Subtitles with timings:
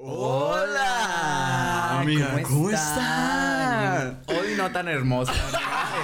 [0.00, 4.22] Hola, amiga, ¿cómo, están?
[4.28, 5.32] Hoy no tan hermosa,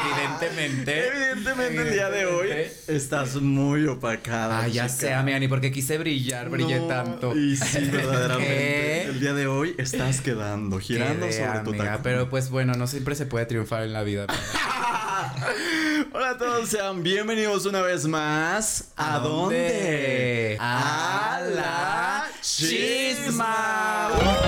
[0.05, 1.07] evidentemente.
[1.07, 2.49] Evidentemente el día de hoy
[2.89, 4.63] estás muy opacada.
[4.63, 7.37] Ah, ya sé, amiga, ni porque quise brillar, brillé No, tanto.
[7.37, 8.53] Y sí, verdaderamente.
[8.53, 9.03] ¿Qué?
[9.05, 12.03] El día de hoy estás quedando, girando Quedé, sobre tu amiga, tacón.
[12.03, 14.27] Pero pues bueno, no siempre se puede triunfar en la vida.
[16.13, 18.93] Hola a todos, sean bienvenidos una vez más.
[18.97, 20.57] ¿A, dónde?
[20.59, 22.14] A la
[22.57, 24.44] chisma.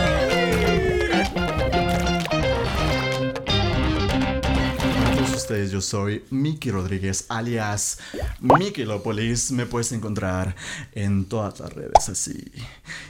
[5.47, 7.99] Ustedes, yo soy Miki Rodríguez, alias
[8.41, 9.53] Mikilopolis.
[9.53, 10.57] Me puedes encontrar
[10.93, 12.51] en todas las redes así.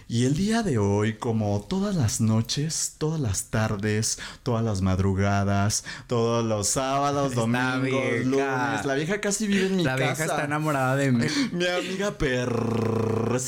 [0.06, 5.84] Y el día de hoy, como todas las noches, todas las tardes, todas las madrugadas,
[6.08, 10.04] todos los sábados, domingos, lunes, la vieja casi vive en mi La casa.
[10.04, 11.24] vieja está enamorada de mí.
[11.52, 12.18] Mi amiga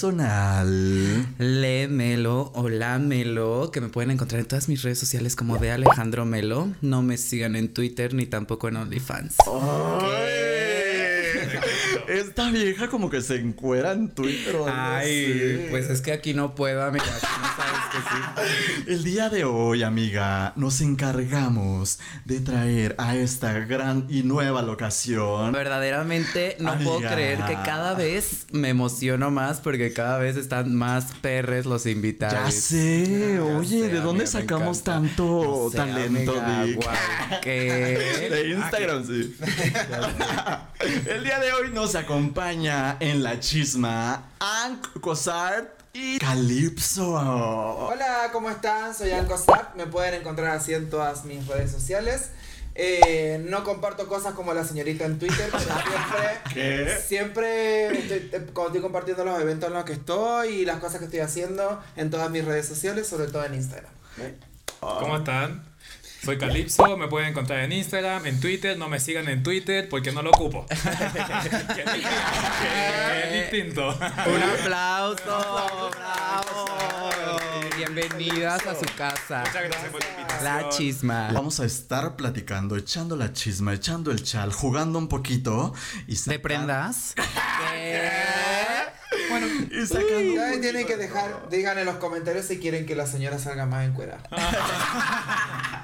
[0.01, 1.27] personal.
[1.39, 6.25] Léemelo o lámelo, que me pueden encontrar en todas mis redes sociales como de Alejandro
[6.25, 6.69] Melo.
[6.81, 9.37] No me sigan en Twitter ni tampoco en OnlyFans.
[9.47, 10.78] Ay,
[12.09, 15.67] Esta vieja como que se encuera en Twitter o Ay, así.
[15.71, 17.05] pues es que aquí no puedo, amiga.
[17.05, 18.85] aquí no sabes que sí.
[18.93, 25.53] El día de hoy, amiga, nos encargamos de traer a esta gran y nueva locación.
[25.53, 31.13] Verdaderamente no puedo creer que cada vez me emociono más porque cada vez están más
[31.21, 32.39] perres los invitados.
[32.47, 37.41] Ya sé, Ya oye, sé, ¿de dónde sacamos tanto No sé, talento, amiga, Dick?
[37.43, 38.29] ¿qué?
[38.31, 39.37] De Instagram, sí.
[41.07, 47.11] El día de hoy nos acompaña en la chisma Ank Cosart y Calypso.
[47.11, 48.95] Hola, ¿cómo están?
[48.95, 49.75] Soy Anko Zap.
[49.75, 52.31] Me pueden encontrar así en todas mis redes sociales.
[52.77, 56.99] Eh, no comparto cosas como la señorita en Twitter, pero siempre, ¿Qué?
[57.05, 61.01] siempre estoy, eh, cuando estoy compartiendo los eventos en los que estoy y las cosas
[61.01, 63.91] que estoy haciendo en todas mis redes sociales, sobre todo en Instagram.
[64.79, 65.65] ¿Cómo están?
[66.25, 70.13] Soy Calypso, me pueden encontrar en Instagram, en Twitter, no me sigan en Twitter porque
[70.13, 70.67] no lo ocupo.
[70.71, 70.85] es
[73.33, 73.89] distinto.
[73.89, 76.67] Un aplauso, bravo.
[77.77, 79.45] Bienvenidas a su casa.
[79.47, 80.45] Muchas gracias por la invitación.
[80.45, 81.31] La chisma.
[81.33, 85.73] Vamos a estar platicando, echando la chisma, echando el chal, jugando un poquito
[86.07, 87.15] y ¿De prendas?
[89.31, 93.07] Bueno, Y sacando tienen que de dejar, digan en los comentarios si quieren que la
[93.07, 94.19] señora salga más en cuera.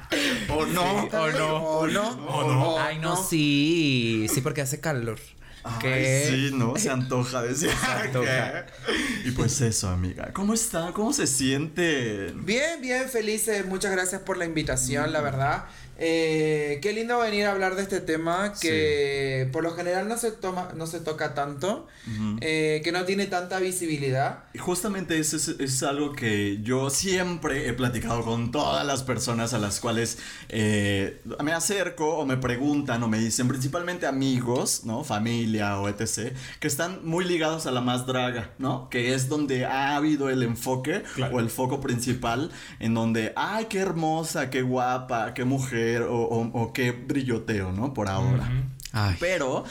[0.48, 1.04] O no.
[1.04, 1.56] ¿O no?
[1.56, 2.08] ¿O no?
[2.28, 2.78] ¿O no?
[2.78, 4.26] Ay, no, sí.
[4.32, 5.18] Sí, porque hace calor.
[5.66, 6.26] Ay, ¿Qué?
[6.28, 7.70] sí, no, se antoja decir.
[7.82, 8.66] antoja.
[9.24, 10.30] Y pues eso, amiga.
[10.34, 10.92] ¿Cómo está?
[10.92, 12.32] ¿Cómo se siente?
[12.34, 13.64] Bien, bien, felices.
[13.64, 15.64] Muchas gracias por la invitación, la verdad.
[15.96, 20.32] Eh, qué lindo venir a hablar de este tema que por lo general no se
[20.32, 21.86] toma, no se toca tanto,
[22.40, 24.44] eh, que no tiene tanta visibilidad.
[24.54, 29.54] Y Justamente eso es, es algo que yo siempre he platicado con todas las personas
[29.54, 30.18] a las cuales
[30.48, 35.04] eh, me acerco o me preguntan o me dicen, principalmente amigos, ¿no?
[35.04, 38.88] Familia o etc., que están muy ligados a la más draga, ¿no?
[38.90, 41.36] Que es donde ha habido el enfoque Claro.
[41.36, 42.50] o el foco principal
[42.80, 47.92] en donde, ay, qué hermosa, qué guapa, qué mujer o, o- o qué brilloteo, ¿no?
[47.94, 48.50] Por ahora.
[49.20, 49.64] Pero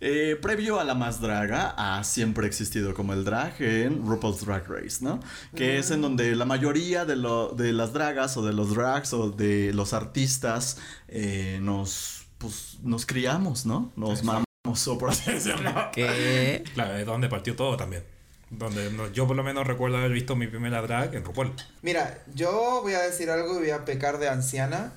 [0.00, 4.66] eh, previo a la más draga, ha siempre existido como el drag en RuPaul's Drag
[4.68, 5.20] Race, ¿no?
[5.54, 9.12] Que es en donde la mayoría de, lo, de las dragas o de los drags
[9.14, 10.76] o de los artistas
[11.08, 13.90] eh, nos, pues, nos criamos, ¿no?
[13.96, 15.72] Nos mamamos, o por así decirlo.
[15.92, 16.62] ¿Qué?
[16.74, 18.02] Claro, de donde partió todo también.
[18.50, 21.52] Donde no- yo por lo menos recuerdo haber visto mi primera drag en RuPaul.
[21.82, 24.92] Mira, yo voy a decir algo y voy a pecar de anciana,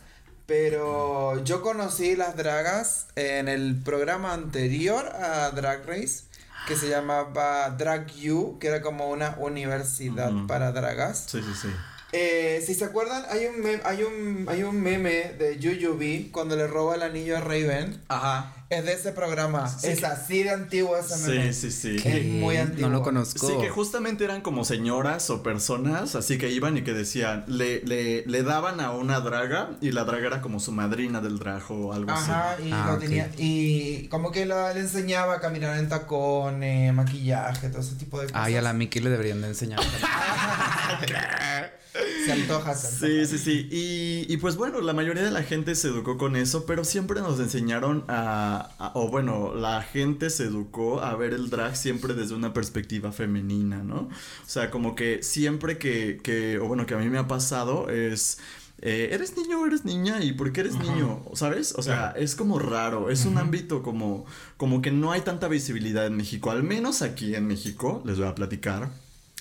[0.50, 6.24] pero yo conocí las dragas en el programa anterior a Drag Race,
[6.68, 11.26] que se llamaba Drag U, que era como una universidad para dragas.
[11.28, 11.68] Sí, sí, sí.
[12.12, 16.56] Eh, si se acuerdan, hay un, meme, hay, un, hay un meme de Yuyubi cuando
[16.56, 18.02] le roba el anillo a Raven.
[18.08, 18.56] Ajá.
[18.70, 19.68] Es de ese programa.
[19.68, 21.53] Sí, es que- así de antiguo ese meme.
[21.53, 22.02] Sí, sí, sí.
[22.03, 22.18] ¿Qué?
[22.19, 22.88] Es muy antiguo.
[22.90, 23.48] No lo conozco.
[23.48, 27.81] Sí, que justamente eran como señoras o personas, así que iban y que decían, le,
[27.81, 31.63] le, le daban a una draga y la draga era como su madrina del drag
[31.72, 32.30] o algo así.
[32.31, 36.94] Ajá, y Ah, lo tenía, y como que lo- le enseñaba a caminar en tacones,
[36.94, 38.42] maquillaje, todo ese tipo de cosas.
[38.45, 39.80] Ay, a la Miki le deberían de enseñar.
[42.24, 43.25] Se antoja, se Sí, antoja.
[43.25, 43.68] sí, sí.
[43.71, 47.21] Y, y pues bueno, la mayoría de la gente se educó con eso, pero siempre
[47.21, 52.13] nos enseñaron a, a- o bueno, la gente se educó a ver el drag siempre
[52.13, 54.01] desde una perspectiva femenina, ¿no?
[54.01, 54.09] O
[54.45, 58.38] sea, como que siempre que, que o bueno, que a mí me ha pasado es...
[58.81, 60.24] eh, ¿Eres niño o eres niña?
[60.24, 60.83] ¿Y por qué eres Ajá.
[60.83, 61.24] niño?
[61.33, 61.74] ¿Sabes?
[61.75, 64.25] O sea, es como raro, es un ámbito como,
[64.57, 68.27] como que no hay tanta visibilidad en México, al menos aquí en México, les voy
[68.27, 68.89] a platicar.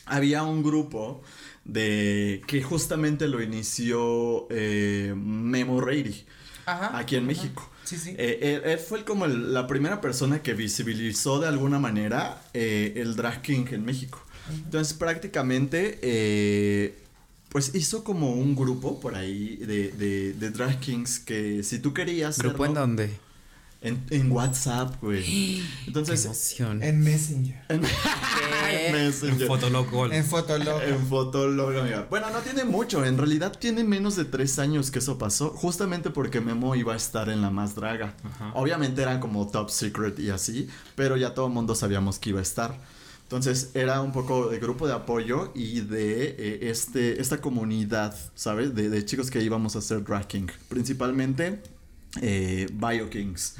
[0.08, 1.22] Había un grupo
[1.64, 6.24] de que justamente lo inició eh, Memo Reiri
[6.66, 6.96] Ajá.
[6.98, 7.26] aquí en ajá.
[7.28, 7.70] México.
[7.84, 8.14] Sí, sí.
[8.18, 12.94] Eh, él, él fue como el- la primera persona que visibilizó de alguna manera eh,
[12.96, 14.22] el drag king en México.
[14.50, 16.98] Entonces prácticamente eh,
[17.50, 21.92] pues hizo como un grupo por ahí de, de, de drag kings que si tú
[21.94, 22.38] querías...
[22.38, 23.10] ¿Grupo en dónde?
[23.80, 25.22] En, en WhatsApp, güey.
[25.24, 26.24] Qué Entonces...
[26.24, 26.82] emoción.
[26.82, 27.62] En Messenger.
[27.68, 28.90] En, ¿Qué?
[28.92, 29.46] Messenger.
[29.46, 30.82] Fotolog En Fotolog.
[30.82, 32.06] En Fotolog, amiga.
[32.10, 33.04] Bueno, no tiene mucho.
[33.04, 35.50] En realidad tiene menos de tres años que eso pasó.
[35.50, 38.14] Justamente porque Memo iba a estar en la más draga.
[38.24, 38.52] Ajá.
[38.54, 40.68] Obviamente eran como top secret y así.
[40.96, 42.78] Pero ya todo el mundo sabíamos que iba a estar.
[43.22, 48.74] Entonces era un poco de grupo de apoyo y de eh, este, esta comunidad, ¿sabes?
[48.74, 50.46] De, de chicos que íbamos a hacer drag king.
[50.68, 51.60] Principalmente
[52.22, 53.56] eh, Bio Kings.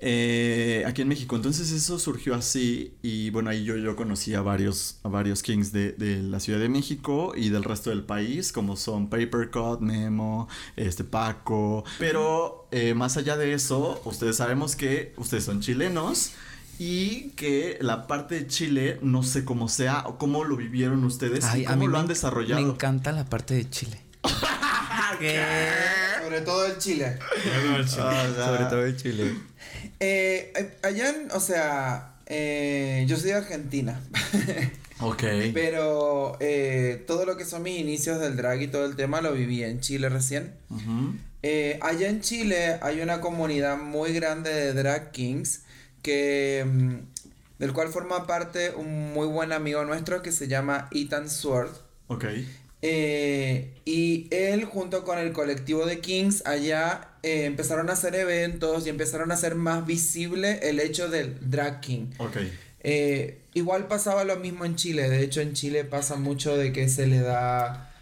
[0.00, 1.36] Eh, aquí en México.
[1.36, 5.72] Entonces eso surgió así y bueno, ahí yo, yo conocí a varios, a varios kings
[5.72, 10.48] de, de la Ciudad de México y del resto del país, como son Papercut, Memo,
[10.76, 11.84] este Paco.
[11.98, 16.32] Pero eh, más allá de eso, ustedes sabemos que ustedes son chilenos.
[16.78, 21.46] Y que la parte de Chile, no sé cómo sea, o cómo lo vivieron ustedes
[21.46, 22.60] Ay, y a cómo mí lo han desarrollado.
[22.60, 24.02] Me encanta la parte de Chile.
[25.18, 25.40] ¿Qué?
[26.22, 27.18] Sobre todo el Chile.
[27.88, 29.34] Sobre todo de Chile.
[30.00, 34.00] Eh, allá, en- o sea, eh, yo soy de Argentina.
[34.98, 35.24] Ok.
[35.52, 39.34] Pero eh, todo lo que son mis inicios del drag y todo el tema lo
[39.34, 40.54] viví en Chile recién.
[41.42, 45.64] Eh, allá en Chile hay una comunidad muy grande de drag kings
[46.00, 46.94] que mm,
[47.58, 51.72] del cual forma parte un muy buen amigo nuestro que se llama Ethan Sword.
[52.06, 52.24] Ok.
[52.88, 58.86] Eh, y él junto con el colectivo de Kings allá eh, empezaron a hacer eventos
[58.86, 62.12] y empezaron a hacer más visible el hecho del drag king.
[62.18, 62.36] Ok.
[62.84, 66.88] Eh, igual pasaba lo mismo en Chile, de hecho en Chile pasa mucho de que
[66.88, 67.92] se le da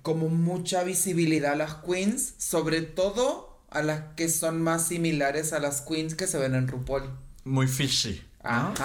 [0.00, 5.60] como mucha visibilidad a las queens, sobre todo a las que son más similares a
[5.60, 7.10] las queens que se ven en RuPaul.
[7.44, 8.22] Muy fishy.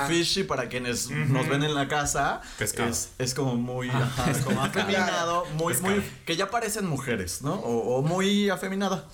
[0.07, 2.90] Fishy para quienes nos ven en la casa Pescado.
[2.90, 7.54] es, es como muy ajá, es como afeminado, muy, muy que ya parecen mujeres, ¿no?
[7.56, 9.06] O, o muy afeminada.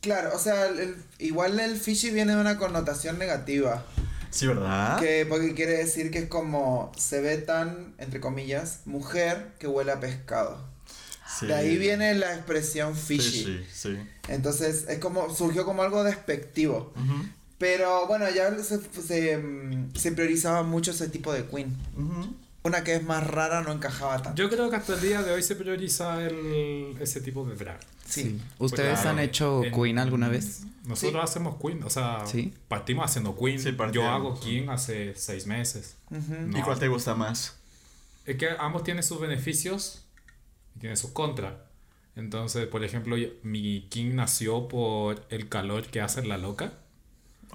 [0.00, 3.84] Claro, o sea, el- el- igual el fishy viene de una connotación negativa.
[4.30, 4.98] Sí, ¿verdad?
[4.98, 9.92] Que, porque quiere decir que es como se ve tan, entre comillas, mujer que huele
[9.92, 10.58] a pescado.
[11.38, 11.46] Sí.
[11.46, 13.44] De ahí viene la expresión fishy.
[13.44, 13.98] Fishy, sí.
[14.28, 16.92] Entonces es como, surgió como algo despectivo.
[16.96, 17.28] Ujú,
[17.58, 21.74] Pero bueno, ya se, se, mm, se priorizaba mucho ese tipo de queen.
[22.62, 24.42] Una que es más rara no encajaba tanto.
[24.42, 27.78] Yo creo que hasta el día de hoy se prioriza el, ese tipo de drag.
[28.08, 28.40] Sí.
[28.58, 29.10] ¿Ustedes Claro.
[29.10, 30.62] han hecho En- Queen alguna vez?
[30.86, 32.52] Nosotros hacemos Queen, o sea, Sí.
[32.68, 33.60] partimos haciendo Queen.
[33.60, 35.96] Sí, Yo hago Queen hace seis meses.
[36.10, 36.58] No.
[36.58, 37.56] ¿Y cuál te gusta más?
[38.26, 40.04] Es que ambos tienen sus beneficios
[40.76, 41.54] y tienen sus contras.
[42.16, 46.72] Entonces, por ejemplo, mi King nació por el calor que hace en la loca.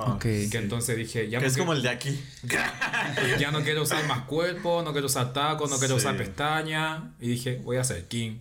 [0.01, 0.17] Ah.
[0.19, 0.57] Que sí.
[0.57, 2.19] entonces dije, ya Que no, es quiero, como el de aquí.
[3.39, 6.05] ya no quiero usar más cuerpo, no quiero usar tacos, no quiero Sí.
[6.05, 7.03] usar pestañas.
[7.19, 8.37] Y dije, voy a ser King.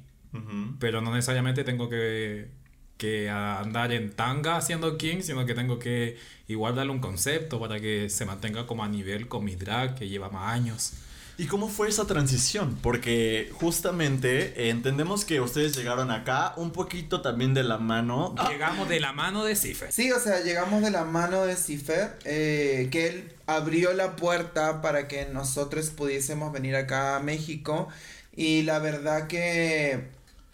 [0.79, 2.49] Pero no necesariamente tengo que,
[2.97, 6.17] que andar en tanga haciendo King, sino que tengo que
[6.47, 10.09] igual darle un concepto para que se mantenga como a nivel con mi drag, que
[10.09, 10.93] lleva más años.
[11.39, 12.77] ¿Y cómo fue esa transición?
[12.83, 18.35] Porque justamente eh, entendemos que ustedes llegaron acá un poquito también de la mano.
[18.51, 19.93] Llegamos de la mano de Cipher.
[19.93, 24.83] Sí, o sea, llegamos de la mano de Cifer, eh, que él abrió la puerta
[24.83, 27.87] para que nosotros pudiésemos venir acá a México.
[28.35, 30.09] Y la verdad que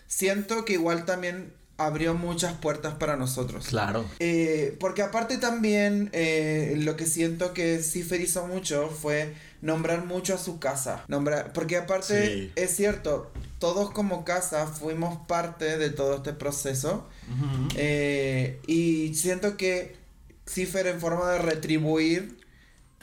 [0.07, 3.67] siento que igual también abrió muchas puertas para nosotros.
[3.69, 4.05] Claro.
[4.19, 10.35] Eh, porque aparte también eh, lo que siento que Cifer hizo mucho fue nombrar mucho
[10.35, 11.04] a su casa.
[11.09, 12.52] Nombrar, porque aparte Sí.
[12.54, 17.09] es cierto, todos como casa fuimos parte de todo este proceso.
[17.76, 19.97] Eh, y siento que
[20.47, 22.38] Cifer en forma de retribuir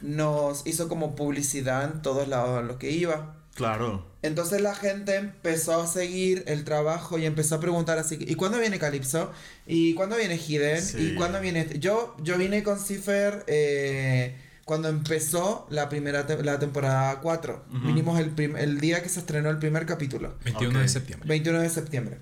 [0.02, 3.36] nos hizo como publicidad en todos lados a lo que iba.
[3.56, 4.06] Claro.
[4.22, 8.60] Entonces la gente empezó a seguir el trabajo y empezó a preguntar así, ¿y cuándo
[8.60, 9.32] viene Calypso?
[9.66, 10.82] ¿Y cuándo viene Hidden?
[10.82, 10.98] Sí.
[11.00, 11.80] ¿Y cuándo viene este?
[11.80, 17.66] Yo, yo vine con Cifer eh, cuando empezó la primera te- la temporada 4.
[17.70, 17.88] Ujú.
[17.88, 20.36] Vinimos el, el día que se estrenó el primer capítulo.
[20.46, 20.82] 21 Ok.
[20.84, 21.28] de septiembre.
[21.28, 22.18] 21 de septiembre.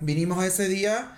[0.00, 1.16] Vinimos ese día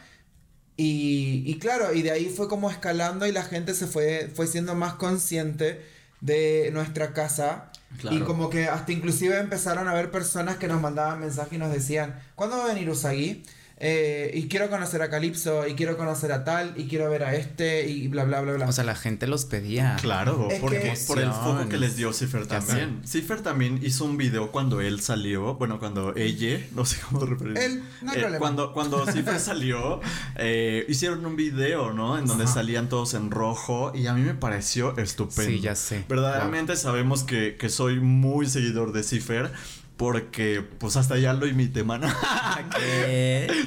[0.77, 4.47] y, y claro, y de ahí fue como escalando y la gente se fue, fue
[4.47, 5.85] siendo más consciente
[6.21, 7.71] de nuestra casa.
[8.01, 8.17] Claro.
[8.17, 11.73] Y como que hasta inclusive empezaron a haber personas que nos mandaban mensajes y nos
[11.73, 13.43] decían, ¿cuándo va a venir Usagi?
[13.85, 17.35] Eh, y quiero conocer a Calypso, y quiero conocer a tal, y quiero ver a
[17.35, 18.69] este, y bla, bla, bla, bla.
[18.69, 19.97] O sea, la gente los pedía.
[20.01, 22.13] Claro, Es porque que- por el foco que les dio.
[22.13, 23.03] Cipher también.
[23.05, 27.65] Cipher también hizo un video cuando él salió, bueno, cuando ella, no sé cómo referirse.
[27.67, 28.39] Él, no hay Eh, problema.
[28.39, 30.01] Cuando, cuando Cipher salió,
[30.37, 32.19] eh, hicieron un video, ¿no?
[32.19, 35.51] En donde salían todos en rojo y a mí me pareció estupendo.
[35.51, 36.05] Sí, ya sé.
[36.09, 39.51] Verdaderamente sabemos que, que soy muy seguidor de Cipher.
[39.97, 42.09] Porque, pues hasta ya lo imité, mano.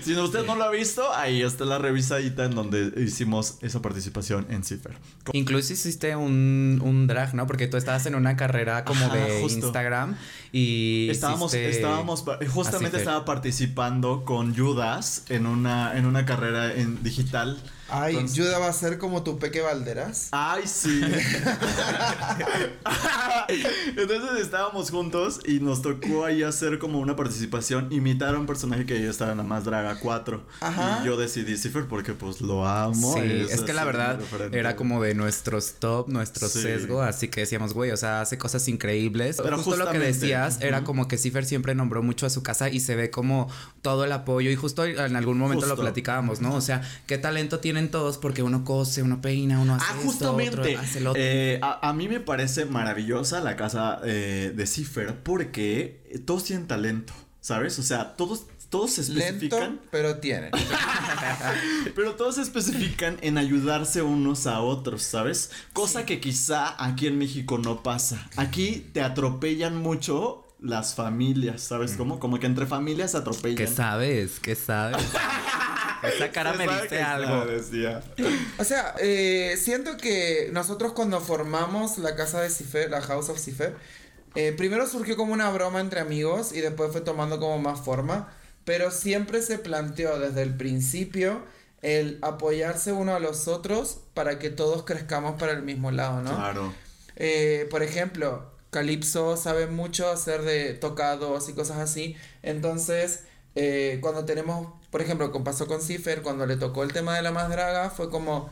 [0.02, 4.46] Si usted no lo ha visto, ahí está la revisadita en donde hicimos esa participación
[4.50, 4.98] en Cipher.
[5.34, 7.48] Incluso hiciste un, un drag, ¿no?
[7.48, 9.66] Porque tú estabas en una carrera como Ajá, de justo.
[9.66, 10.16] Instagram
[10.52, 17.58] y Estábamos, estábamos, justamente estaba participando con Judas en una, en una carrera en digital.
[18.04, 20.30] Ay, Entonces- Yuda va a ser como tu Peque Valderas.
[20.32, 21.02] Ay, sí.
[23.98, 28.86] Entonces estábamos juntos y nos tocó ahí hacer como una participación, imitar a un personaje
[28.86, 30.44] que yo estaba en la más draga 4.
[30.62, 31.00] Ajá.
[31.02, 33.14] Y yo decidí Cipher porque pues lo amo.
[33.14, 34.20] Sí, es que la verdad
[34.52, 36.62] era como de nuestros top, nuestro Sí.
[36.62, 39.40] sesgo, así que decíamos, güey, o sea, hace cosas increíbles.
[39.42, 42.70] Pero justo lo que decías era como que Cipher siempre nombró mucho a su casa
[42.70, 43.50] y se ve como
[43.82, 46.56] todo el apoyo y justo en algún momento lo platicábamos, ¿no?
[46.56, 50.06] O sea, qué talento tienen todos porque uno cose, uno peina, uno hace Ah, esto,
[50.12, 50.60] justamente.
[50.60, 51.22] otro hace lo otro.
[51.24, 56.68] Eh, a, a mí me parece maravillosa la casa eh, de Cipher porque todos tienen
[56.68, 57.78] talento, ¿sabes?
[57.80, 59.60] O sea, todos, todos se especifican.
[59.62, 60.52] Lento, pero tiene.
[61.96, 65.52] Pero todos se especifican en ayudarse unos a otros, ¿sabes?
[65.74, 68.28] Cosa que quizá aquí en México no pasa.
[68.36, 72.20] Aquí te atropellan mucho las familias, ¿sabes cómo?
[72.20, 73.58] Como que entre familias se atropellan.
[73.58, 74.40] ¿Qué sabes?
[74.40, 74.98] ¿Qué sabes?
[76.08, 77.46] Esa cara me que algo.
[78.58, 83.40] O sea, eh, siento que nosotros cuando formamos la casa de Cifer, la House of
[83.40, 83.76] Cifer,
[84.36, 88.34] eh, primero surgió como una broma entre amigos y después fue tomando como más forma,
[88.66, 91.44] pero siempre se planteó desde el principio
[91.82, 96.36] el apoyarse uno a los otros para que todos crezcamos para el mismo lado, ¿no?
[96.36, 96.74] Claro.
[97.16, 102.18] Eh, por ejemplo, Calypso sabe mucho hacer de tocados y cosas así.
[102.44, 103.24] Entonces,
[103.56, 107.22] eh, cuando tenemos, por ejemplo, como pasó con Cipher, cuando le tocó el tema de
[107.22, 108.50] la más draga, fue como,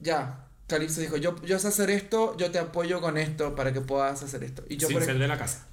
[0.00, 3.80] ya, Calypso dijo, yo, yo sé hacer esto, yo te apoyo con esto para que
[3.80, 4.64] puedas hacer esto.
[4.68, 5.66] Y yo Sin por ser de la casa.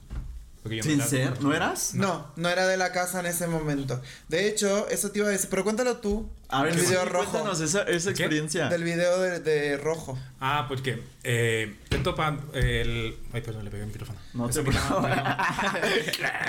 [0.63, 1.95] Yo Sin era- ser, ¿no eras?
[1.95, 3.99] No, no era de la casa en ese momento.
[4.29, 6.29] De hecho, eso te iba a decir, pero cuéntalo tú.
[6.49, 7.31] A ver, el video sí, rojo.
[7.31, 8.23] cuéntanos esa, esa ¿Qué?
[8.23, 8.69] experiencia.
[8.69, 10.19] Del video de, de rojo.
[10.39, 13.17] Ah, porque eh, esto pa- el.
[13.33, 14.19] Ay, perdón, le pegué el micrófono.
[14.35, 15.37] No te programa,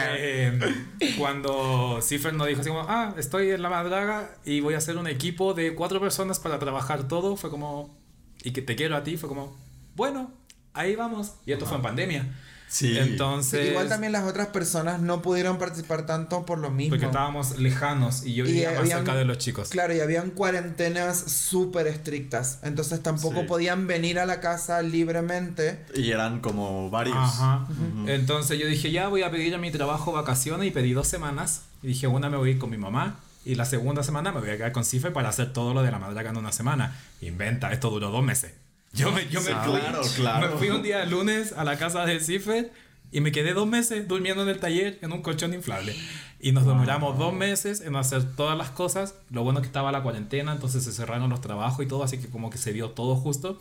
[0.08, 0.58] eh,
[1.18, 4.96] cuando Cipher nos dijo así como, ah, estoy en la Madraga y voy a hacer
[4.96, 7.96] un equipo de cuatro personas para trabajar todo, fue como,
[8.42, 9.56] y que te quiero a ti, fue como,
[9.94, 10.32] bueno,
[10.74, 11.32] ahí vamos.
[11.46, 12.26] Y esto fue en pandemia.
[12.72, 12.96] Sí.
[12.96, 16.92] Entonces, Igual también las otras personas no pudieron participar tanto por lo mismo.
[16.92, 19.68] porque estábamos lejanos y yo Y vivía más habían- cerca de los chicos.
[19.68, 22.60] Claro, y habían cuarentenas súper estrictas.
[22.62, 23.46] Entonces tampoco Sí.
[23.46, 25.84] podían venir a la casa libremente.
[25.94, 27.14] Y eran como varios.
[27.18, 27.66] Ajá.
[28.06, 31.62] Entonces yo dije, ya voy a pedir a mi trabajo vacaciones y pedí dos semanas.
[31.82, 34.40] Y dije, una me voy a ir con mi mamá y la segunda semana me
[34.40, 36.96] voy a quedar con Cife para hacer todo lo de la madraga en una semana.
[37.20, 38.52] Inventa, esto duró dos meses.
[38.92, 40.50] Yo me, yo me Sí, fui, claro, claro.
[40.50, 42.70] me fui un día lunes a la casa de Cife
[43.10, 45.94] y me quedé dos meses durmiendo en el taller en un colchón inflable.
[46.40, 49.14] Y nos demoramos dos meses en hacer todas las cosas.
[49.30, 52.28] Lo bueno que estaba la cuarentena, entonces se cerraron los trabajos y todo, así que
[52.28, 53.58] como que se dio todo justo.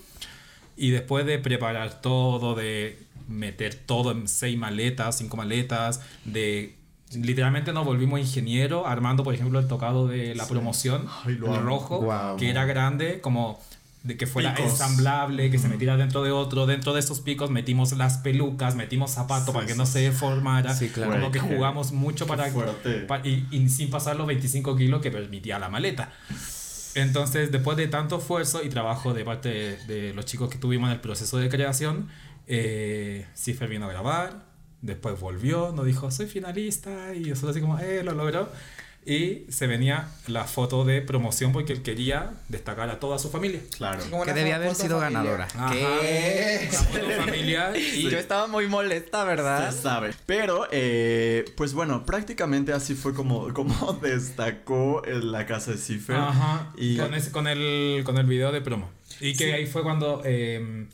[0.78, 2.98] Y después de preparar todo, de
[3.28, 6.76] meter todo en seis maletas, cinco maletas, de...
[7.14, 12.00] Literalmente nos volvimos ingenieros armando, por ejemplo, el tocado de la promoción, Ay, el rojo,
[12.00, 12.38] Guau.
[12.38, 13.60] que era grande, como
[14.04, 14.72] de que fuera Picos.
[14.72, 16.66] ensamblable, que se metiera dentro de otro.
[16.66, 20.00] Dentro de esos picos metimos las pelucas, metimos zapatos Sí, para que sí, no se
[20.00, 20.74] deformara.
[20.76, 21.12] Sí, claro.
[21.12, 23.02] Como que jugamos mucho para, fuerte.
[23.02, 26.12] pa- y, y sin pasar los 25 kilos que permitía la maleta.
[26.96, 30.88] Entonces, después de tanto esfuerzo y trabajo de parte de, de los chicos que tuvimos
[30.90, 32.10] en el proceso de creación,
[32.48, 34.44] eh, Cifer vino a grabar,
[34.82, 38.50] después volvió, nos dijo, soy finalista, y nosotros así como, eh, lo logró.
[39.04, 43.60] Y se venía la foto de promoción porque él quería destacar a toda su familia.
[43.76, 44.00] Claro.
[44.26, 45.24] Que debía haber sido familiar.
[45.24, 45.48] ganadora.
[45.56, 45.72] Ajá.
[45.74, 46.70] ¿Qué?
[46.70, 49.72] Una foto familiar y Yo estaba muy molesta, ¿verdad?
[49.72, 50.12] Se sabe.
[50.28, 56.18] Pero, eh, pues bueno, prácticamente así fue como, como destacó en la casa de Cipher.
[56.18, 58.88] Ajá, Y con, ese- con, el, con el video de promo.
[59.20, 59.52] Y que Sí.
[59.52, 60.86] ahí fue cuando, eh,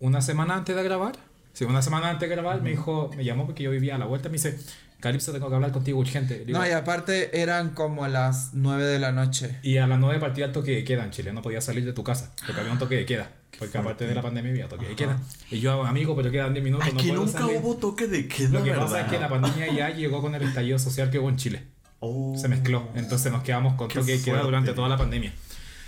[0.00, 1.12] una semana antes de grabar,
[1.52, 4.06] sí, una semana antes de grabar, me dijo, me llamó porque yo vivía a la
[4.06, 4.58] vuelta, me dice,
[5.00, 6.44] Calypso, tengo que hablar contigo urgente.
[6.44, 9.56] Digo, No, y aparte eran como las 9 de la noche.
[9.62, 11.92] y a las 9 partía el toque de queda en Chile, no podías salir de
[11.92, 13.30] tu casa, porque había un toque de queda.
[13.58, 15.18] Porque aparte de la pandemia había toque de queda.
[15.50, 17.56] Y yo, amigo, pero quedan 10 minutos, no aquí puedo nunca salir".
[17.60, 18.84] hubo toque de queda, Lo que ¿verdad?
[18.84, 21.62] pasa es que la pandemia ya llegó con el estallido social que hubo en Chile.
[22.00, 22.36] Oh.
[22.38, 22.88] Se mezcló.
[22.94, 25.32] Entonces nos quedamos con toque de queda durante toda la pandemia.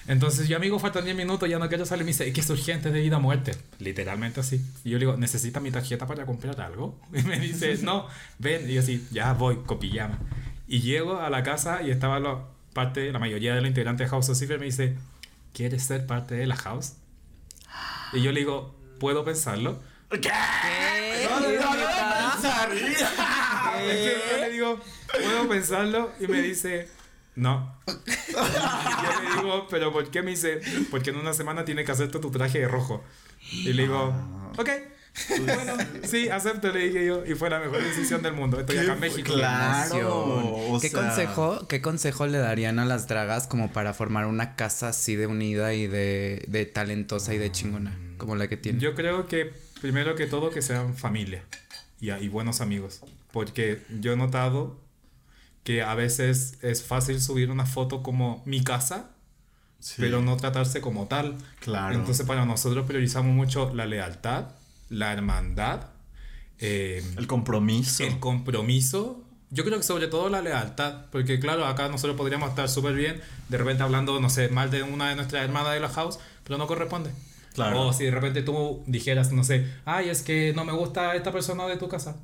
[0.07, 2.05] Entonces yo, amigo, faltan 10 minutos, ya no quiero salir.
[2.05, 3.53] Me dice, es que es urgente de vida a muerte.
[3.79, 4.65] Literalmente así.
[4.85, 6.99] Y yo le digo, ¿necesita mi tarjeta para comprar algo?
[7.13, 8.07] Y me dice, no,
[8.39, 8.69] ven.
[8.69, 10.19] Y yo así, ya voy, con pijama.
[10.67, 14.11] Y llego a la casa y estaba la parte, la mayoría de los integrantes de
[14.11, 14.97] House of Cipher me dice,
[15.53, 16.95] ¿quieres ser parte de la House?
[18.13, 19.81] Y yo le digo, ¿puedo pensarlo?
[20.11, 20.31] ¿Qué?
[21.29, 21.61] No, no, no, no,
[24.51, 24.81] digo,
[27.37, 27.75] no.
[27.87, 30.23] Y yo le digo, ¿pero por qué?
[30.23, 30.61] Me dice,
[30.91, 33.03] porque en una semana tienes que hacerte tu traje de rojo.
[33.53, 34.15] Y le digo,
[34.59, 34.69] ok.
[35.45, 37.27] Bueno, sí, acepto, le dije yo.
[37.27, 38.61] Y fue la mejor decisión del mundo.
[38.61, 39.33] Estoy acá en México.
[39.35, 40.79] claro.
[40.81, 44.89] ¿Qué sea- consejo, ¿Qué consejo le darían a las dragas como para formar una casa
[44.89, 48.79] así de unida y de, de talentosa y de chingona como la que tiene?
[48.79, 51.43] Yo creo que primero que todo que sean familia
[52.01, 53.01] y, y buenos amigos.
[53.33, 54.79] Porque yo he notado
[55.65, 59.11] que a veces es fácil subir una foto como mi casa,
[59.81, 61.37] Sí, pero no tratarse como tal.
[61.61, 61.95] Claro.
[61.95, 64.49] Entonces para nosotros priorizamos mucho la lealtad,
[64.91, 65.87] la hermandad,
[66.59, 68.05] eh, El compromiso.
[68.05, 69.25] el compromiso.
[69.49, 73.21] Yo creo que sobre todo la lealtad, porque claro, acá nosotros podríamos estar súper bien,
[73.49, 76.59] de repente hablando, no sé, mal de una de nuestras hermanas de la house, pero
[76.59, 77.11] no corresponde.
[77.55, 77.89] Claro.
[77.89, 81.33] O si de repente tú dijeras, no sé, ay, es que no me gusta esta
[81.33, 82.17] persona de tu casa.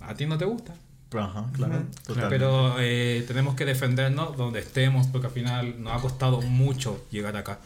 [0.00, 0.74] A ti no te gusta.
[1.20, 1.84] Ajá, claro.
[2.06, 2.28] totalmente.
[2.30, 7.36] Pero eh, tenemos que defendernos donde estemos, porque al final nos ha costado mucho llegar
[7.36, 7.58] acá.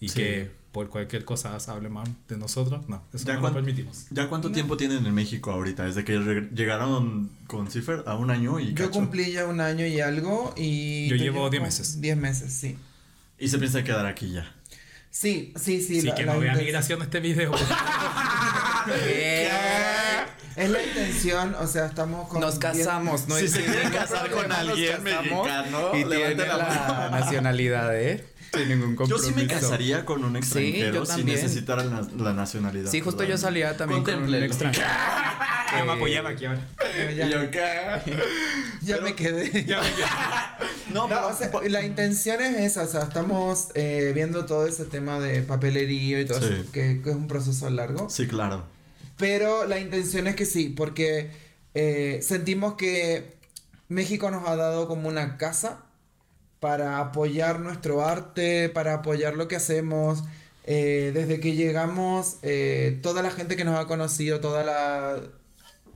[0.00, 0.14] Y Sí.
[0.16, 4.06] que por cualquier cosa se hable mal de nosotros, no, eso ¿Ya no lo permitimos.
[4.10, 5.84] ¿Ya cuánto tiempo tienen en México ahorita?
[5.84, 8.90] Desde que llegaron con Cipher a un año y Yo cacho.
[8.92, 11.08] cumplí ya un año y algo y...
[11.08, 12.00] Yo llevo llevas 10 como meses.
[12.00, 12.78] 10 meses, sí.
[13.38, 14.50] Y se piensa quedar aquí ya.
[15.10, 16.00] Sí, sí, sí.
[16.00, 17.52] Sí, la- que la no vea migración este video.
[20.56, 22.40] Es la intención, o sea, estamos con...
[22.40, 23.36] Nos casamos, ¿no?
[23.36, 28.26] Si se que quieren casar con alguien mexicano, y tiene la la nacionalidad, ¿eh?
[28.54, 29.28] Sin ningún Yo compromiso.
[29.28, 32.90] sí me casaría con un extranjero yo si necesitara la, la nacionalidad.
[32.90, 34.86] Sí, justo yo salía también con un extranjero.
[35.74, 36.60] Ya me apoyaba aquí ahora.
[36.84, 37.62] Eh, Y Ya, yo, ¿qué?
[38.82, 39.64] ya me quedé.
[39.64, 39.88] Ya me-
[40.92, 44.66] No, No, pero- o sea, la intención es esa, o sea, estamos eh, viendo todo
[44.66, 46.52] ese tema de papelería y todo Sí.
[46.60, 48.10] eso, que, que es un proceso largo.
[48.10, 48.66] Sí, claro.
[49.16, 51.30] Pero la intención es que sí, porque
[51.74, 53.34] eh, sentimos que
[53.88, 55.84] México nos ha dado como una casa
[56.60, 60.24] para apoyar nuestro arte, para apoyar lo que hacemos.
[60.64, 65.20] Eh, desde que llegamos, eh, toda la gente que nos ha conocido, toda la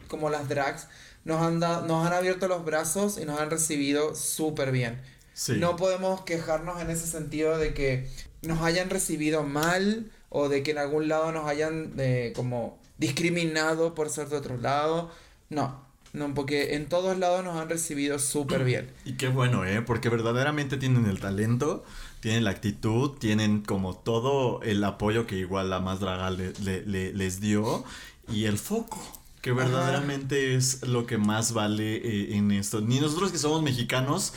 [0.08, 0.88] como las drags,
[1.24, 5.00] nos han, da- nos han abierto los brazos y nos han recibido súper bien.
[5.34, 5.54] Sí.
[5.58, 8.08] No podemos quejarnos en ese sentido de que
[8.42, 13.94] nos hayan recibido mal o de que en algún lado nos hayan eh, como discriminado
[13.94, 15.10] por ser de otro lado.
[15.50, 15.80] No,
[16.12, 18.90] no, porque en todos lados nos han recibido súper bien.
[19.04, 19.82] Y qué bueno, ¿eh?
[19.82, 21.84] Porque verdaderamente tienen el talento,
[22.20, 26.84] tienen la actitud, tienen como todo el apoyo que igual la más draga le- le-
[26.86, 27.84] le- les dio
[28.32, 28.98] y el foco.
[29.42, 29.60] Que Ajá.
[29.60, 32.80] verdaderamente es lo que más vale eh, en esto.
[32.80, 34.32] Ni nosotros que somos mexicanos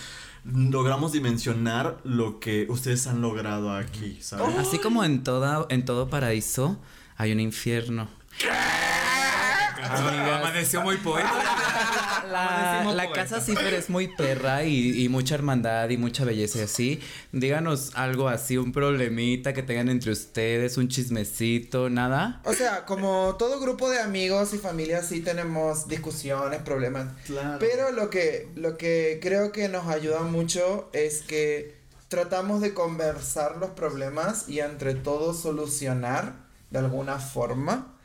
[0.45, 4.55] logramos dimensionar lo que ustedes han logrado aquí, ¿sabes?
[4.57, 6.77] Así como en toda, en todo paraíso
[7.17, 8.07] hay un infierno.
[8.47, 10.39] Amigas.
[10.39, 11.31] Amaneció muy poeta.
[12.29, 13.31] La, la poetas.
[13.31, 17.01] casa es muy perra y, y mucha hermandad y mucha belleza y así.
[17.31, 22.39] Díganos algo así, un problemita que tengan entre ustedes, un chismecito, nada.
[22.45, 27.07] O sea, como todo grupo de amigos y familia sí tenemos discusiones, problemas.
[27.25, 27.57] Claro.
[27.59, 33.57] Pero lo que, lo que creo que nos ayuda mucho es que tratamos de conversar
[33.57, 36.33] los problemas y entre todos solucionar
[36.69, 37.95] de alguna forma.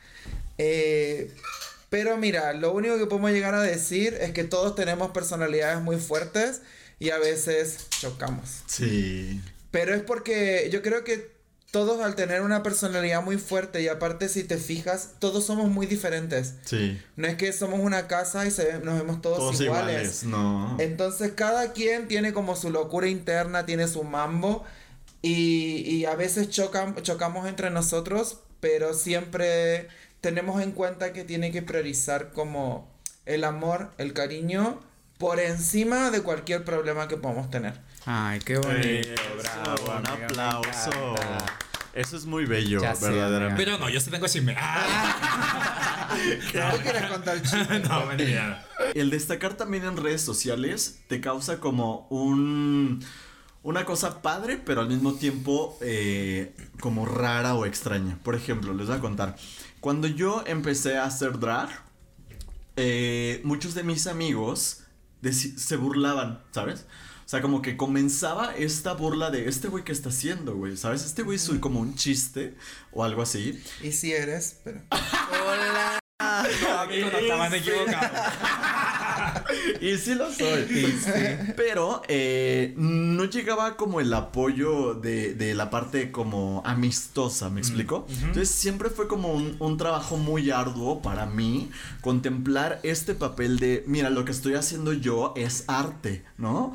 [0.57, 1.31] Eh,
[1.89, 5.97] pero mira, lo único que podemos llegar a decir es que todos tenemos personalidades muy
[5.97, 6.61] fuertes
[6.99, 8.63] y a veces chocamos.
[8.67, 9.41] Sí.
[9.71, 11.33] Pero es porque yo creo que
[11.71, 15.85] todos al tener una personalidad muy fuerte y aparte si te fijas, todos somos muy
[15.87, 16.53] diferentes.
[16.63, 16.97] Sí.
[17.17, 20.23] No es que somos una casa y se nos vemos todos, Todos iguales.
[20.23, 20.77] iguales, no.
[20.79, 24.63] Entonces cada quien tiene como su locura interna, tiene su mambo
[25.21, 29.89] y, y a veces chocan, chocamos entre nosotros, pero siempre
[30.25, 32.91] tenemos en cuenta que tiene que priorizar como
[33.27, 34.81] el amor, el cariño
[35.19, 37.79] por encima de cualquier problema que podamos tener.
[38.07, 38.87] Ay, qué bonito.
[38.87, 41.15] Eso, bravo, un aplauso.
[41.93, 43.63] Eso es muy bello, Ya sé, verdaderamente.
[43.63, 44.55] Pero no, yo sí tengo chisme.
[44.57, 46.09] Ah,
[46.51, 47.79] ¿Tú quieres contar el chisme?
[47.87, 48.65] no, mentira.
[48.95, 53.05] El destacar también en redes sociales te causa como un
[53.61, 58.17] una cosa padre, pero al mismo tiempo eh, como rara o extraña.
[58.23, 59.35] Por ejemplo, les voy a contar.
[59.85, 61.69] Cuando yo empecé a hacer drag,
[62.75, 64.81] eh, muchos de mis amigos
[65.21, 66.87] se burlaban, ¿sabes?
[67.23, 71.05] O sea, como que comenzaba esta burla de este güey que está haciendo, güey, ¿sabes?
[71.05, 72.55] Este güey es como un chiste
[72.93, 73.63] o algo así.
[73.83, 74.81] Y si eres, pero.
[74.89, 75.99] Hola.
[76.17, 78.33] Amigo, no estaban equivocados.
[79.81, 80.65] Y sí lo soy.
[81.55, 88.05] Pero eh, no llegaba como el apoyo de, de la parte como amistosa, ¿me explico?
[88.09, 91.69] Entonces siempre fue como un, un trabajo muy arduo para mí
[92.01, 96.73] contemplar este papel de, mira, lo que estoy haciendo yo es arte, ¿no?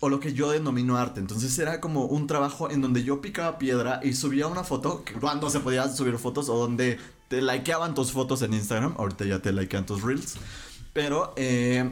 [0.00, 1.20] O lo que yo denomino arte.
[1.20, 5.50] Entonces era como un trabajo en donde yo picaba piedra y subía una foto, cuando
[5.50, 6.98] se podían subir fotos o donde
[7.28, 10.36] te likeaban tus fotos en Instagram, ahorita ya te likean tus reels.
[10.94, 11.90] Pero eh,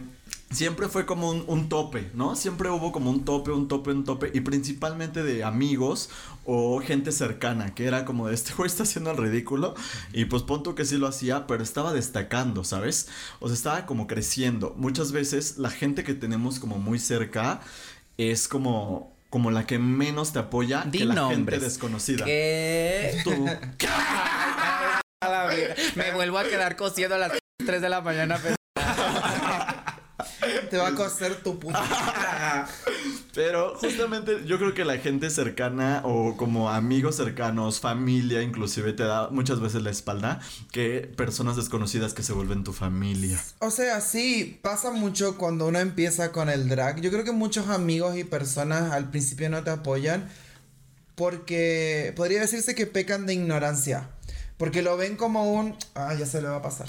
[0.51, 2.35] siempre fue como un, un tope, ¿no?
[2.37, 4.31] Siempre hubo como un tope, un tope, un tope.
[4.33, 6.09] Y principalmente de amigos
[6.45, 9.75] o gente cercana, que era como de este güey está haciendo el ridículo.
[10.13, 13.09] Y pues punto que sí lo hacía, pero estaba destacando, ¿sabes?
[13.41, 14.73] O sea, estaba como creciendo.
[14.79, 17.61] Muchas veces la gente que tenemos como muy cerca
[18.17, 19.11] es como...
[19.31, 21.55] Como la que menos te apoya Di que la nombres.
[21.59, 22.27] gente desconocida.
[22.27, 23.19] ¿Qué?
[23.25, 23.31] Tú.
[25.23, 25.75] Verga.
[25.97, 27.33] Me vuelvo a quedar cosiendo a las
[27.65, 28.39] 3 de la mañana.
[28.43, 28.57] pero-
[30.71, 31.83] Te va a coser tu puta.
[33.35, 39.05] Pero justamente yo creo que la gente cercana o como amigos cercanos, familia inclusive te
[39.05, 43.43] da muchas veces la espalda que personas desconocidas que se vuelven tu familia.
[43.61, 47.01] O sea, sí, pasa mucho cuando uno empieza con el drag.
[47.01, 50.29] Yo creo que muchos amigos y personas al principio no te apoyan
[51.15, 54.09] porque podría decirse que pecan de ignorancia.
[54.57, 56.89] Porque lo ven como un, ah, ya se le va a pasar.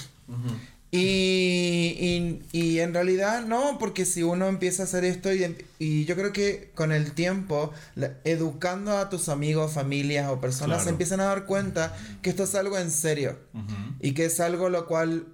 [0.96, 5.56] Y, y, y en realidad no, porque si uno empieza a hacer esto y, em-
[5.78, 10.76] y yo creo que con el tiempo, la- educando a tus amigos, familias o personas,
[10.76, 10.84] Claro.
[10.84, 13.38] se empiezan a dar cuenta que esto es algo en serio
[14.00, 15.26] y que es algo lo cual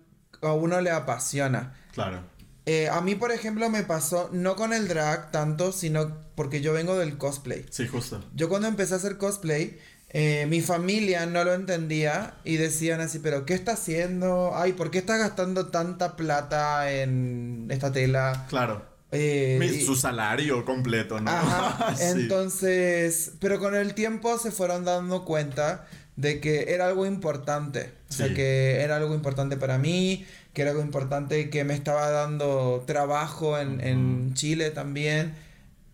[0.42, 1.74] a uno le apasiona.
[1.92, 2.22] Claro.
[2.66, 6.72] Eh, a mí, por ejemplo, me pasó no con el drag tanto, sino porque yo
[6.72, 7.64] vengo del cosplay.
[7.70, 8.22] Sí, justo.
[8.34, 9.78] Yo cuando empecé a hacer cosplay,
[10.12, 14.52] eh, mi familia no lo entendía y decían así, pero ¿qué está haciendo?
[14.56, 18.46] Ay, ¿por qué está gastando tanta plata en esta tela?
[18.48, 18.84] Claro.
[19.12, 21.30] Eh, Mi- su salario completo, ¿no?
[21.30, 21.94] Ajá.
[21.96, 22.02] Sí.
[22.06, 27.92] Entonces, pero con el tiempo se fueron dando cuenta de que era algo importante.
[28.08, 32.10] O sea, que era algo importante para mí, que era algo importante que me estaba
[32.10, 35.34] dando trabajo en, en Chile también.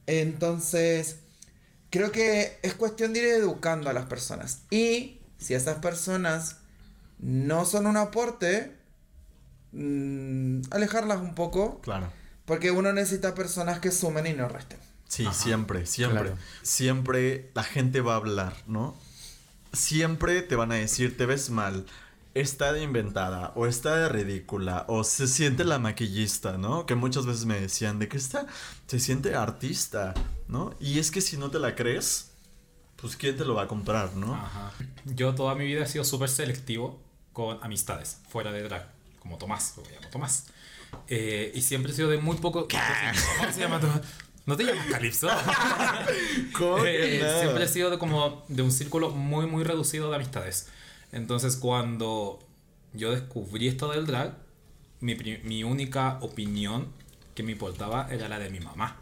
[0.07, 1.19] Entonces,
[1.97, 4.61] creo que es cuestión de ir educando a las personas.
[4.71, 6.57] Y si esas personas
[7.19, 8.77] no son un aporte,
[9.73, 12.11] mm, alejarlas un poco, Claro.
[12.45, 14.79] porque uno necesita personas que sumen y no resten.
[15.09, 16.21] Sí, siempre, siempre.
[16.23, 16.37] Claro.
[16.63, 18.97] Siempre la gente va a hablar, ¿no?
[19.73, 21.87] Siempre te van a decir, te ves mal,
[22.41, 26.87] está de inventada, o está de ridícula, o se siente la maquillista, ¿no?
[26.87, 28.47] Que muchas veces me decían, de que está,
[28.87, 30.15] se siente artista,
[30.49, 30.75] ¿no?
[30.81, 32.33] Y es que si no te la crees,
[32.97, 34.35] pues ¿quién te lo va a comprar, no?
[34.35, 34.73] Ajá.
[35.05, 37.01] Yo toda mi vida he sido súper selectivo
[37.33, 38.87] con amistades fuera de drag,
[39.21, 40.47] como Tomás, lo llamo Tomás.
[41.09, 42.67] Eh, y siempre he sido de muy poco.
[42.69, 43.87] ¿Cómo se llama tu-
[44.47, 45.29] ¿No te llamas Calypso?
[46.57, 50.17] ¿Cómo que Eh, siempre he sido de como de un círculo muy muy reducido de
[50.17, 50.69] amistades.
[51.13, 52.39] Entonces cuando
[52.93, 54.35] yo descubrí esto del drag,
[55.01, 55.15] mi,
[55.45, 56.89] mi única opinión
[57.35, 58.97] que me importaba era la de mi mamá.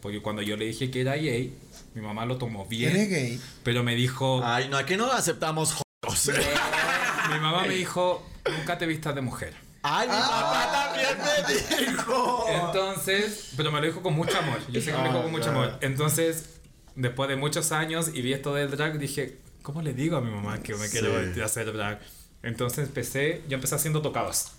[0.00, 1.54] Porque cuando yo le dije que era gay,
[1.94, 2.90] mi mamá lo tomó bien.
[2.96, 3.40] ¿Eres gay?
[3.62, 6.30] Pero me dijo, Ay, no, aquí no aceptamos jotos.
[7.32, 8.26] mi mamá me dijo,
[8.58, 9.54] nunca te vistas de mujer.
[9.82, 12.46] Ay, mi papá también me dijo.
[12.48, 14.58] Entonces, pero me lo dijo con mucho amor.
[14.70, 15.78] Yo sé que me lo dijo con mucho Ah, amor.
[15.80, 15.86] ya.
[15.86, 16.60] Entonces,
[16.96, 20.30] después de muchos años y vi esto del drag, dije, ¿cómo le digo a mi
[20.30, 21.40] mamá que me quiero Sí.
[21.40, 22.00] hacer drag?
[22.42, 24.52] Entonces empecé, yo empecé haciendo tocados.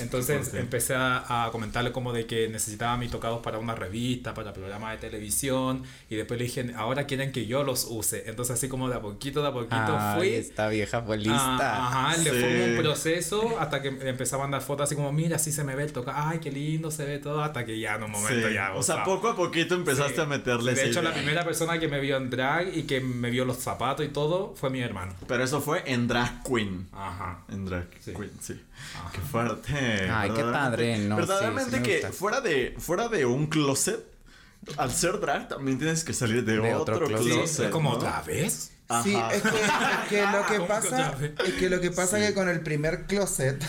[0.00, 0.60] Entonces fuerte.
[0.60, 4.92] empecé a, a comentarle como de que necesitaba mis tocados para una revista, para programas
[4.92, 5.82] de televisión.
[6.10, 8.24] Y después le dije, ahora quieren que yo los use.
[8.28, 10.28] Entonces así como de a poquito, de a poquito Ay, fui.
[10.30, 11.76] esta vieja fue lista.
[11.76, 12.40] Ah, ajá, le Sí.
[12.40, 15.74] fue un proceso hasta que empezaba a mandar fotos así como, mira, así se me
[15.76, 18.48] ve el toca, ay, qué lindo se ve todo, hasta que ya en un momento
[18.48, 18.54] Sí.
[18.54, 18.72] ya.
[18.74, 20.20] O sea, sea, poco a poquito empezaste sí.
[20.20, 21.20] a meterle De hecho, la idea.
[21.22, 24.54] primera persona que me vio en drag y que me vio los zapatos y todo
[24.56, 25.14] fue mi hermano.
[25.28, 26.88] Pero eso fue en Drag Queen.
[26.92, 27.44] Ajá.
[27.48, 28.12] En Drag Sí.
[28.12, 28.60] Queen, sí.
[28.94, 29.10] Ajá.
[29.12, 30.08] Qué fuerte.
[30.10, 34.04] Ay, qué padre, no, sí, Verdaderamente sí me que fuera de, fuera de un closet,
[34.76, 37.32] al ser drag también tienes que salir de, De otro, otro closet.
[37.32, 37.56] closet.
[37.56, 37.96] Sí, es como ¿no?
[37.96, 38.72] otra vez.
[39.02, 39.34] Sí, Ajá.
[39.34, 42.28] es que, es que lo que ¿Cómo que pasa es que lo que pasa es
[42.28, 43.62] que con el primer closet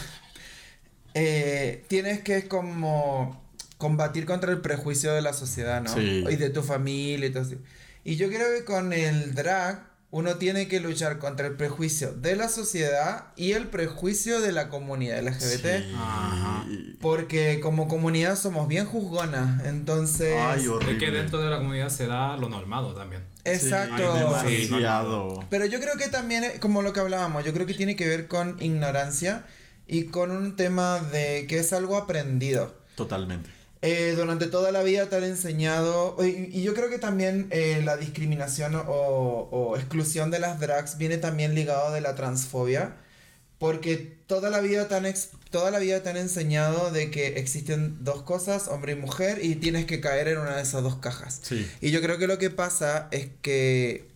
[1.14, 3.44] eh, tienes que como
[3.78, 5.94] combatir contra el prejuicio de la sociedad, ¿no?
[5.94, 6.24] Sí.
[6.30, 7.58] Y de tu familia y todo así.
[8.04, 9.86] Y yo creo que con el drag
[10.16, 14.70] uno tiene que luchar contra el prejuicio de la sociedad y el prejuicio de la
[14.70, 15.66] comunidad LGBT.
[15.66, 15.94] Sí.
[15.94, 16.66] Ajá.
[17.02, 20.34] Porque como comunidad somos bien juzgonas, entonces...
[20.40, 23.26] Ay, Es que dentro de la comunidad se da lo normado también.
[23.44, 24.40] Exacto.
[24.48, 24.70] Sí.
[25.50, 28.30] Pero yo creo que también, como lo que hablábamos, yo creo que tiene que ver
[28.30, 29.44] con ignorancia
[29.86, 32.74] y con un tema de que es algo aprendido.
[32.96, 33.50] Totalmente.
[33.86, 37.82] Eh, durante toda la vida te han enseñado, y, y yo creo que también eh,
[37.86, 38.82] la discriminación o,
[39.52, 42.96] o exclusión de las drags viene también ligado de la transfobia,
[43.60, 43.96] porque
[44.28, 48.04] toda la vida te han, ex- toda la vida te han enseñado de que existen
[48.04, 51.40] dos cosas, hombre y mujer, y tienes que caer en una de esas dos cajas.
[51.44, 51.66] Sí.
[51.80, 54.10] Y yo creo que lo que pasa es que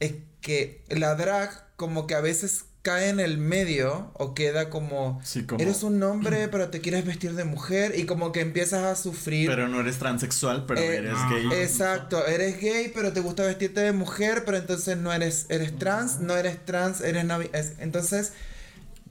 [0.00, 5.20] es que la drag como que a veces cae en el medio o queda como,
[5.24, 8.82] Sí, como- eres un hombre pero te quieres vestir de mujer y como que empiezas
[8.84, 9.48] a sufrir.
[9.48, 11.48] Pero no eres transexual, pero Eh, eres ah, gay.
[11.62, 16.18] Exacto, eres gay pero te gusta vestirte de mujer, pero entonces no eres eres trans,
[16.20, 18.32] no eres trans, eres no es- entonces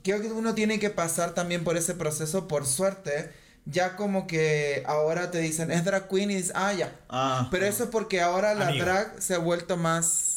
[0.04, 3.30] creo que uno tiene que pasar también por ese proceso por suerte.
[3.64, 7.64] Ya como que ahora te dicen, es drag queen y dices, ah, ya, Ah, pero
[7.64, 8.84] eso es porque ahora la Amigo.
[8.84, 10.31] drag se ha vuelto más,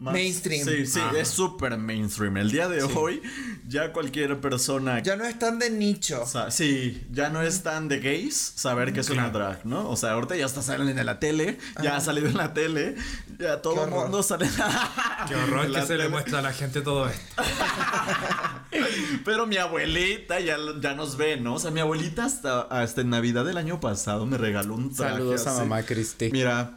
[0.00, 0.66] más- mainstream.
[0.66, 1.16] Sí, sí, Ajá.
[1.18, 2.36] es súper mainstream.
[2.38, 3.22] El día de hoy,
[3.68, 5.00] ya cualquier persona.
[5.02, 6.22] Ya no es tan de nicho.
[6.22, 9.88] o sea, sí, ya no es tan de gays saber que es una drag, ¿no?
[9.88, 12.96] O sea, ahorita ya está saliendo en la tele, ya ha salido en la tele,
[13.38, 14.52] ya todo el mundo sale en
[15.28, 17.42] Qué horror que se le muestra a la gente todo esto.
[19.24, 21.54] Pero mi abuelita ya, ya nos ve, ¿no?
[21.54, 25.14] O sea, mi abuelita hasta, hasta en Navidad del año pasado me regaló un traje
[25.14, 25.60] Saludos a así.
[25.60, 26.30] mamá Cristi.
[26.32, 26.76] Mira,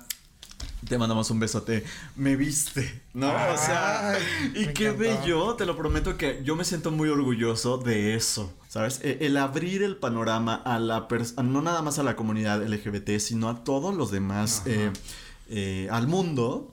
[0.87, 1.83] te mandamos un besote.
[2.15, 3.27] Me viste, ¿no?
[3.27, 4.17] o sea,
[4.53, 4.97] y qué encantó.
[4.99, 8.99] bello, te lo prometo que yo me siento muy orgulloso de eso, ¿sabes?
[9.03, 13.19] E- El, abrir el panorama a la persona, no nada más a la comunidad LGBT,
[13.19, 14.91] sino a todos los demás, eh,
[15.49, 16.71] eh, al mundo.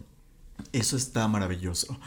[0.72, 1.98] Eso está maravilloso.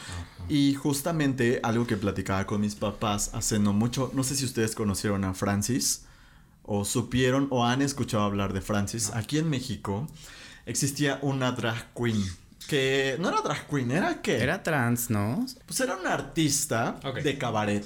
[0.47, 4.75] Y justamente algo que platicaba con mis papás hace no mucho, no sé si ustedes
[4.75, 6.05] conocieron a Francis
[6.63, 9.09] o supieron o han escuchado hablar de Francis.
[9.15, 10.07] Aquí en México
[10.65, 12.23] existía una drag queen
[12.67, 15.45] que no era drag queen, era que Era trans, ¿no?
[15.65, 17.85] pues era una artista de cabaret.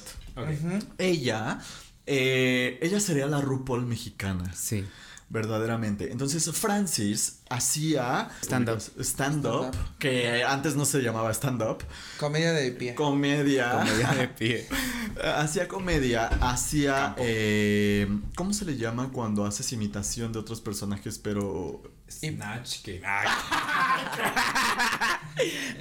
[1.00, 1.60] Ella
[2.06, 4.54] eh, ella sería la RuPaul mexicana.
[4.54, 4.86] Sí.
[5.30, 6.10] Verdaderamente.
[6.12, 8.80] Entonces Francis hacía Stand-up.
[9.02, 11.84] stand-up, que antes no se llamaba stand-up,
[12.18, 12.96] Comedia de pie.
[12.96, 14.68] comedia, Comedia de pie.
[15.36, 21.82] hacía comedia, hacía, eh, ¿cómo se le llama cuando haces imitación de otros personajes, pero
[22.10, 23.02] Snatch que.
[23.06, 23.28] Ay,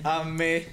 [0.03, 0.69] Amé.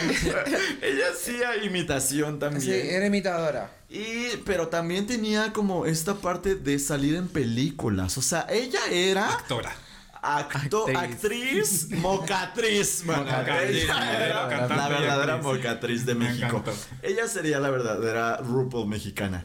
[0.82, 2.60] ella hacía imitación también.
[2.62, 3.70] Sí, era imitadora.
[3.90, 8.16] Y, pero también tenía como esta parte de salir en películas.
[8.18, 9.74] O sea, ella era actora.
[10.22, 11.86] acto, Actriz.
[11.88, 13.04] actriz, mocatriz.
[13.06, 15.52] Mocatriz, Ella era cantante la verdadera actriz.
[15.56, 16.62] mocatriz de México.
[17.02, 19.42] Ella sería la verdadera RuPaul mexicana.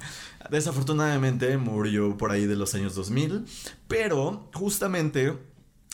[0.51, 3.45] Desafortunadamente murió por ahí de los años 2000.
[3.87, 5.33] Pero justamente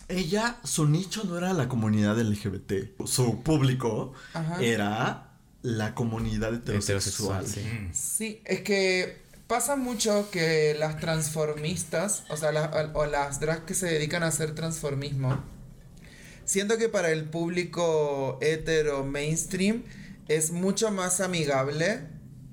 [0.09, 3.01] ella, su nicho no era la comunidad LGBT.
[3.05, 4.61] Su público Ajá.
[4.61, 5.30] era
[5.61, 7.45] la comunidad heterosexual.
[7.45, 7.59] Heterosexual, sí.
[7.61, 7.93] Mm.
[7.93, 13.73] Sí, es que pasa mucho que las transformistas, o sea, las- o las drags que
[13.73, 15.43] se dedican a hacer transformismo,
[16.45, 19.83] siento que para el público hetero mainstream
[20.27, 22.01] es mucho más amigable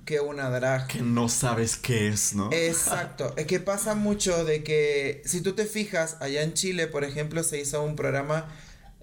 [0.05, 0.87] que una drag.
[0.88, 2.51] Que no sabes qué es, ¿no?
[2.53, 7.05] Exacto, es que pasa mucho de que si tú te fijas, allá en Chile, por
[7.05, 8.49] ejemplo, se hizo un programa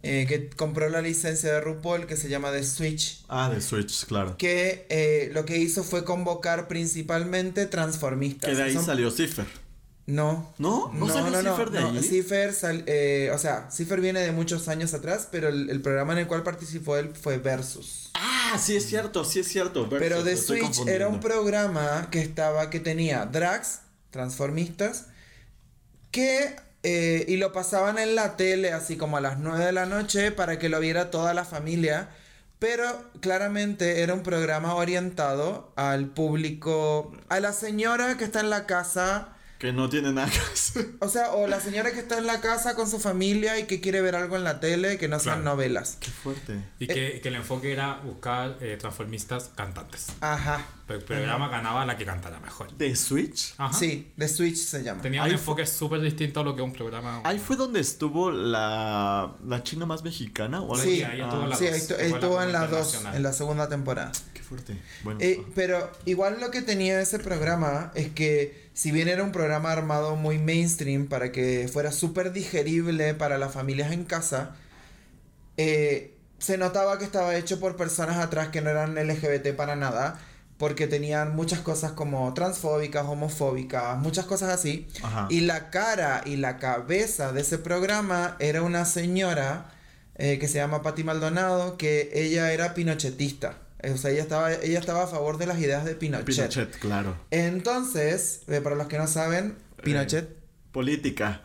[0.06, 4.06] eh, que compró la licencia de RuPaul que se llama The Switch, Ah, de Switch,
[4.06, 4.38] claro.
[4.38, 8.50] que eh, lo que hizo fue convocar principalmente transformistas.
[8.50, 9.46] Que de ahí Son- salió Cipher.
[10.08, 10.54] No.
[10.60, 10.92] ¿No?
[10.94, 11.90] ¿No salió Cipher de no.
[11.90, 12.04] ahí?
[12.04, 16.14] Cipher sal- eh, o sea, Cipher viene de muchos años atrás, pero el, el programa
[16.14, 18.12] en el cual participó él fue Versus.
[18.14, 19.88] Ah, sí es cierto, sí es cierto.
[19.90, 23.80] Versus, Pero The Switch era un programa que estaba, que tenía drags,
[24.12, 25.08] transformistas,
[26.12, 26.56] que,
[26.88, 30.30] eh, y lo pasaban en la tele así como a las 9 de la noche
[30.30, 32.10] para que lo viera toda la familia,
[32.60, 32.86] pero
[33.22, 39.35] claramente era un programa orientado al público, a la señora que está en la casa,
[39.60, 40.88] Que no tiene nada que hacer.
[41.00, 43.80] o sea, o la señora que está en la casa con su familia y que
[43.80, 45.56] quiere ver algo en la tele, que no sean Claro.
[45.56, 45.98] novelas.
[46.02, 46.58] Qué fuerte.
[46.80, 50.08] Y que, que el enfoque era buscar eh, transformistas cantantes.
[50.20, 50.66] Ajá.
[50.88, 52.72] Pero el programa ganaba la que cantara mejor.
[52.78, 53.54] ¿De Switch?
[53.58, 53.74] Ajá.
[53.78, 55.02] Sí, The Switch se llama.
[55.02, 57.22] Tenía Ahí un enfoque súper distinto a lo que un programa.
[57.24, 60.62] Ahí fue donde estuvo la, la china más mexicana.
[60.62, 61.12] ¿o algo Sí, así?
[61.14, 63.00] ahí Ah, estuvo en la Sí, dos, estu- que fue la estuvo en las dos,
[63.14, 64.12] en la segunda temporada.
[64.34, 64.78] Qué fuerte.
[65.04, 65.20] Bueno.
[65.24, 69.72] Eh, pero igual lo que tenía ese programa es que si bien era un programa
[69.72, 74.58] armado muy mainstream para que fuera súper digerible para las familias en casa,
[75.56, 80.20] eh, se notaba que estaba hecho por personas atrás que no eran LGBT para nada,
[80.58, 84.90] porque tenían muchas cosas como transfóbicas, homofóbicas, muchas cosas así.
[85.02, 85.28] Ajá.
[85.30, 89.72] Y la cara y la cabeza de ese programa era una señora
[90.16, 93.56] eh, que se llama Patti Maldonado, que ella era pinochetista.
[93.86, 96.26] Eh, O sea, ella estaba, ella estaba a favor de las ideas de Pinochet.
[96.26, 97.16] Pinochet, claro.
[97.32, 100.30] Entonces, eh, para los que no saben, Pinochet
[100.72, 101.42] Política.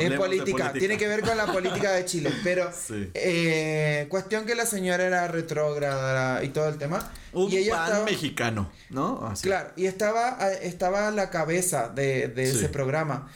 [0.00, 3.10] es política, tiene que ver con la política de Chile, pero Sí.
[3.14, 7.12] eh, cuestión que la señora era retrógrada y todo el tema.
[7.34, 9.26] Un y ella pan estaba, mexicano, ¿no?
[9.26, 9.42] Así.
[9.48, 12.56] Claro, y estaba, a- estaba a la cabeza de, de Sí.
[12.56, 13.30] ese programa.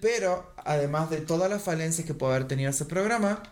[0.00, 3.42] Pero, además de todas las falencias que puede haber tenido ese programa,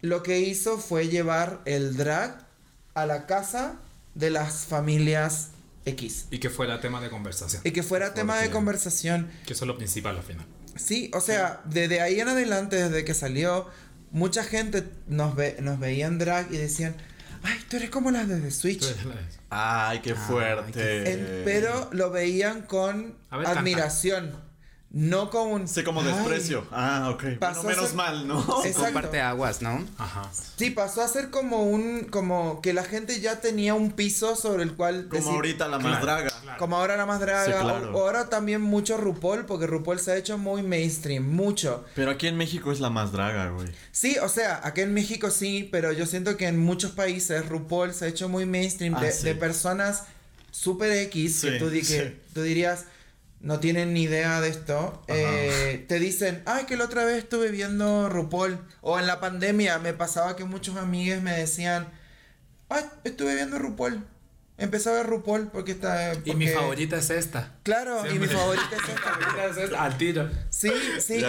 [0.00, 2.46] lo que hizo fue llevar el drag
[2.94, 3.76] a la casa
[4.14, 5.48] de las familias
[5.84, 6.26] X.
[6.30, 7.62] Y que fuera tema de conversación.
[7.64, 8.52] Y que fuera tema de Fuerte.
[8.54, 9.30] conversación.
[9.46, 10.46] Que eso es lo principal al final.
[10.76, 13.66] Sí, o sea, desde ahí en adelante, desde que salió,
[14.10, 16.94] mucha gente nos, ve, nos veía en drag y decían,
[17.42, 18.84] ay, tú eres como las de The Switch.
[19.50, 21.12] Ay, qué fuerte.
[21.12, 23.62] En- pero lo veían con A ver, canta.
[24.92, 25.68] No con un...
[25.68, 26.08] Sí, como "Ay".
[26.08, 26.66] desprecio.
[26.72, 27.38] Ah, ok.
[27.38, 28.40] Pasó Bueno, menos ser- mal, ¿no?
[28.64, 28.82] Exacto.
[28.86, 29.84] Comparte aguas, ¿no?
[29.98, 30.28] Ajá.
[30.56, 34.64] Sí, pasó a ser como un, como que la gente ya tenía un piso sobre
[34.64, 35.06] el cual...
[35.08, 36.40] Como decir- ahorita la más Claro, draga.
[36.42, 36.58] claro.
[36.58, 37.96] Como ahora la más draga, Sí, claro.
[37.96, 41.84] o ahora también mucho RuPaul, porque RuPaul se ha hecho muy mainstream, mucho.
[41.94, 43.68] Pero aquí en México es la más draga, güey.
[43.92, 47.94] Sí, o sea, aquí en México sí, pero yo siento que en muchos países RuPaul
[47.94, 49.24] se ha hecho muy mainstream Ah, de, sí.
[49.24, 50.02] de personas
[50.50, 52.16] super X que, Sí, tú, di- que sí.
[52.34, 52.86] tú dirías
[53.40, 55.02] no tienen ni idea de esto.
[55.08, 58.58] eh, te dicen, ay, que la otra vez estuve viendo RuPaul.
[58.82, 61.88] O en la pandemia me pasaba que muchos amigos me decían,
[62.68, 64.04] ay, estuve viendo RuPaul.
[64.58, 66.12] Empecé a ver RuPaul porque está...
[66.22, 67.54] Y mi favorita es esta.
[67.62, 68.36] Claro, y mi Siempre.
[68.36, 69.00] favorita es Mi esta.
[69.10, 69.84] favorita es esta.
[69.84, 70.28] Al tiro.
[70.50, 71.24] Sí, sí,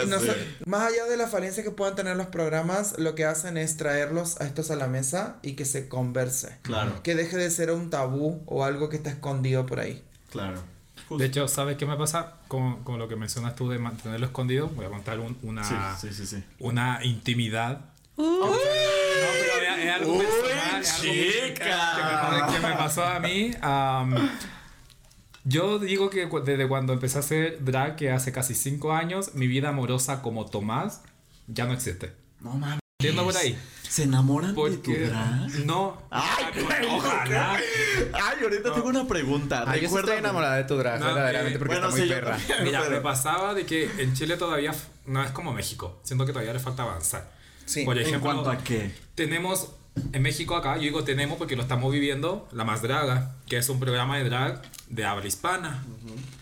[0.65, 4.41] más allá de la falencia que puedan tener los programas, lo que hacen es traerlos
[4.41, 6.57] a estos a la mesa y que se converse.
[6.63, 7.01] Claro.
[7.03, 10.03] Que deje de ser un tabú o algo que está escondido por ahí.
[10.29, 10.61] Claro.
[11.17, 12.33] De hecho, ¿sabes qué me pasa?
[12.47, 15.75] Con, con lo que mencionas tú de mantenerlo escondido, voy a contar un- una, Sí,
[16.09, 16.43] sí, sí, sí.
[16.59, 17.81] una intimidad.
[18.17, 21.65] No, pero es, es algo Uy, personal, es algo que- chica.
[21.95, 23.51] Que, me, que me pasó a mí.
[25.43, 29.47] yo digo que desde cuando empecé a hacer drag, que hace casi 5 años, mi
[29.47, 31.01] vida amorosa como Tomás
[31.47, 32.13] ya no existe.
[32.39, 32.79] No mames.
[32.99, 33.57] Entiendo por ahí.
[33.91, 35.49] ¿Se enamoran de tu drag?
[35.65, 36.01] no.
[36.09, 37.55] Ay, güey, ojalá.
[38.13, 39.65] Ay, ahorita tengo una pregunta.
[39.67, 42.07] Ay, yo sí estoy enamorada de tu drag, No, verdaderamente, eh, porque bueno, está muy
[42.07, 42.37] sí, yo perra.
[42.37, 42.63] también.
[42.63, 44.73] Mira, Pero- me pasaba de que en Chile todavía
[45.07, 45.99] no es como México.
[46.03, 47.29] Siento que todavía le falta avanzar.
[47.65, 47.83] Sí.
[47.83, 48.93] Por ¿En ejemplo, cuanto a qué?
[49.15, 49.67] tenemos
[50.13, 53.67] en México acá, yo digo tenemos porque lo estamos viviendo, La Más Draga, que es
[53.67, 55.83] un programa de drag de habla hispana.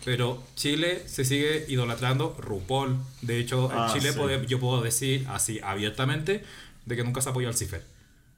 [0.04, 2.96] Pero Chile se sigue idolatrando RuPaul.
[3.22, 4.18] De hecho, en Ah, Chile sí.
[4.18, 6.44] pode- yo puedo decir así abiertamente
[6.90, 7.82] de que nunca se apoyó al CIFER.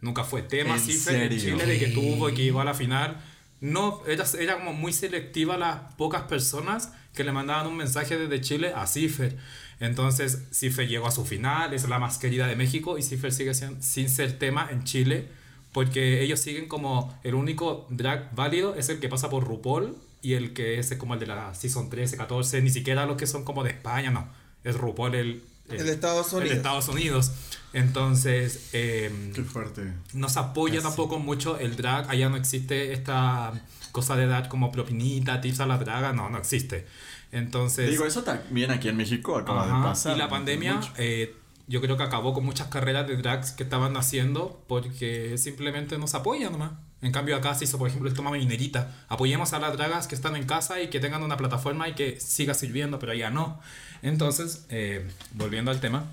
[0.00, 1.58] Nunca fue tema ¿En CIFER en serio?
[1.58, 3.20] Chile de que tuvo y que iba a la final.
[3.60, 8.40] No, era, era como muy selectiva las pocas personas que le mandaban un mensaje desde
[8.40, 9.36] Chile a Cifer.
[9.80, 13.54] Entonces, Cifer llegó a su final, es la más querida de México y Cifer sigue
[13.54, 15.28] sin, sin ser tema en Chile
[15.72, 20.34] porque ellos siguen como el único drag válido es el que pasa por RuPaul y
[20.34, 23.44] el que es como el de la Season 13, 14, ni siquiera los que son
[23.44, 24.28] como de España, no.
[24.62, 26.56] Es RuPaul el, El Estados el de Unidos.
[26.56, 27.32] Estados Unidos.
[27.72, 29.92] Entonces, em, Qué fuerte.
[30.12, 32.10] no se apoya tampoco mucho el drag.
[32.10, 33.52] Allá no existe esta
[33.92, 36.12] cosa de dar como propinita, tips a la draga.
[36.12, 36.86] No, no existe.
[37.32, 37.90] Entonces.
[37.90, 40.16] Digo, eso también aquí en México acaba ajá, de pasar.
[40.16, 41.34] y la pandemia, eh,
[41.66, 46.06] yo creo que acabó con muchas carreras de drags que estaban haciendo porque simplemente no
[46.06, 46.72] se apoyan nomás.
[47.00, 49.04] En cambio, acá se hizo, por ejemplo, esto Mama Minerita.
[49.08, 52.20] Apoyemos a las dragas que están en casa y que tengan una plataforma y que
[52.20, 53.60] siga sirviendo, pero allá no.
[54.02, 56.04] Entonces, eh, volviendo al tema,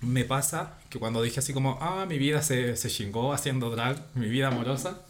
[0.00, 4.00] me pasa que cuando dije así como, ah, mi vida se, se chingó haciendo drag,
[4.14, 5.00] mi vida amorosa,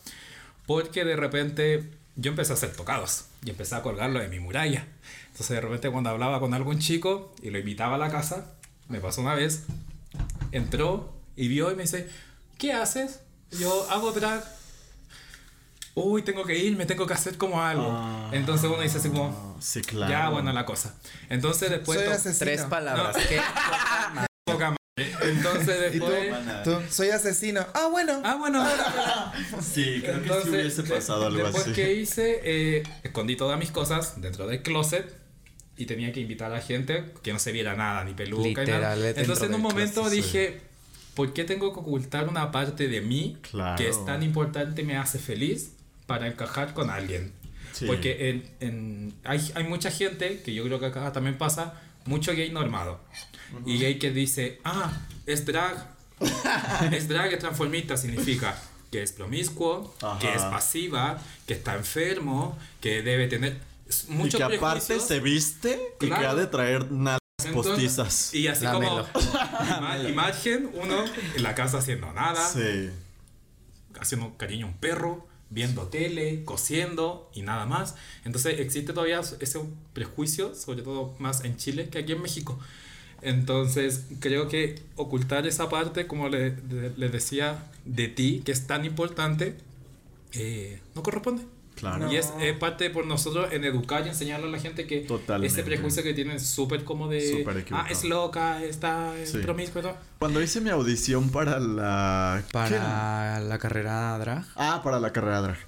[0.66, 4.86] porque de repente yo empecé a hacer tocados y empecé a colgarlo de mi muralla.
[5.26, 8.54] Entonces de repente cuando hablaba con algún chico y lo invitaba a la casa,
[8.88, 9.64] me pasó una vez,
[10.52, 12.08] entró y vio y me dice,
[12.58, 13.20] ¿qué haces?
[13.52, 14.44] Yo hago drag.
[15.94, 17.88] Uy, tengo que ir, me tengo que hacer como algo.
[17.90, 18.30] Ah.
[18.32, 20.10] Entonces uno dice así como, Sí, claro.
[20.10, 20.94] ya, bueno, la cosa.
[21.28, 21.98] Entonces después...
[21.98, 22.38] Soy asesino.
[22.38, 23.16] Tres palabras.
[23.28, 23.40] ¿Qué?
[25.22, 26.06] Entonces ¿Y tú?
[26.06, 26.62] después...
[26.64, 27.64] Tú, soy asesino.
[27.74, 28.20] Ah, bueno.
[28.24, 28.64] Ah, bueno.
[29.62, 31.72] Sí, creo que sí Entonces, hubiese de- pasado algo después así.
[31.72, 35.14] que hice, eh, escondí todas mis cosas dentro del closet
[35.76, 38.48] y tenía que invitar a la gente que no se viera nada, ni peluca, ni
[38.50, 38.96] Literal, nada.
[38.96, 40.22] dentro Entonces en un momento closet, sí.
[40.22, 40.60] dije,
[41.14, 43.76] ¿por qué tengo que ocultar una parte de mí Claro.
[43.76, 45.72] que es tan importante, me hace feliz
[46.06, 47.32] para encajar con alguien?
[47.72, 47.86] Sí.
[47.86, 51.74] Porque en, en- hay, hay mucha gente, que yo creo que acá también pasa,
[52.06, 53.00] mucho gay normado.
[53.66, 54.92] Y gay que dice, ah,
[55.26, 55.88] es drag,
[56.92, 60.50] es drag, es transformista, significa que es promiscuo, que es Ajá.
[60.50, 63.58] pasiva, que está enfermo, que debe tener
[64.08, 66.30] muchos y que aparte se viste y que Claro.
[66.30, 68.34] ha de traer nalgas Entonces, postizas.
[68.34, 69.06] Y así Dámelo.
[69.12, 71.04] como ima- imagen, uno
[71.36, 72.90] en la casa haciendo nada, Sí.
[74.00, 77.94] haciendo cariño a un perro, viendo tele, cosiendo y nada más.
[78.24, 79.60] Entonces existe todavía ese
[79.92, 82.58] prejuicio, sobre todo más en Chile que aquí en México.
[83.22, 88.66] Entonces creo que ocultar esa parte, como le, le- les decía, de ti, que es
[88.66, 89.56] tan importante,
[90.32, 91.42] eh, no corresponde.
[91.74, 92.10] Claro.
[92.12, 95.52] Y es eh, parte por nosotros en educar y enseñarle a la gente que Totalmente.
[95.54, 99.38] ese prejuicio que tienen súper como de Súper ah, es loca, está es Sí.
[99.38, 99.96] promiscua todo".
[100.18, 102.42] Cuando hice mi audición para la...
[102.52, 104.44] Para la carrera drag.
[104.56, 105.58] Ah, para la carrera drag.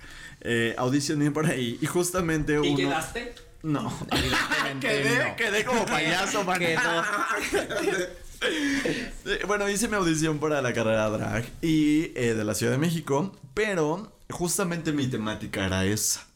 [0.40, 2.76] Eh, audicioné por ahí y justamente ¿Y uno...
[2.76, 3.32] quedaste?
[3.62, 3.92] No.
[4.80, 5.36] Quedé, no.
[5.36, 6.60] quedé como payaso, man.
[9.46, 13.36] Bueno, hice mi audición para la carrera drag y eh, de la Ciudad de México,
[13.52, 16.26] pero justamente mi temática era esa.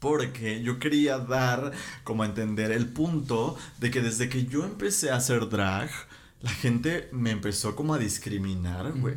[0.00, 1.70] Porque yo quería dar
[2.02, 5.90] como a entender el punto de que desde que yo empecé a hacer drag,
[6.40, 9.16] la gente me empezó como a discriminar, güey.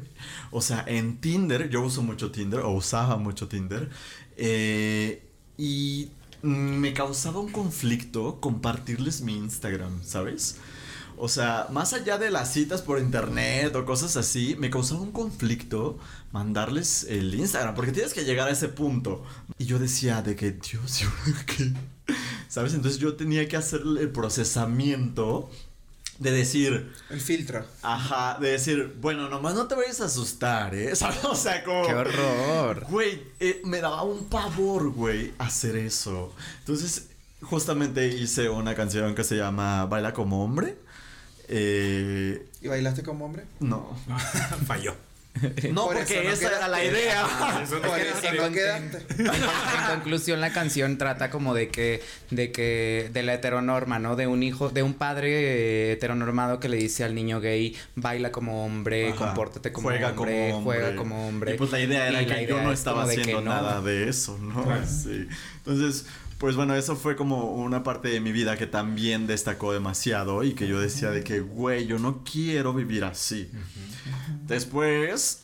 [0.51, 3.89] O sea, en Tinder, yo uso mucho Tinder, o usaba mucho Tinder,
[4.37, 5.23] eh,
[5.57, 6.11] y
[6.41, 10.57] me causaba un conflicto compartirles mi Instagram, ¿sabes?
[11.17, 15.11] O sea, más allá de las citas por internet o cosas así, me causaba un
[15.11, 15.99] conflicto
[16.31, 19.23] mandarles el Instagram, porque tienes que llegar a ese punto.
[19.59, 21.03] Y yo decía de que, Dios.
[22.47, 22.73] ¿Sabes?
[22.73, 25.49] Entonces yo tenía que hacer el procesamiento
[26.21, 27.65] de decir, El filtro.
[27.81, 30.95] ajá, de decir, bueno, nomás no te vayas a asustar, ¿eh?
[30.95, 31.25] ¿Sabes?
[31.25, 31.85] O sea, como...
[31.87, 32.85] ¡Qué horror!
[32.89, 36.33] Güey, eh, me daba un pavor, güey, hacer eso.
[36.59, 37.07] Entonces,
[37.41, 40.77] justamente hice una canción que se llama Baila como hombre.
[41.47, 43.45] Eh, ¿Y bailaste como hombre?
[43.59, 43.97] no.
[44.67, 44.95] Falló.
[45.71, 47.25] No, Por porque no esa era la idea.
[47.63, 48.97] Eso no Por queda- eso no quedaste.
[49.23, 54.15] En conclusión, la canción trata como de que, de que, de la heteronorma, ¿no?
[54.15, 58.31] De un hijo, de un padre eh, heteronormado que le dice al niño gay, baila
[58.31, 59.17] como hombre, Ajá.
[59.27, 60.79] compórtate como Juega hombre, como hombre.
[60.79, 61.55] juega como hombre.
[61.55, 63.51] Y pues la idea era Y que yo no es estaba haciendo no.
[63.53, 64.63] nada de eso, ¿no?
[64.63, 64.83] Claro.
[64.85, 65.27] Sí.
[65.57, 66.05] Entonces,
[66.41, 70.53] pues bueno, eso fue como una parte de mi vida que también destacó demasiado y
[70.53, 73.51] que yo decía de que, güey, yo no quiero vivir así.
[74.47, 75.43] Después,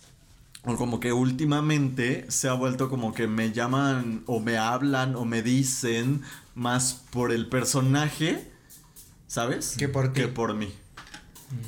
[0.64, 5.24] o como que últimamente se ha vuelto como que me llaman o me hablan o
[5.24, 6.24] me dicen
[6.56, 8.50] más por el personaje,
[9.28, 9.76] ¿sabes?
[9.78, 10.22] Que por ti.
[10.22, 10.74] Que por mí.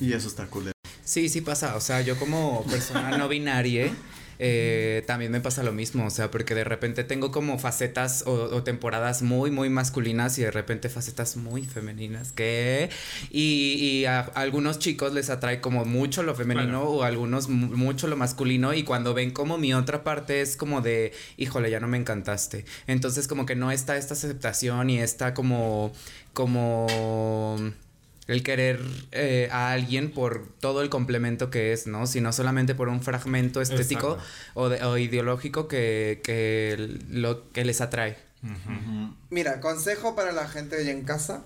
[0.01, 0.71] Y eso está cool.
[1.03, 1.75] Sí, sí pasa.
[1.75, 3.93] O sea, yo como persona no binaria,
[4.39, 6.05] eh, también me pasa lo mismo.
[6.05, 10.41] O sea, porque de repente tengo como facetas o, o temporadas muy, muy masculinas y
[10.43, 12.31] de repente facetas muy femeninas.
[12.31, 12.89] que
[13.29, 17.49] Y, y a, a algunos chicos les atrae como mucho lo femenino o a algunos
[17.49, 18.73] mu- mucho lo masculino.
[18.73, 22.65] Y cuando ven como mi otra parte es como de, híjole, ya no me encantaste.
[22.87, 25.91] Entonces, como que no está esta aceptación y está como,
[26.33, 27.57] como
[28.29, 28.79] el querer
[29.11, 32.07] eh, a alguien por todo el complemento que es, ¿no?
[32.07, 34.17] Sino solamente por un fragmento estético
[34.53, 38.17] o, de- o ideológico que, que lo que les atrae.
[39.29, 41.43] Mira, consejo para la gente allá en casa.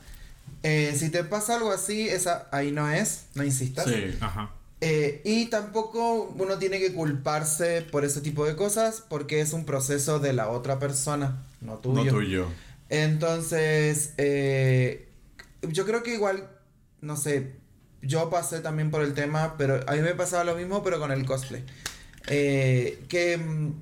[0.62, 3.86] Eh, si te pasa algo así, esa ahí no es, no insistas.
[3.86, 4.16] Sí.
[4.22, 4.52] Ajá.
[4.82, 9.64] Eh, y tampoco uno tiene que culparse por ese tipo de cosas porque es un
[9.66, 12.04] proceso de la otra persona, no tuyo.
[12.04, 12.48] No tuyo.
[12.90, 15.08] Entonces, eh,
[15.64, 16.48] yo creo que igual,
[17.04, 17.52] no sé,
[18.02, 21.12] yo pasé también por el tema, pero a mí me pasaba lo mismo, pero con
[21.12, 21.64] el cosplay.
[22.28, 23.82] Eh, que mm,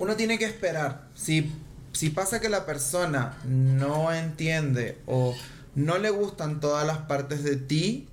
[0.00, 1.08] uno tiene que esperar.
[1.14, 1.52] Si,
[1.92, 5.34] si pasa que la persona no entiende o
[5.76, 8.08] no le gustan todas las partes de ti,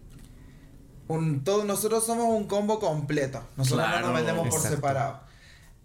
[1.07, 3.43] un, todo, nosotros somos un combo completo.
[3.57, 5.19] Nosotros no nos vendemos por separado.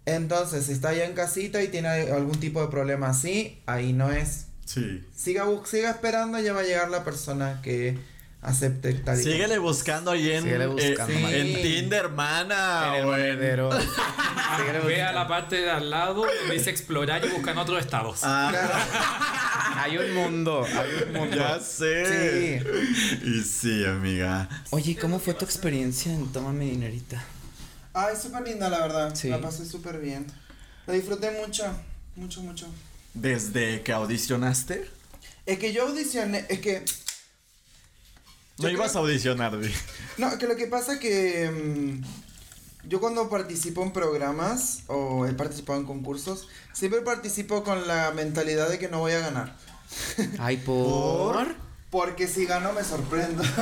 [0.05, 4.11] Entonces, si está allá en casita y tiene algún tipo de problema así, ahí no
[4.11, 4.45] es.
[4.65, 5.03] Sí.
[5.13, 7.97] Siga, siga esperando, ya va a llegar la persona que
[8.47, 11.61] acepte tal y como- Síguele buscando ahí en, Síguele buscando, eh, en Sí.
[11.61, 12.87] Tinder, hermana.
[12.89, 13.69] En el o en- monedero.
[14.85, 18.19] Ve a la parte de al lado, dice explorar y buscan otros estados.
[18.23, 18.73] Ah, Claro.
[19.81, 21.35] hay un mundo, hay un mundo.
[21.35, 22.61] ya sé.
[23.23, 24.47] Y sí, amiga.
[24.71, 27.23] Oye, ¿y ¿cómo fue tu experiencia en Tómame Dinerita?
[27.93, 29.15] Ay, súper linda, la verdad.
[29.15, 29.29] Sí.
[29.29, 30.25] La pasé súper bien.
[30.85, 31.65] La disfruté mucho,
[32.15, 32.67] mucho, mucho.
[33.13, 34.87] Desde que audicionaste,
[35.45, 36.83] Es que yo audicioné, es que...
[38.59, 39.71] no Yo ibas a audicionar, di.
[40.17, 45.79] No, que lo que pasa que mm, yo cuando participo en programas o he participado
[45.79, 49.55] en concursos, siempre participo con la mentalidad de que no voy a ganar.
[50.39, 51.55] Ay, por.
[51.89, 53.41] Porque si gano me sorprendo.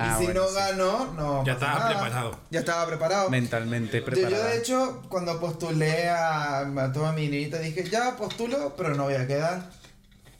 [0.00, 0.54] Ah, y si bueno, no sí.
[0.54, 1.44] gano, no.
[1.44, 1.90] Ya pasa estaba nada.
[2.00, 2.40] preparado.
[2.50, 3.30] Ya estaba preparado.
[3.30, 4.36] Mentalmente Yo, preparada.
[4.36, 9.04] yo, de hecho, cuando postulé a, a toda mi niñita, dije, ya postulo, pero no
[9.04, 9.70] voy a quedar.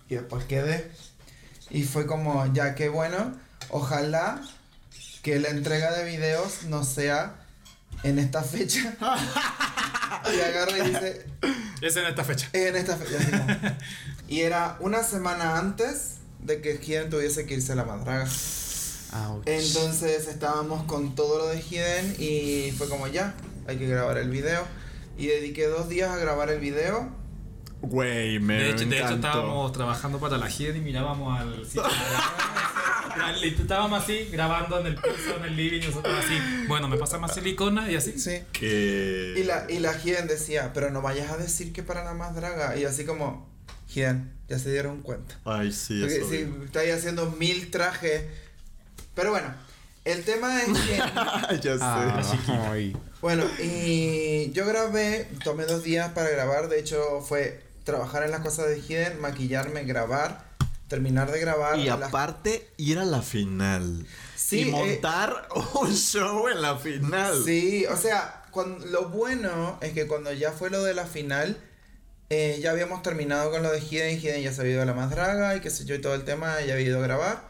[0.08, 0.90] Y después quedé.
[1.70, 3.34] Y fue como, ya qué bueno.
[3.70, 4.42] Ojalá
[5.22, 7.36] que la entrega de videos no sea
[8.02, 8.96] en esta fecha.
[10.34, 11.26] y agarra y dice,
[11.80, 12.48] Es en esta fecha.
[12.52, 13.18] en esta fecha.
[13.18, 13.76] así como.
[14.28, 18.24] y era una semana antes de que Hiden tuviese que irse a la madraga.
[18.24, 19.42] Ouch.
[19.46, 23.34] Entonces estábamos con todo lo de Hiden y fue como ya,
[23.66, 24.64] hay que grabar el video.
[25.16, 27.08] Y dediqué dos días a grabar el video.
[27.80, 31.62] Güey, me De hecho, de hecho, estábamos trabajando para la gira y mirábamos al
[33.16, 36.38] la- Estábamos así, grabando en el piso, en el living, y nosotros así.
[36.66, 38.18] Bueno, me pasa más silicona y así.
[38.18, 38.42] Sí.
[38.60, 42.34] Y la, y la Hiden decía, pero no vayas a decir que para la más
[42.34, 42.76] draga.
[42.76, 43.48] Y así como,
[43.94, 45.38] Hiden, ya se dieron cuenta.
[45.44, 46.30] Ay, sí, Porque eso.
[46.30, 48.24] si estáis haciendo mil trajes.
[49.14, 49.52] Pero bueno,
[50.04, 50.96] el tema es que.
[51.62, 51.80] ya sé.
[51.82, 52.22] Ah,
[52.70, 52.96] ay.
[53.20, 58.40] Bueno, y yo grabé, tomé dos días para grabar, de hecho fue trabajar en las
[58.40, 60.44] cosas de Hidden, maquillarme, grabar,
[60.88, 61.78] terminar de grabar.
[61.78, 64.06] Y las- aparte, ir a la final.
[64.36, 65.48] Sí, y eh, montar
[65.80, 67.42] un show en la final.
[67.44, 71.56] Sí, o sea, cuan- lo bueno es que cuando ya fue lo de la final,
[72.30, 74.92] eh, ya habíamos terminado con lo de Hidden, Hidden ya se había ido a la
[74.94, 77.48] más draga y qué sé yo y todo el tema, ya había ido a grabar.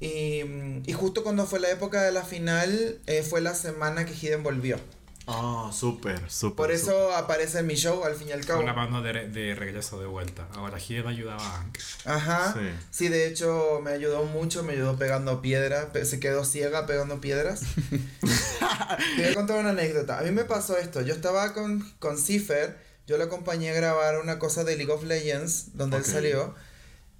[0.00, 0.42] Y,
[0.84, 4.42] y justo cuando fue la época de la final, eh, fue la semana que Hidden
[4.42, 4.78] volvió.
[5.26, 6.56] Oh, súper, súper.
[6.56, 8.58] Por eso aparece en mi show, al fin y al cabo.
[8.58, 10.48] Con la mano de, de regreso de vuelta.
[10.54, 11.78] Ahora ayudaba a Hank.
[12.04, 12.52] Ajá.
[12.54, 12.68] Sí.
[12.90, 13.08] Sí.
[13.08, 17.60] de hecho me ayudó mucho, me ayudó pegando piedras, pe- se quedó ciega pegando piedras.
[19.16, 20.18] Te voy a contar una anécdota.
[20.18, 24.18] A mí me pasó esto, yo estaba con, con Cipher, yo lo acompañé a grabar
[24.18, 26.54] una cosa de League of Legends, donde él salió,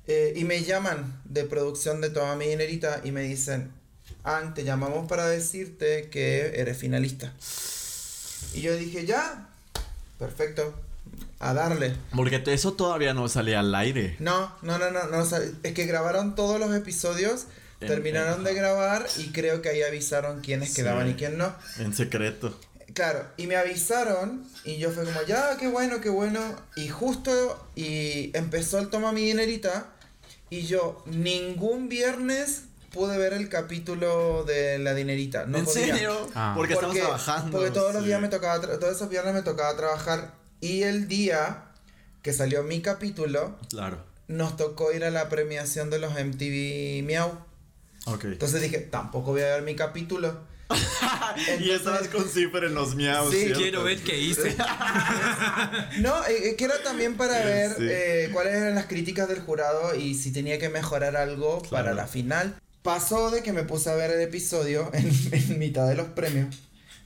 [0.08, 3.70] eh, y me llaman de producción de Toma Mi Dinerita y me dicen,
[4.24, 7.32] An, te llamamos para decirte que eres finalista.
[8.54, 9.48] Y yo dije, ya,
[10.18, 10.74] perfecto,
[11.40, 11.94] a darle.
[12.14, 14.16] Porque eso todavía no salía al aire.
[14.18, 15.22] No, no, no, no,
[15.62, 17.46] es que grabaron todos los episodios,
[17.80, 20.76] En- terminaron en- de grabar y creo que ahí avisaron quiénes Sí.
[20.76, 21.54] quedaban y quién no.
[21.78, 22.58] En secreto.
[22.94, 26.40] Claro, y me avisaron y yo fue como, ya, qué bueno, qué bueno.
[26.76, 29.86] Y justo, y empezó el Toma Mi Dinerita
[30.50, 35.46] y yo ningún viernes pude ver el capítulo de la dinerita.
[35.46, 35.94] No ¿En podía.
[35.94, 36.30] serio?
[36.34, 36.52] Ah.
[36.56, 37.58] Porque, estamos trabajando.
[37.58, 38.08] Porque todos los sí.
[38.08, 40.34] días me tocaba, todos esos viernes me tocaba trabajar.
[40.60, 41.64] Y el día
[42.22, 44.04] que salió mi capítulo, Claro.
[44.28, 47.30] nos tocó ir a la premiación de los MTV Miau.
[48.06, 48.24] Ok.
[48.24, 50.50] Entonces dije, tampoco voy a ver mi capítulo.
[51.60, 53.30] y estabas con Cipher en los miaus.
[53.30, 53.58] Sí, ¿cierto?
[53.60, 54.56] Quiero ver qué hice.
[56.00, 57.86] No, eh, eh, que era también para ver Sí.
[57.88, 61.96] eh, cuáles eran las críticas del jurado y si tenía que mejorar algo para Claro.
[61.96, 62.54] la final.
[62.82, 66.54] Pasó de que me puse a ver el episodio en, en mitad de los premios.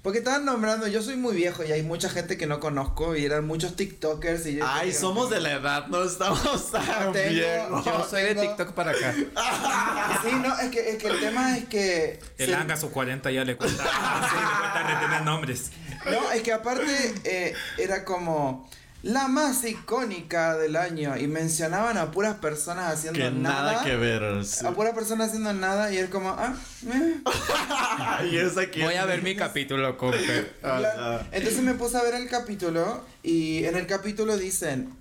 [0.02, 3.24] Porque estaban nombrando, yo soy muy viejo y hay mucha gente que no conozco y
[3.24, 7.28] eran muchos TikTokers y yo Ay, no somos de la edad, no estamos tan Tengo-
[7.30, 7.84] viejos.
[7.84, 9.12] Yo soy de TikTok para acá.
[10.22, 12.20] Sí, no, es que, es que el tema es que...
[12.38, 15.70] El se- a sus 40 ya le cuesta, sí, le cuesta retener nombres.
[16.08, 18.68] No, es que aparte eh, era como
[19.06, 23.72] la más icónica del año y mencionaban a puras personas haciendo Que nada.
[23.72, 24.44] nada que ver.
[24.44, 24.66] sí.
[24.66, 26.56] A puras personas haciendo nada y él como, ah,
[26.88, 27.20] eh.
[28.32, 30.56] Esa Voy a ver mi capítulo, Cooper.
[30.60, 31.24] Ajá.
[31.30, 34.92] Entonces me puse a ver el capítulo y en el capítulo dicen,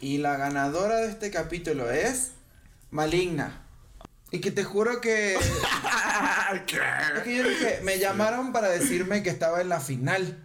[0.00, 2.32] y la ganadora de este capítulo es
[2.90, 3.62] Maligna.
[4.32, 5.36] Y que te juro que...
[6.54, 10.42] Es que yo dije, me llamaron para decirme que estaba en la final.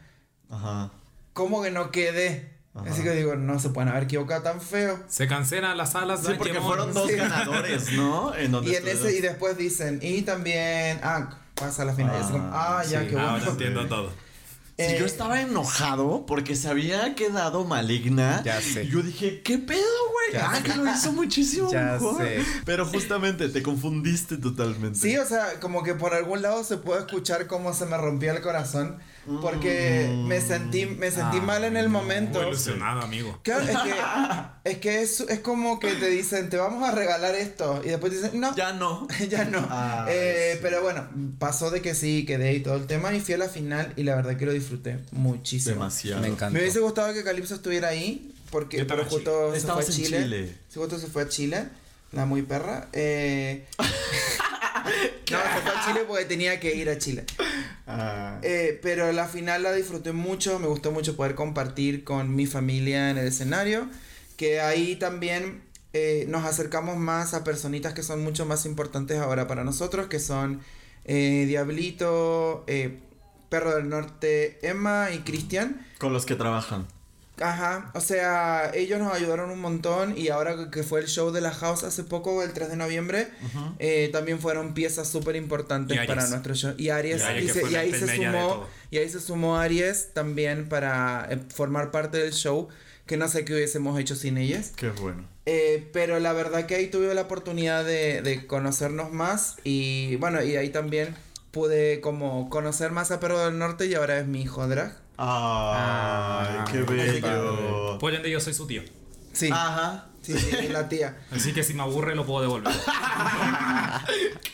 [0.49, 0.91] Ajá.
[1.33, 2.48] ¿Cómo que no quedé?
[2.75, 2.91] Ajá.
[2.91, 4.99] Así que digo, no se pueden haber equivocado tan feo.
[5.07, 7.15] Se cancelan las salas Sí, porque fueron dos Sí.
[7.15, 8.35] ganadores, ¿no?
[8.35, 12.15] En donde Y en ese, y después dicen, y también, ah, pasa a la final.
[12.17, 13.07] Y así como, ah, ya, sí.
[13.07, 13.29] qué bueno.
[13.29, 14.09] Ahora entiendo todo.
[14.09, 18.41] Sí, Eh, yo estaba enojado porque se había quedado maligna.
[18.45, 18.83] Ya sé.
[18.85, 19.79] Y yo dije, ¿qué pedo,
[20.13, 20.18] güey?
[20.33, 22.17] Ya Ah, que lo hizo muchísimo Ya mejor.
[22.23, 22.43] sé.
[22.65, 24.97] Pero justamente te confundiste totalmente.
[24.99, 28.31] Sí, o sea, como que por algún lado se puede escuchar cómo se me rompía
[28.33, 28.97] el corazón.
[29.41, 32.39] Porque me sentí, me sentí Ah, mal en el momento.
[32.39, 33.39] Muy ilusionado, amigo.
[33.43, 33.93] Claro, es que,
[34.71, 37.79] es que es, es como que te dicen, te vamos a regalar esto.
[37.85, 39.07] Y después dicen, no, Ya no.
[39.29, 39.67] ya no.
[39.69, 40.59] Ah, Eh, sí.
[40.63, 41.07] Pero bueno,
[41.37, 43.13] pasó de que sí, quedé y todo el tema.
[43.13, 45.75] Y fui a la final y la verdad que lo disfruté muchísimo.
[45.75, 46.21] Demasiado.
[46.21, 46.49] Me encanta.
[46.49, 48.33] Me hubiese gustado que Calypso estuviera ahí.
[48.51, 50.23] Porque pero justo se fue a Chile.
[50.23, 50.55] Chile.
[50.69, 51.69] Sí, justo se fue a Chile.
[52.11, 52.89] La muy perra.
[52.93, 53.67] Eh...
[53.77, 57.25] no, se fue a Chile porque tenía que ir a Chile.
[57.85, 58.39] Ah.
[58.41, 63.11] Eh, pero la final la disfruté mucho, me gustó mucho poder compartir con mi familia
[63.11, 63.87] en el escenario,
[64.37, 65.61] que ahí también
[65.93, 70.19] eh, nos acercamos más a personitas que son mucho más importantes ahora para nosotros, que
[70.19, 70.61] son
[71.05, 72.99] eh, Diablito, eh,
[73.49, 75.83] Perro del Norte, Emma y Cristian.
[75.97, 76.87] Con los que trabajan.
[77.41, 81.39] Ajá, o sea, ellos nos ayudaron un montón y ahora que- fue el show de
[81.41, 83.27] la House hace poco, el 3 de noviembre,
[83.79, 86.73] eh, también fueron piezas súper importantes para nuestro show.
[86.77, 89.09] Y Aries, Y Aries y, que se- fue y la ahí se sumó, y ahí
[89.09, 92.67] se sumó Aries también para eh, formar parte del show,
[93.05, 94.71] que no sé qué hubiésemos hecho sin ellas.
[94.75, 95.27] Qué bueno.
[95.45, 100.43] Eh, pero la verdad que ahí tuve la oportunidad de, de conocernos más y bueno,
[100.43, 101.15] y ahí también
[101.51, 104.95] pude como conocer más a Perro del Norte y ahora es mi hijo drag.
[105.21, 107.97] Ay, qué bello.
[107.99, 108.81] Por ende, yo soy su tío.
[109.33, 110.05] Sí, Ajá.
[110.21, 111.17] sí, sí, la tía.
[111.31, 112.73] Así que si me aburre, lo puedo devolver.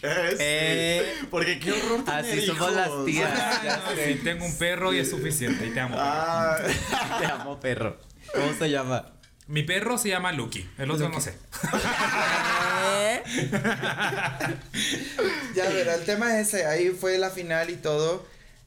[0.02, 1.14] Es- Eh.
[1.32, 3.06] Porque qué horror tener Así somos las hijos.
[3.06, 3.32] tías.
[4.06, 5.66] Si tengo un perro y es suficiente.
[5.68, 5.96] Y te amo.
[5.98, 6.58] Ah,
[7.20, 7.98] Te amo, perro.
[8.34, 9.06] ¿Cómo se llama?
[9.48, 10.68] Mi perro se llama Lucky.
[10.78, 11.38] El otro no sé.
[15.56, 18.26] Ya, pero el tema es ese, ahí fue la final y todo.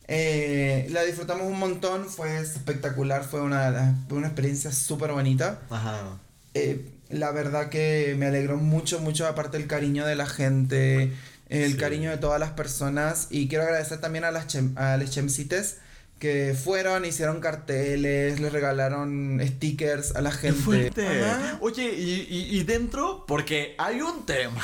[0.09, 5.61] Eh, la disfrutamos un montón, fue espectacular, fue una, una experiencia súper bonita.
[5.71, 6.19] Ajá.
[6.55, 11.13] Eh, la verdad que me alegró mucho, mucho, aparte el cariño de la gente,
[11.51, 11.77] el Sí.
[11.79, 13.27] cariño de todas las personas.
[13.31, 15.77] Y quiero agradecer también a las, chem, a las chemcites
[16.19, 20.61] que fueron, hicieron carteles, les regalaron stickers a la Qué gente.
[20.61, 21.07] fuerte.
[21.25, 21.59] Ajá.
[21.61, 24.63] Oye, y, y- y dentro, porque hay un tema.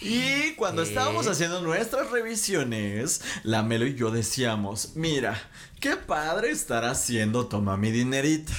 [0.00, 0.88] Y cuando ¿Qué?
[0.90, 5.40] estábamos haciendo nuestras revisiones, la Melo y yo decíamos, mira,
[5.80, 8.52] qué padre estar haciendo Toma mi dinerita.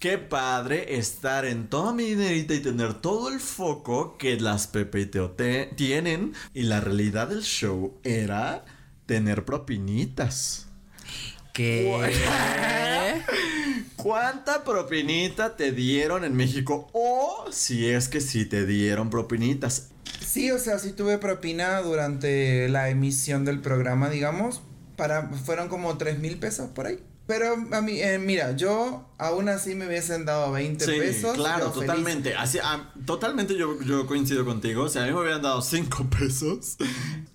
[0.00, 5.00] Qué padre estar en Toma mi dinerita y tener todo el foco que las Pepe
[5.00, 6.34] y Teo te- tienen.
[6.54, 8.64] Y la realidad del show era
[9.06, 10.67] tener propinitas.
[11.58, 13.20] ¿Qué?
[13.96, 16.88] ¿Cuánta propinita te dieron en México?
[16.92, 19.88] O si es que sí te dieron propinitas.
[20.24, 24.60] Sí, o sea, sí tuve propina durante la emisión del programa, digamos.
[24.94, 27.00] Para, fueron como 3 mil pesos por ahí.
[27.26, 31.34] Pero a mí, eh, mira, yo aún así me hubiesen dado 20 Sí, pesos.
[31.34, 32.36] claro, totalmente.
[32.36, 34.84] Así, ah, totalmente yo, yo coincido contigo.
[34.84, 36.76] O sea, a mí me hubieran dado 5 pesos.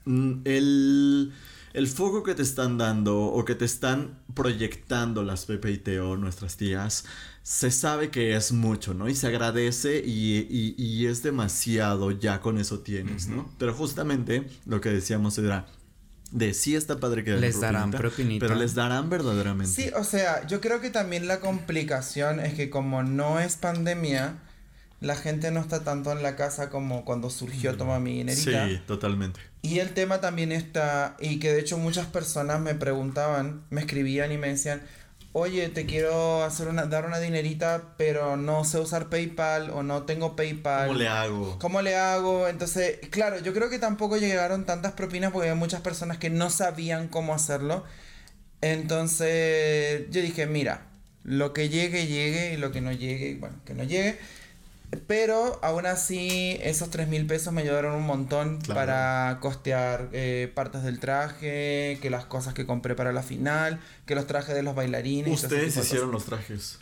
[0.06, 1.34] mm, el,
[1.74, 6.18] el foco que te están dando o que te están proyectando las Pepe y Teo,
[6.18, 7.06] nuestras tías,
[7.42, 9.10] se sabe que es mucho, ¿no?
[9.10, 13.50] Y se agradece y, y- y es demasiado, ya con eso tienes, ¿no?
[13.58, 15.66] Pero justamente lo que decíamos era...
[16.32, 18.48] De sí está padre que Les darán propinita, propinita.
[18.48, 19.72] Pero les darán verdaderamente.
[19.72, 24.40] Sí, o sea, yo creo que también la complicación es que como no es pandemia,
[25.00, 28.68] la gente no está tanto en la casa como cuando surgió Toma mi dinerita.
[28.68, 29.42] Sí, totalmente.
[29.64, 34.34] Y el tema también está, y que de hecho muchas personas me preguntaban, me escribían
[34.34, 34.82] y me decían,
[35.32, 40.03] oye, te quiero hacer una, dar una dinerita, pero no sé usar PayPal o no
[40.03, 40.88] tengo PayPal.
[40.88, 41.59] ¿Cómo le hago?
[41.59, 42.49] ¿Cómo le hago?
[42.49, 46.49] Entonces, claro, yo creo que tampoco llegaron tantas propinas porque había muchas personas que no
[46.49, 47.86] sabían cómo hacerlo.
[48.59, 50.88] Entonces, yo dije, mira,
[51.24, 54.20] lo que llegue, llegue, y lo que no llegue, bueno, que no llegue.
[55.08, 58.80] Pero aún así, esos 3 mil pesos me ayudaron un montón Claro.
[58.80, 64.16] para costear eh, partes del traje, que las cosas que compré para la final, que
[64.16, 65.44] los trajes de los bailarines.
[65.44, 66.80] Ustedes hicieron los trajes.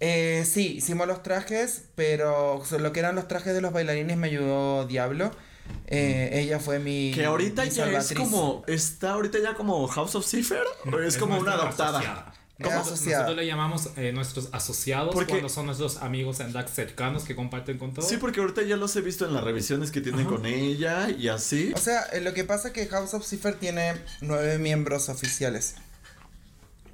[0.00, 4.26] Eh, sí, hicimos los trajes, pero lo que eran los trajes de los bailarines me
[4.26, 5.30] ayudó Diablo.
[5.86, 7.12] Eh, ella fue mi.
[7.14, 8.64] Que ahorita mi ya es como.
[8.66, 10.64] ¿Está ahorita ya como House of Cipher?
[10.92, 11.98] ¿O es, como una adoptada?
[12.00, 12.31] asociada.
[12.70, 13.22] Nosotros, asociada.
[13.24, 17.34] nosotros le llamamos eh, nuestros asociados Porque- cuando son nuestros amigos en DAX cercanos que
[17.36, 18.08] comparten con todos.
[18.08, 21.28] Sí, porque ahorita ya los he visto en las revisiones que tienen con ella y
[21.28, 21.72] así.
[21.74, 25.74] O sea, eh, lo que pasa es que House of Cipher tiene nueve miembros oficiales.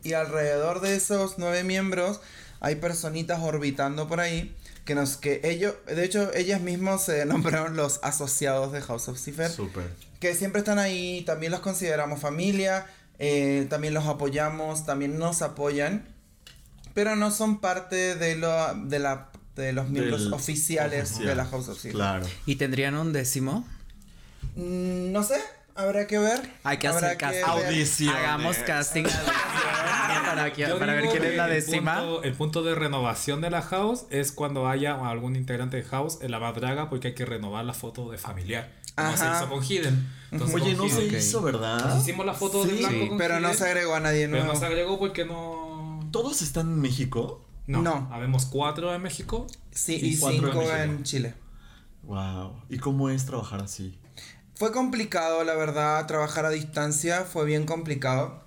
[0.03, 2.21] Y alrededor de esos nueve miembros
[2.61, 4.55] hay personitas orbitando por ahí
[4.85, 9.19] que nos que ellos, de hecho, ellas mismas se nombraron los asociados de House of
[9.19, 9.51] Cipher.
[9.51, 9.91] Súper.
[10.19, 12.87] que siempre están ahí, también los consideramos familia,
[13.19, 16.07] eh, también los apoyamos, también nos apoyan,
[16.95, 21.27] pero no son parte de, lo, de, la, de los miembros Del oficiales oficial.
[21.29, 21.93] de la House of Cipher.
[21.93, 22.27] Claro.
[22.47, 23.66] ¿Y tendrían un décimo?
[24.57, 25.37] Mm, no sé,
[25.75, 26.41] habrá que ver.
[26.64, 27.43] Hay que habrá hacer casting.
[27.45, 28.16] Audiciones.
[28.16, 29.05] Hagamos casting
[30.29, 31.99] para, que- para ver quién es la el décima.
[32.01, 36.19] punto- el punto de renovación de la house es cuando haya algún integrante de house
[36.23, 38.71] en la madraga porque hay que renovar la foto de familiar.
[39.05, 39.37] Como se Ajá.
[39.39, 40.09] hizo con Hidden.
[40.31, 41.99] Entonces, Oye, con no se Hidden- hizo, ¿verdad?
[41.99, 44.53] Hicimos la foto de Sí, blanco con pero no se agregó a nadie Pero nuevo.
[44.53, 46.07] no se agregó porque no.
[46.13, 47.45] ¿Todos están en México?
[47.67, 47.83] No.
[47.83, 48.09] No.
[48.13, 49.47] Habemos cuatro en México.
[49.71, 50.73] Sí, y en cinco México.
[50.75, 51.35] en Chile.
[52.03, 52.63] Wow.
[52.69, 53.99] ¿Y cómo es trabajar así?
[54.55, 58.45] Fue complicado, la verdad, trabajar a distancia, fue bien complicado.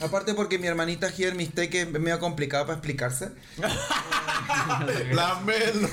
[0.00, 3.30] Aparte porque mi hermanita Hier Mistake es medio complicado para explicarse.
[5.12, 5.88] La Melo.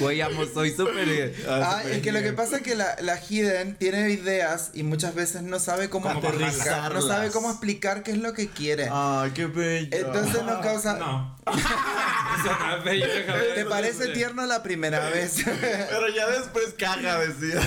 [0.00, 1.34] Güey, amo, soy súper.
[1.48, 5.14] Ah, es que lo que pasa es que la, la Hidden tiene ideas y muchas
[5.14, 8.88] veces no sabe cómo, explicar, no sabe cómo explicar qué es lo que quiere.
[8.90, 9.88] Ay, qué bello.
[9.92, 10.98] Entonces nos causa...
[10.98, 11.36] No.
[12.84, 15.42] Es ¿Te parece tierno la primera vez?
[15.44, 17.60] Pero ya después caga, decía.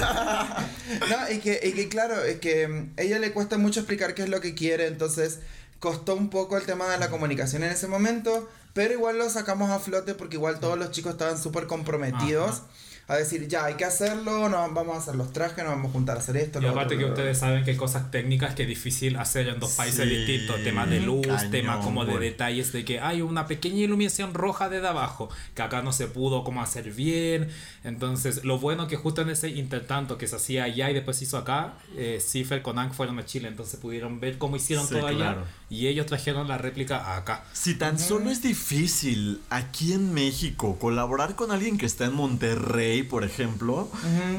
[1.09, 4.13] no, y que, y que claro, es que mm, a ella le cuesta mucho explicar
[4.13, 5.39] qué es lo que quiere, entonces
[5.79, 9.69] costó un poco el tema de la comunicación en ese momento, pero igual lo sacamos
[9.69, 12.63] a flote porque igual todos los chicos estaban súper comprometidos.
[13.09, 15.93] A decir, ya, hay que hacerlo, no, vamos a hacer los trajes, nos vamos a
[15.93, 16.59] juntar a hacer esto.
[16.59, 17.23] Y lo aparte otro, que lo otro".
[17.23, 20.63] ustedes saben que hay cosas técnicas que es difícil hacer en dos países Sí, distintos.
[20.63, 24.69] Temas de luz, cañón, temas como de detalles de que hay una pequeña iluminación roja
[24.69, 27.49] desde abajo, que acá no se pudo como hacer bien.
[27.83, 31.23] Entonces, lo bueno que justo en ese intertanto que se hacía allá y después se
[31.23, 34.93] hizo acá, eh, Cipher con Ang fueron a Chile, entonces pudieron ver cómo hicieron Sí,
[34.93, 35.37] todo allá.
[35.71, 37.43] Y ellos trajeron la réplica acá.
[37.53, 43.03] Si tan solo es difícil aquí en México colaborar con alguien que está en Monterrey,
[43.03, 43.87] por ejemplo,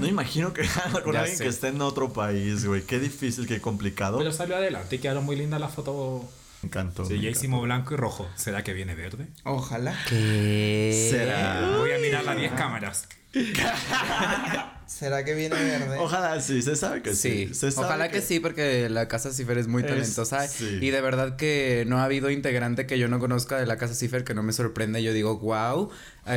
[0.00, 0.62] no imagino que
[1.04, 1.44] con Ya alguien sé.
[1.44, 2.82] que está en otro país, güey.
[2.82, 4.18] Qué difícil, qué complicado.
[4.18, 6.24] Pero salió adelante y quedaron muy lindas las fotos.
[6.62, 7.04] me encantó.
[7.04, 7.38] Sí, me ya encantó.
[7.38, 8.28] hicimos blanco y rojo.
[8.34, 9.28] ¿Será que viene verde?
[9.44, 9.96] Ojalá.
[10.08, 11.08] ¿Qué?
[11.10, 11.76] Será.
[11.78, 13.06] Voy a mirar las 10 cámaras.
[14.86, 15.98] ¿Será que viene verde?
[15.98, 17.46] Ojalá sí, se sabe que sí.
[17.48, 18.20] Sí, Se sabe ojalá que...
[18.20, 20.46] sí, porque la Casa Cifer es muy Es- talentosa.
[20.48, 20.78] sí.
[20.80, 23.94] Y de verdad que no ha habido integrante que yo no conozca de la Casa
[23.94, 25.02] Cifer que no me sorprende.
[25.02, 25.90] Yo digo, wow,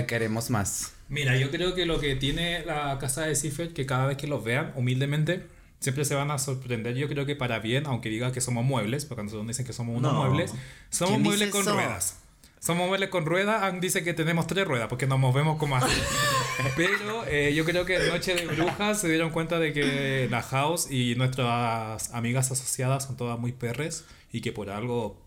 [0.08, 0.94] queremos más.
[1.10, 4.28] Mira, yo creo que lo que tiene la casa de Cipher, que cada vez que
[4.28, 5.46] los vean, humildemente,
[5.80, 6.96] siempre se van a sorprender.
[6.96, 9.98] Yo creo que para bien, aunque diga que somos muebles, porque nosotros dicen que somos
[9.98, 10.20] unos No.
[10.24, 10.52] muebles,
[10.89, 11.74] somos ¿Quién muebles con eso?
[11.74, 12.18] ruedas.
[12.64, 15.91] Somos muebles con ruedas, Ang dice que tenemos tres ruedas porque nos movemos como así.
[16.78, 20.41] Pero eh, yo creo que en Noche de Brujas se dieron cuenta de que la
[20.41, 25.22] House y nuestras amigas asociadas son todas muy perres y que por algo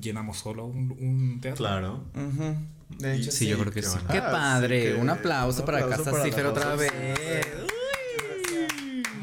[0.00, 1.64] llenamos solo un, un teatro.
[1.64, 2.04] Claro.
[2.98, 3.98] De hecho, Sí, yo creo que qué sí.
[4.10, 4.82] Qué Ah, padre.
[4.82, 6.92] sí, que- Un aplauso un para aplauso Casa Cifer otra vez.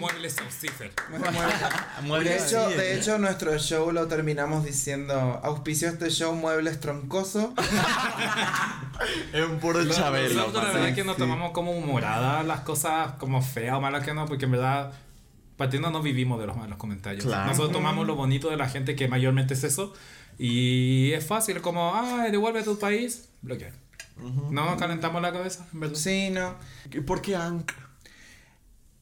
[0.03, 0.91] Muebles of Cipher.
[2.23, 7.53] De hecho, de hecho, nuestro show lo terminamos diciendo, auspició este show Muebles Troncoso.
[9.33, 10.35] Es un puro chabelo.
[10.35, 14.03] Nosotros la verdad es que nos tomamos como humoradas las cosas como feas o malas
[14.03, 14.93] que no, porque en verdad
[15.57, 17.23] partiendo no vivimos de los malos comentarios.
[17.23, 17.47] Claro.
[17.47, 19.93] Nosotros tomamos lo bonito de la gente que mayormente es eso
[20.37, 23.71] y es fácil como, ah, devuelve a tu país, bloquear.
[24.17, 25.95] No nos calentamos la cabeza, en verdad.
[25.95, 26.55] Sí, no.
[27.05, 27.71] ¿Por qué Ank?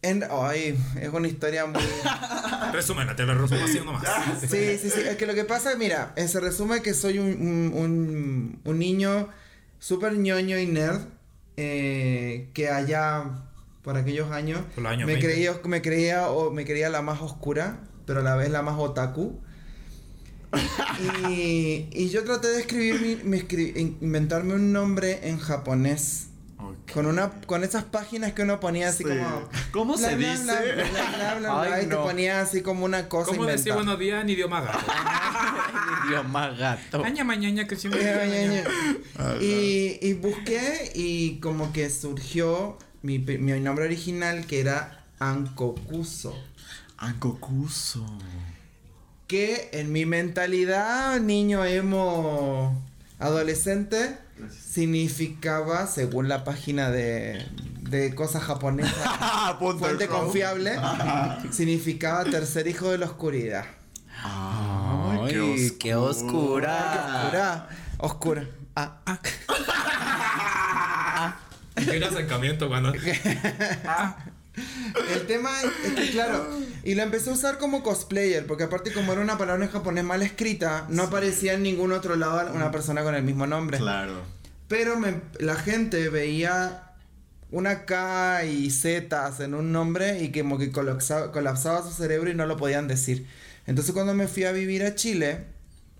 [0.03, 1.81] En, ay, es una historia muy...
[2.73, 4.03] Resúmela, te lo resumo así nomás.
[4.41, 5.01] Sí, sí, sí.
[5.07, 7.27] Es que lo que pasa, mira, se resume que soy un,
[7.73, 9.29] un, un- niño
[9.79, 11.01] súper ñoño y nerd
[11.57, 13.25] eh, que allá,
[13.83, 15.27] por aquellos años, Por los años me, 20.
[15.27, 18.79] creía, me, creía, o me creía la más oscura, pero a la vez la más
[18.79, 19.39] otaku.
[21.29, 26.27] y, y yo traté de escribir, mi, me escri- in- inventarme un nombre en japonés.
[26.93, 29.09] Con una con esas páginas que uno ponía así Sí.
[29.09, 30.43] como ¿Cómo se bla, dice?
[30.43, 33.45] bla, bla, bla, bla, bla, bla, Ay, y te ponía así como una cosa ¿Cómo
[33.45, 33.75] decir inventada.
[33.83, 34.79] buenos días en idioma gato?
[36.07, 37.03] Idioma gato.
[37.03, 38.63] Aña mañana que siempre Ña.
[39.41, 46.35] y, y busqué y como que surgió mi, mi nombre original que era Ankokuso.
[46.97, 48.05] Ankokuso.
[49.27, 52.81] Que en mi mentalidad, niño emo
[53.19, 54.17] adolescente,
[54.49, 57.45] significaba, según la página de,
[57.81, 58.93] de cosas japonesas,
[59.79, 60.79] fuente confiable,
[61.51, 63.65] significaba tercer hijo de la oscuridad.
[64.23, 67.23] Ay, Ay, qué oscura.
[67.23, 67.69] Oscura.
[67.97, 68.47] Oscura.
[68.75, 69.19] Ah, ah.
[71.75, 72.93] Qué acercamiento cuando...
[75.13, 76.47] El tema es que, claro,
[76.83, 80.03] y lo empecé a usar como cosplayer, porque aparte como era una palabra en japonés
[80.03, 83.77] mal escrita, no aparecía en ningún otro lado una persona con el mismo nombre.
[83.77, 84.21] Claro.
[84.67, 86.83] Pero me- la gente veía
[87.51, 92.35] una K y Z en un nombre y como que colapsaba, colapsaba su cerebro y
[92.35, 93.27] no lo podían decir.
[93.67, 95.45] Entonces cuando me fui a vivir a Chile,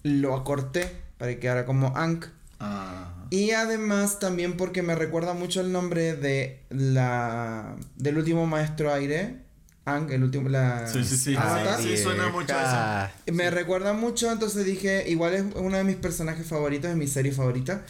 [0.04, 2.26] lo acorté para que quedara como Ankh.
[2.64, 3.08] Ah.
[3.32, 9.38] Y además también porque me recuerda mucho el nombre de la del último maestro aire,
[9.86, 11.36] Ang, el último la Sí, sí, sí.
[11.36, 11.82] Avatar.
[11.82, 13.34] Sí, suena mucho a eso.
[13.34, 17.32] Me recuerda mucho, entonces dije, igual es uno de mis personajes favoritos, es mi serie
[17.32, 17.84] favorita.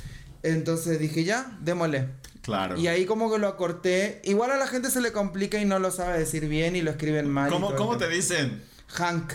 [0.43, 2.07] Entonces dije, ya, démosle.
[2.41, 2.77] Claro.
[2.77, 4.21] Y ahí como que lo acorté.
[4.23, 6.91] Igual a la gente se le complica y no lo sabe decir bien y lo
[6.91, 7.49] escriben mal.
[7.49, 8.63] y ¿Cómo, todo cómo te dicen?
[8.97, 9.33] Hank.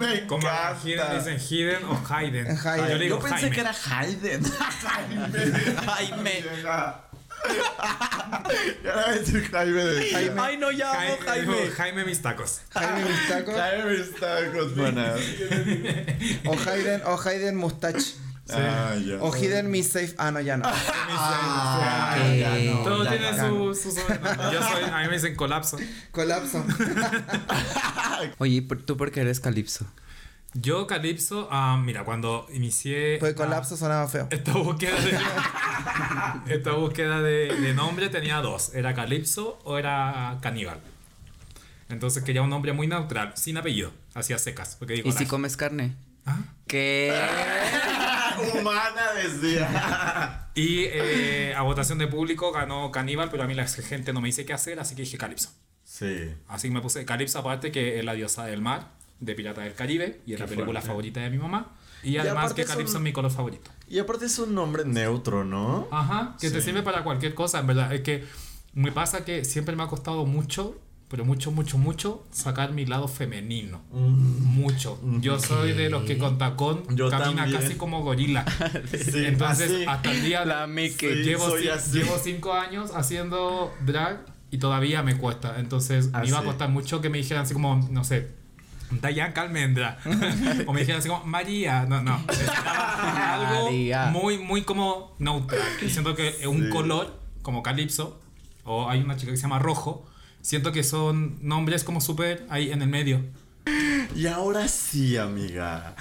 [0.00, 0.78] Me Como encanta.
[0.82, 2.46] Hidden dicen Hidden o Hayden.
[2.58, 2.88] Hayden.
[2.88, 3.54] Yo le digo Yo pensé Jaime.
[3.54, 4.42] que era Hayden.
[5.86, 6.44] Jaime.
[8.84, 10.40] Ya era decir Jaime de Jaime.
[10.40, 11.70] Ay, no, ya amo Jaime, Jaime.
[11.70, 12.60] Jaime mis tacos.
[12.70, 13.52] Jaime Mistaco.
[13.52, 15.14] Jaime está con buena.
[16.46, 18.14] o Hayden, o Hayden Mustache.
[18.50, 19.16] Ah, ya.
[19.22, 20.14] O Hidden Me Safe.
[20.18, 20.64] Ah, no, ya no.
[20.66, 23.72] Ah, ya no, Todo ya tiene no.
[23.74, 23.90] su.
[24.52, 25.78] Yo soy, a mí me dicen colapso.
[26.10, 26.64] Colapso.
[28.38, 29.86] Oye, ¿y por- ¿tú por qué eres calipso?
[30.54, 33.16] Yo, Calypso, ah, mira, cuando inicié.
[33.20, 34.28] Pues ah, colapso sonaba feo.
[34.30, 35.18] Esta búsqueda de,
[36.54, 38.74] esta búsqueda de, de nombre tenía dos.
[38.74, 40.78] ¿Era Calypso o era Caníbal?
[41.88, 44.76] Entonces quería un nombre muy neutral, sin apellido, hacía secas.
[44.78, 45.94] Porque digo, ¿Y si "Ay, comes carne?
[46.26, 46.38] ¿ah?".
[46.66, 47.18] ¿Qué?
[48.60, 50.38] Humana decía.
[50.54, 54.28] Y eh, a votación de público ganó Caníbal, pero a mí la gente no me
[54.28, 55.48] dice qué hacer, así que dije Calypso.
[55.82, 56.28] Sí.
[56.46, 58.88] Así que me puse Calypso, aparte que es la diosa del mar,
[59.18, 60.88] de Pirata del Caribe, y es la película fuerte.
[60.88, 61.72] favorita de mi mamá.
[62.02, 63.70] Y además aparte que es un- Calypso es mi color favorito.
[63.88, 65.88] Y aparte es un nombre neutro, ¿no?
[65.90, 66.66] Ajá, que te Sí.
[66.66, 67.90] sirve para cualquier cosa, en verdad.
[67.94, 68.24] Es que
[68.74, 70.78] me pasa que siempre me ha costado mucho,
[71.12, 73.82] pero mucho, mucho, mucho, sacar mi lado femenino.
[73.92, 74.98] Mucho.
[75.20, 77.60] Yo soy de los que con tacón Yo camina también.
[77.60, 78.46] casi como gorila.
[78.90, 79.84] Sí, Entonces, así.
[79.86, 81.10] hasta el día La Mickey.
[81.16, 81.98] Sí, llevo, así.
[81.98, 85.60] llevo cinco años haciendo drag y todavía me cuesta.
[85.60, 86.48] Entonces, me iba a Así.
[86.48, 88.30] costar mucho que me dijeran así como, no sé,
[89.02, 89.98] Dayan Calmendra.
[90.66, 91.84] o me dijeran así como, María.
[91.84, 92.18] No, no.
[93.04, 94.06] Algo María.
[94.06, 95.60] muy, muy como neutral.
[95.88, 98.18] Siento que un color, como Calypso,
[98.64, 100.06] o hay una chica que se llama Rojo,
[100.42, 103.22] siento que son nombres como súper ahí en el medio.
[104.14, 105.94] Y ahora sí, amiga.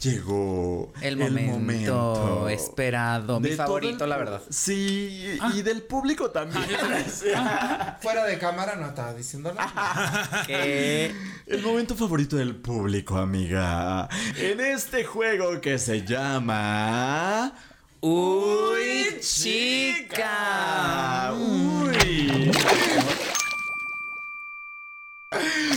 [0.00, 3.38] Llegó El momento, esperado.
[3.38, 4.42] Mi De todo favorito, el- la verdad.
[4.50, 5.52] Sí, Ah.
[5.54, 6.64] y del público también.
[8.00, 10.42] Fuera de cámara no estabas diciendo nada.
[10.46, 11.14] ¿Qué?
[11.46, 14.08] El momento favorito del público, amiga.
[14.36, 17.52] En este juego que se llama.
[18.00, 21.32] ¡Uy, chica!
[21.32, 22.50] ¡Uy!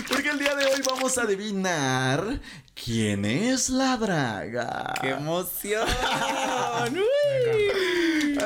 [0.09, 2.39] Porque el día de hoy vamos a adivinar
[2.73, 4.93] quién es la draga.
[5.01, 5.87] ¡Qué emoción!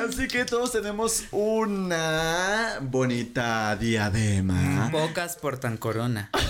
[0.04, 4.88] Así que todos tenemos una bonita diadema.
[4.90, 6.30] Pocas portan corona.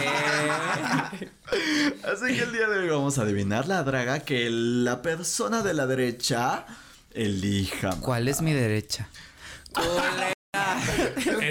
[0.00, 1.30] Eh,
[2.04, 5.74] Así que el día de hoy vamos a adivinar la draga que la persona de
[5.74, 6.66] la derecha
[7.14, 7.96] elija.
[8.00, 9.08] ¿Cuál es mi derecha?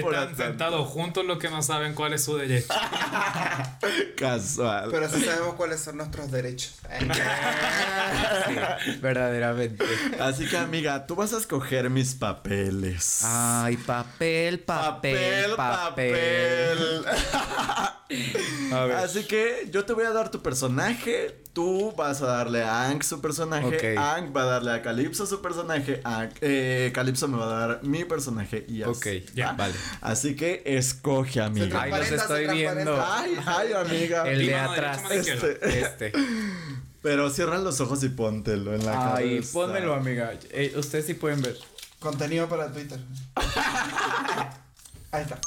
[0.00, 2.68] Por Están sentados juntos los que no saben cuál es su derecho.
[4.16, 4.88] Casual.
[4.90, 6.74] Pero sí sabemos cuáles son nuestros derechos.
[9.00, 9.84] Verdaderamente.
[10.20, 13.22] Así que amiga, tú vas a escoger mis papeles.
[13.24, 17.04] Ay, papel, papel, papel.
[18.72, 18.96] A ver.
[18.96, 21.42] Así que yo te voy a dar tu personaje.
[21.52, 23.66] Tú vas a darle a Ank su personaje.
[23.66, 23.98] Ok.
[23.98, 26.00] Ank va a darle a Calypso su personaje.
[26.04, 28.64] Ank- eh, Calypso me va a dar mi personaje.
[28.68, 28.90] Y así.
[28.90, 29.52] Ok, ya, ¿va?
[29.54, 29.74] vale.
[30.00, 31.82] Así que escoge, amiga.
[31.82, 33.04] Ay, los estoy viendo.
[33.04, 34.28] Ay, ay, amiga.
[34.30, 35.02] El de atrás.
[35.14, 35.48] izquierda.
[35.66, 36.12] Este.
[37.02, 39.52] Pero cierra los ojos y póntelo en la Ay, cabeza.
[39.52, 40.32] pónmelo, amiga.
[40.50, 41.56] Eh, ustedes sí pueden ver.
[42.00, 42.98] Contenido para Twitter.
[45.10, 45.40] Ahí está.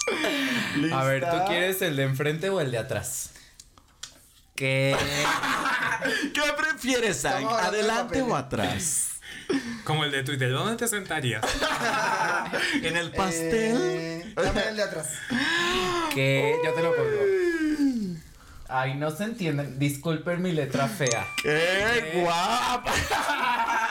[0.95, 3.31] A ver, ¿tú quieres el de enfrente o el de atrás?
[4.55, 4.95] ¿Qué?
[6.33, 9.11] ¿Qué prefieres, ¿Adelante o atrás?
[9.83, 10.51] Como el de Twitter.
[10.51, 11.43] ¿Dónde te sentarías?
[12.81, 13.77] ¿En el pastel?
[13.81, 15.09] Eh, dame el de atrás.
[16.13, 16.55] ¿Qué?
[16.63, 17.09] Yo te lo pongo.
[18.67, 19.77] Ay, no se entienden.
[19.77, 21.27] Disculpen mi letra fea.
[21.41, 22.93] ¡Qué guapa!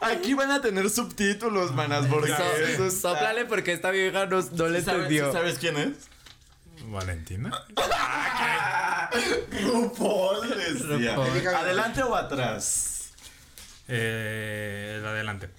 [0.00, 4.68] Aquí van a tener subtítulos, manas, porque eso está- Sóplale porque esta vieja no, no
[4.68, 5.32] le ¿Sabes, entendió.
[5.32, 5.90] ¿Sabes quién es?
[6.86, 7.50] Valentina.
[9.62, 11.14] RuPaul decía.
[11.14, 11.46] RuPaul.
[11.48, 13.10] ¿Adelante o atrás?
[13.88, 15.50] Eh, el adelante.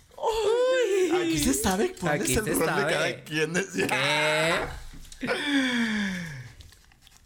[1.22, 3.54] Aquí se sabe cuál Aquí es el se rol de cada quien.
[3.54, 3.88] Decía.
[5.20, 5.30] ¿Qué?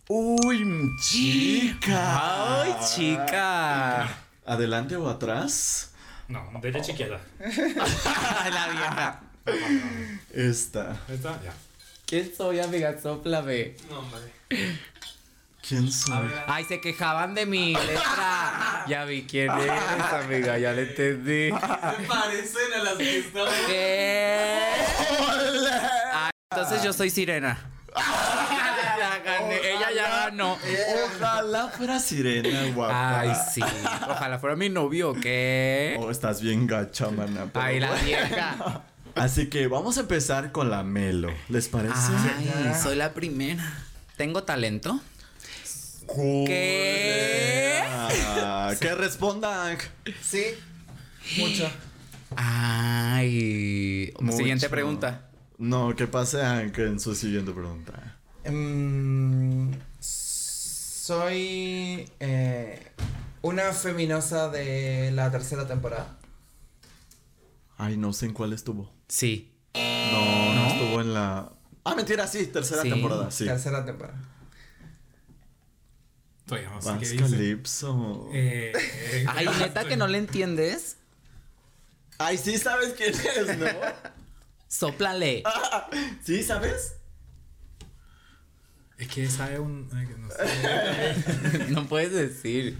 [0.07, 2.61] Uy, chica.
[2.63, 4.07] Ay, chica.
[4.45, 5.91] ¿Adelante o atrás?
[6.27, 7.19] No, derecha izquierda.
[7.39, 9.21] La vieja.
[10.31, 10.97] Esta.
[11.07, 11.41] ¿Esta?
[11.43, 11.53] Ya.
[12.05, 12.95] ¿Quién soy, amiga?
[13.01, 13.75] Sóplame.
[13.89, 14.21] No, hombre.
[15.67, 16.29] ¿Quién soy?
[16.45, 18.85] Ay, se quejaban de mi letra.
[18.87, 21.49] Ya vi quién es, amiga, ya le entendí.
[21.49, 23.53] Se parecen a las que estaban.
[23.65, 24.59] ¿Qué?
[26.13, 27.71] Ay, entonces yo soy sirena.
[30.25, 30.57] Ganó.
[31.05, 33.19] Ojalá fuera sirena, guapa.
[33.19, 33.61] Ay, sí.
[34.09, 35.95] Ojalá fuera mi novio, ¿qué?
[35.99, 37.47] Oh, estás bien gacha, mana.
[37.53, 38.83] pero Ay, la vieja.
[39.15, 41.29] Así que vamos a empezar con la Melo.
[41.47, 41.95] ¿Les parece?
[41.95, 43.63] Ay, soy la primera.
[44.17, 44.99] ¿Tengo talento?
[46.45, 47.83] ¿Qué?
[48.79, 49.77] Que respondan.
[50.21, 50.43] Sí.
[51.37, 51.69] Mucho.
[52.35, 54.11] Ay.
[54.31, 55.29] Siguiente pregunta.
[55.57, 58.17] No, que pase en su siguiente pregunta.
[58.49, 59.71] Mm,
[61.05, 62.91] soy eh,
[63.43, 66.17] Una feminosa de la tercera temporada.
[67.77, 68.91] Ay, no sé en cuál estuvo.
[69.07, 69.53] Sí.
[69.75, 71.51] No, no, estuvo en la.
[71.83, 72.89] Ah, mentira, sí, tercera Sí.
[72.89, 73.45] temporada, sí.
[73.45, 74.17] Tercera temporada.
[76.47, 77.17] Todavía no sé qué.
[77.17, 78.29] Calypso.
[78.33, 80.97] Eh, eh, Ay, neta que no le entiendes.
[82.17, 83.67] Ay, sí sabes quién es, ¿no?
[84.67, 85.43] Sóplale.
[86.23, 86.95] ¿Sí sabes?
[88.97, 89.87] Es que esa es un.
[89.89, 91.65] no sé.
[91.69, 92.77] No puedes decir.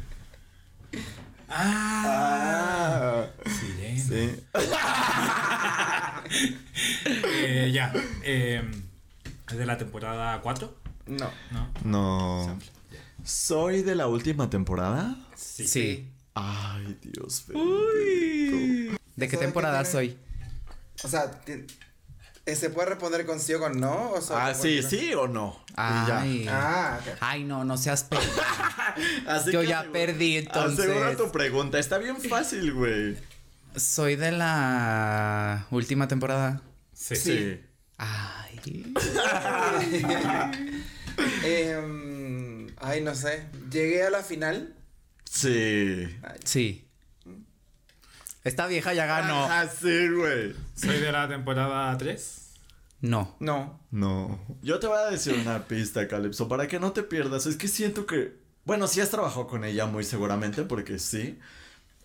[1.49, 3.49] Ah, Ah.
[3.49, 4.03] sirena.
[4.03, 4.43] Sí.
[7.05, 7.93] Eh, ya.
[8.24, 8.63] Eh,
[9.49, 10.76] ¿Es de la temporada 4?
[11.07, 11.30] No.
[11.51, 11.72] No.
[11.84, 12.59] No.
[13.24, 15.16] ¿Soy de la última temporada?
[15.36, 16.11] Sí.
[16.34, 18.97] Ay, Dios bendito.
[19.16, 20.18] ¿De qué ¿Eso de temporada soy?
[21.03, 21.32] O sea,
[22.53, 24.11] ¿se puede responder con sí o con no?
[24.11, 25.59] O sea, Ah, sí, sí o no.
[25.71, 25.73] Y
[26.07, 26.19] ya.
[26.21, 26.47] Ay.
[26.49, 27.17] Ah, ok.
[27.21, 28.07] Ay, no, no seas.
[29.27, 30.85] Así Yo que ya asegura- perdí, entonces.
[30.85, 31.79] Asegura tu pregunta.
[31.79, 33.17] Está bien fácil, güey.
[33.75, 36.61] Soy de la última temporada.
[36.93, 37.15] Sí.
[37.15, 37.59] Sí.
[37.97, 38.93] Ay.
[41.43, 43.45] Em, ay, no sé.
[43.71, 44.73] Llegué a la final.
[45.29, 46.07] Sí.
[46.43, 46.84] Sí.
[48.45, 49.43] Esta vieja ya ganó.
[49.49, 50.53] Ah, sí, güey.
[50.75, 52.41] ¿Soy de la temporada 3?
[53.01, 53.35] No.
[53.39, 53.79] No.
[53.89, 54.39] No.
[54.61, 57.47] Yo te voy a decir una pista, Calypso, para que no te pierdas.
[57.47, 58.37] Es que siento que.
[58.63, 61.39] Bueno, sí has trabajado con ella muy seguramente, porque sí.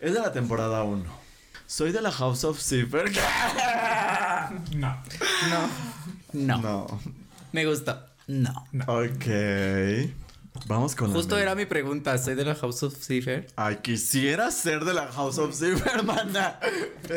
[0.01, 1.05] Es de la temporada 1.
[1.66, 3.11] Soy de la House of Zipper.
[4.74, 4.97] No.
[5.49, 5.68] No.
[6.32, 6.59] No.
[6.59, 7.01] No.
[7.53, 8.12] Me gusta.
[8.26, 8.66] No.
[8.86, 9.26] Ok.
[10.66, 12.16] Vamos con la Justo era mi pregunta.
[12.18, 13.46] ¿Soy de la House of Cipher?
[13.57, 16.59] Ay, quisiera ser de la House of Zipper, hermana.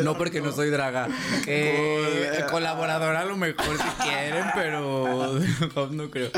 [0.04, 1.08] No, porque no soy draga.
[1.48, 2.46] Eh, Joder.
[2.48, 5.40] colaboradora a lo mejor si quieren, pero
[5.92, 6.30] no creo.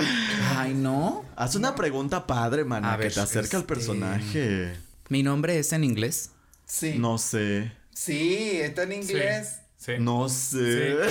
[0.57, 1.23] Ay, no.
[1.35, 4.75] Haz una pregunta padre, mana, A que ver, te acerca al este- personaje.
[5.09, 6.31] Mi nombre es en inglés.
[6.65, 6.95] Sí.
[6.97, 7.71] No sé.
[7.93, 9.47] Sí, está en inglés.
[9.47, 9.61] Sí.
[9.99, 10.97] No sé.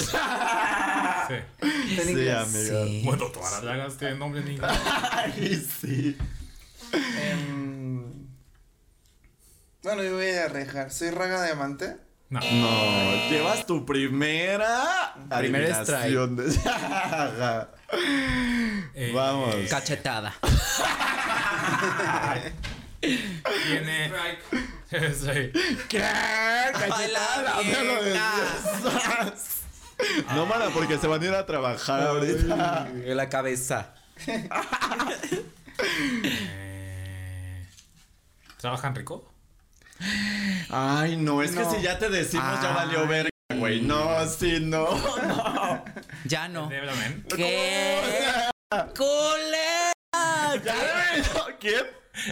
[1.27, 1.37] Sí.
[1.62, 2.37] Sí, inglés.
[2.37, 2.85] amiga.
[2.85, 3.03] Sí.
[3.03, 4.70] Bueno, todas las dragas tienen nombre en inglés.
[5.11, 6.18] Ay, sí.
[6.93, 8.03] Em,
[9.83, 10.91] bueno, yo voy a arriesgar.
[10.93, 11.97] ¿Soy raga diamante?
[12.29, 12.41] No.
[12.41, 16.55] No, llevas tu primera Primer adivinación de-
[18.95, 19.55] Eh, Vamos.
[19.70, 20.35] Cachetada.
[23.01, 24.12] Tiene.
[25.15, 25.53] sí.
[25.89, 26.03] ¿Qué?
[26.73, 27.61] Cachetada.
[30.35, 32.89] No, mana, porque se van a ir a trabajar ahorita.
[33.05, 33.95] En la cabeza.
[34.27, 34.49] Eh,
[38.61, 39.31] ¿Trabajan rico?
[40.71, 41.71] Ay, no, es que No.
[41.71, 43.81] si ya te decimos ya valió verga, güey.
[43.83, 44.89] No, sí, no,
[45.23, 45.85] no.
[46.25, 46.69] Ya no.
[46.69, 47.27] De Bremen.
[47.37, 48.49] ¿Qué?
[48.97, 49.93] ¡Cole!
[51.61, 51.85] ¿Quién?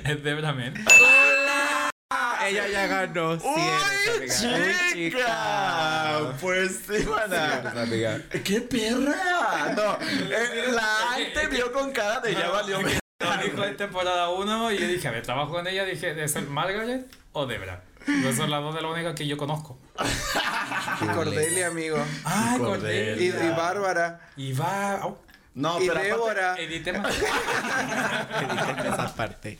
[0.04, 0.74] Es de Bremen.
[2.46, 3.32] Ella ya ganó.
[3.32, 3.40] ¡Uy.
[4.20, 4.28] Uy,
[4.92, 6.34] chica!
[6.40, 7.72] Pues sí, mana.
[7.82, 8.20] amiga.
[8.44, 9.74] ¡Qué perra!
[9.76, 12.80] No, eh, la Ante vio con cara de ya valió.
[12.80, 16.26] Lo dijo en temporada 1 y yo dije, a ver, trabajo con ella, dije, ¿de
[16.26, 17.84] ser Margaret o Debra?
[18.06, 19.78] Esas son las dos de las únicas que yo conozco.
[21.00, 21.98] Y Cordelia, amigo.
[22.24, 23.16] Ah, Cordelia.
[23.16, 24.28] Y, y Bárbara.
[24.36, 24.94] Y va.
[24.96, 25.18] au,
[25.54, 26.56] No, y pero aparte, Débora.
[26.58, 27.12] editemos.
[28.84, 29.58] Esa parte.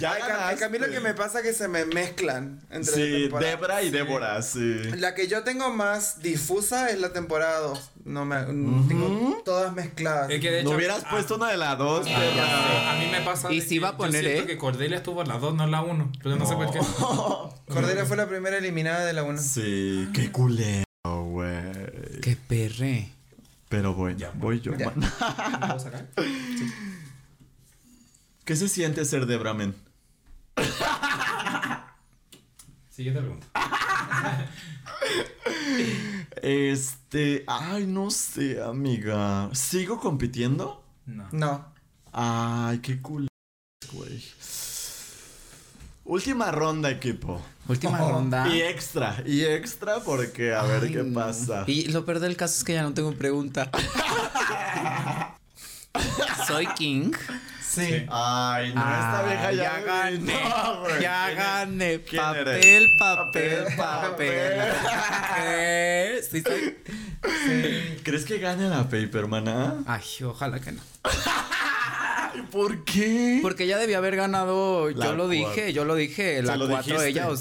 [0.00, 0.64] ya Ay, ganaste.
[0.64, 3.28] a mí lo que me pasa es que se me mezclan entre las Sí.
[3.38, 4.80] Debra y Débora, sí.
[4.96, 7.90] La que yo tengo más difusa es la temporada 2.
[8.04, 10.28] No me tengo todas mezcladas.
[10.30, 10.70] Es que de hecho.
[10.70, 12.90] No hubieras a- puesto una de las dos, a- perra.
[12.92, 13.52] A mí me pasa.
[13.52, 14.46] Y sí que va a yo poner, siento ¿eh?
[14.46, 16.12] que Cordelia estuvo en la 2, no en la 1.
[16.22, 16.80] Pero no, sé por qué.
[17.72, 19.38] Cordelia fue la primera eliminada de la 1.
[19.40, 21.54] Sí, qué culero, güey.
[22.20, 23.08] ¡Qué perre!
[23.74, 24.76] Pero bueno, Ya, voy yo.
[24.76, 24.86] ya.
[24.94, 25.00] man.
[25.60, 26.08] ¿Puedo sacar?
[28.44, 29.74] ¿Qué se siente ser Debra, men?
[32.90, 33.46] Siguiente pregunta.
[36.42, 39.48] Este, ay, no sé, amiga.
[39.54, 40.84] ¿Sigo compitiendo?
[41.06, 41.26] No.
[41.32, 41.72] No.
[42.12, 43.26] Ay, qué cool,
[43.92, 44.22] güey.
[46.04, 47.40] Última ronda, equipo.
[47.66, 48.10] Última Oh.
[48.12, 48.46] ronda.
[48.48, 51.14] Y extra, y extra porque a ver qué no.
[51.18, 51.64] pasa.
[51.66, 53.70] Y lo peor del caso es que ya no tengo pregunta.
[56.46, 57.12] Soy King.
[57.62, 58.06] Sí.
[58.10, 60.20] Ay, no, esta vieja ya, ya gané.
[60.48, 62.00] No, ya ¿Quién gané.
[62.02, 62.88] ¿Quién Papel, eres?
[62.98, 64.72] papel, Papel.
[66.30, 66.76] ¿Sí soy?
[68.04, 69.82] ¿Crees que gane la paper, hermana?
[69.86, 70.80] Ay, ojalá que no.
[72.50, 73.38] ¿por qué?
[73.42, 75.28] Porque ella debía haber ganado, La yo lo cuatro.
[75.28, 77.08] dije, yo lo dije, la lo 4 dijiste.
[77.08, 77.36] ella o.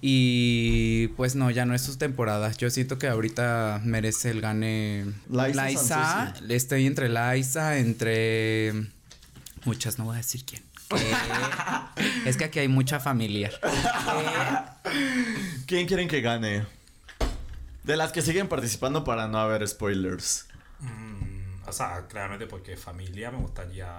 [0.00, 2.56] Y pues no, ya no es sus temporadas.
[2.58, 6.34] Yo siento que ahorita merece el gane Liza Liza.
[6.48, 8.72] Estoy entre Liza, entre
[9.64, 10.62] Muchas, no voy a decir quién.
[10.90, 11.12] Eh,
[12.26, 13.52] es que aquí hay mucha familiar.
[15.66, 16.66] ¿Quién quieren que gane?
[17.82, 20.46] De las que siguen participando para no haber spoilers.
[20.80, 21.23] Mm,
[21.66, 23.96] o sea, claramente porque familia me gustaría.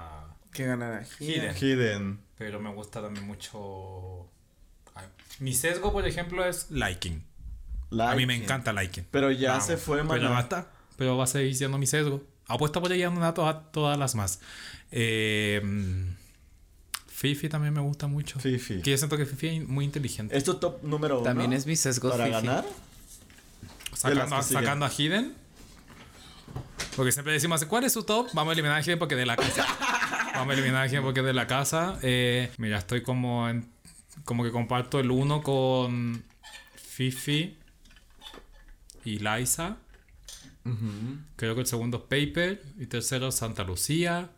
[0.51, 1.05] ¿Qué ganará?
[1.19, 1.55] Hidden.
[1.55, 2.19] Hidden.
[2.37, 4.27] Pero me gusta también mucho.
[4.93, 5.07] Ay,
[5.39, 7.23] Mi sesgo, por ejemplo, es liking.
[7.99, 9.05] A mí me encanta liking.
[9.11, 10.29] Pero ya Vamos, se fue, Pero mano.
[10.33, 10.71] no está.
[10.97, 12.23] Pero va a seguir siendo mi sesgo.
[12.47, 14.39] Apuesta por ella a todas, todas las más.
[14.91, 16.15] Eh, mm,
[17.07, 18.39] Fifi también me gusta mucho.
[18.39, 18.81] Fifi.
[18.81, 20.37] Que yo siento que Fifi es muy inteligente.
[20.37, 21.23] ¿Es tu top número uno?
[21.23, 22.35] También es mi sesgo ¿Para fifi.
[22.35, 22.65] ganar?
[23.93, 25.44] Sacando, sacando a Hidden.
[26.95, 28.29] Porque siempre decimos, ¿cuál es su top?
[28.33, 29.65] Vamos a eliminar a Hidden porque es de la casa.
[30.33, 31.99] Vamos a eliminar a Hidden porque es de la casa.
[32.01, 33.69] Eh, mira, estoy como en,
[34.23, 36.23] como que comparto el uno con
[36.75, 37.57] Fifi
[39.03, 39.77] y Liza.
[41.35, 42.63] Creo que el segundo es Paper.
[42.79, 44.29] Y tercero Santa Lucía.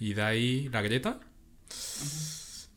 [0.00, 1.20] Y de ahí la Greta.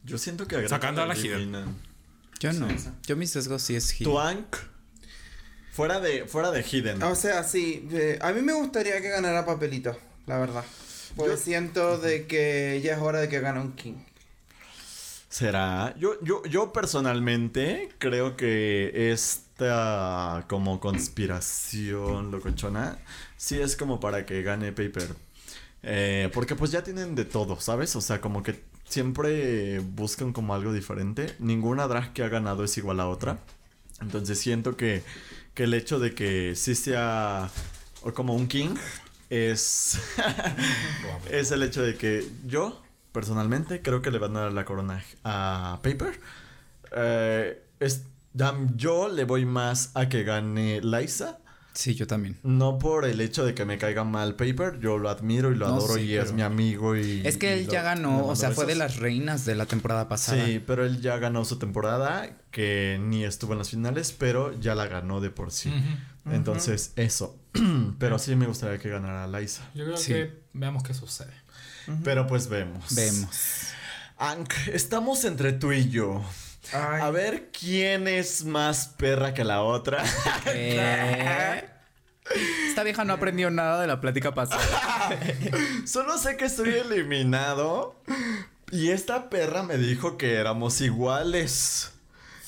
[0.03, 1.91] Yo siento que a Greta Sacando a la Hidden.
[2.39, 2.67] Yo no.
[3.05, 4.11] Yo mi sesgo sí es hidden.
[4.11, 4.55] Tu Ank.
[5.71, 7.01] Fuera de, fuera de Hidden.
[7.03, 7.87] O sea, sí.
[7.91, 9.97] eh, a mí me gustaría que ganara Papelito,
[10.27, 10.65] la verdad.
[11.15, 13.95] Porque Yo- siento de que ya es hora de que gane un King.
[15.29, 15.95] ¿Será?
[15.97, 22.97] Yo, yo, yo personalmente creo que esta como conspiración locochona
[23.37, 25.15] sí es como para que gane Paper.
[25.83, 27.95] Eh, porque pues ya tienen de todo, ¿sabes?
[27.95, 31.33] O sea, como que siempre buscan como algo diferente.
[31.39, 33.39] Ninguna drag que ha ganado es igual a otra.
[34.01, 35.01] Entonces siento que,
[35.53, 36.53] que el hecho de que
[38.03, 38.75] o como un king
[39.29, 39.99] es,
[41.31, 42.81] es el hecho de que yo
[43.11, 46.19] personalmente creo que le van a dar la corona a Paper.
[46.93, 48.03] Eh, es,
[48.75, 51.39] yo le voy más a que gane Liza.
[51.73, 52.37] Sí, yo también.
[52.43, 55.67] No por el hecho de que me caiga mal Paper, yo lo admiro y lo
[55.69, 57.21] No, adoro sí, y es mi amigo y...
[57.25, 59.65] Es que y él lo- ya ganó, o sea, fue de las reinas de la
[59.65, 60.45] temporada pasada.
[60.45, 64.75] Sí, pero él ya ganó su temporada, que ni estuvo en las finales, pero ya
[64.75, 65.73] la ganó de por sí.
[66.29, 67.37] Entonces, eso.
[67.99, 69.63] pero sí me gustaría que ganara Liza.
[69.73, 70.13] Yo creo Sí.
[70.13, 71.33] que veamos qué sucede.
[72.03, 72.93] Pero pues vemos.
[72.93, 73.29] Vemos.
[74.17, 76.21] Ank, estamos entre tú y yo.
[76.73, 80.03] Ay, A ver quién es más perra que la otra.
[82.67, 84.61] Esta vieja no aprendió nada de la plática pasada.
[85.85, 87.95] Solo sé que estoy eliminado.
[88.71, 91.91] Y esta perra me dijo que éramos iguales.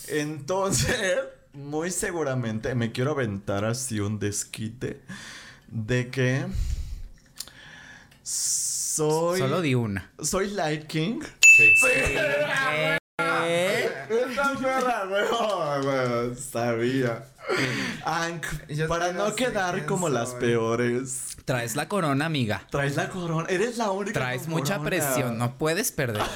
[0.08, 1.18] Entonces,
[1.54, 5.02] muy seguramente me quiero aventar así un desquite
[5.68, 6.46] de que
[8.22, 10.12] soy Solo di una.
[10.22, 11.20] soy Light King.
[13.20, 17.26] Eh, Esta perra, weón, weón, sabía.
[18.06, 21.38] Ank, Yo para no quedar como las peores.
[21.46, 22.64] Traes la corona, amiga.
[22.72, 24.20] Traes la corona, eres la única.
[24.20, 24.90] Traes con mucha corona.
[24.90, 26.24] presión, no puedes perder.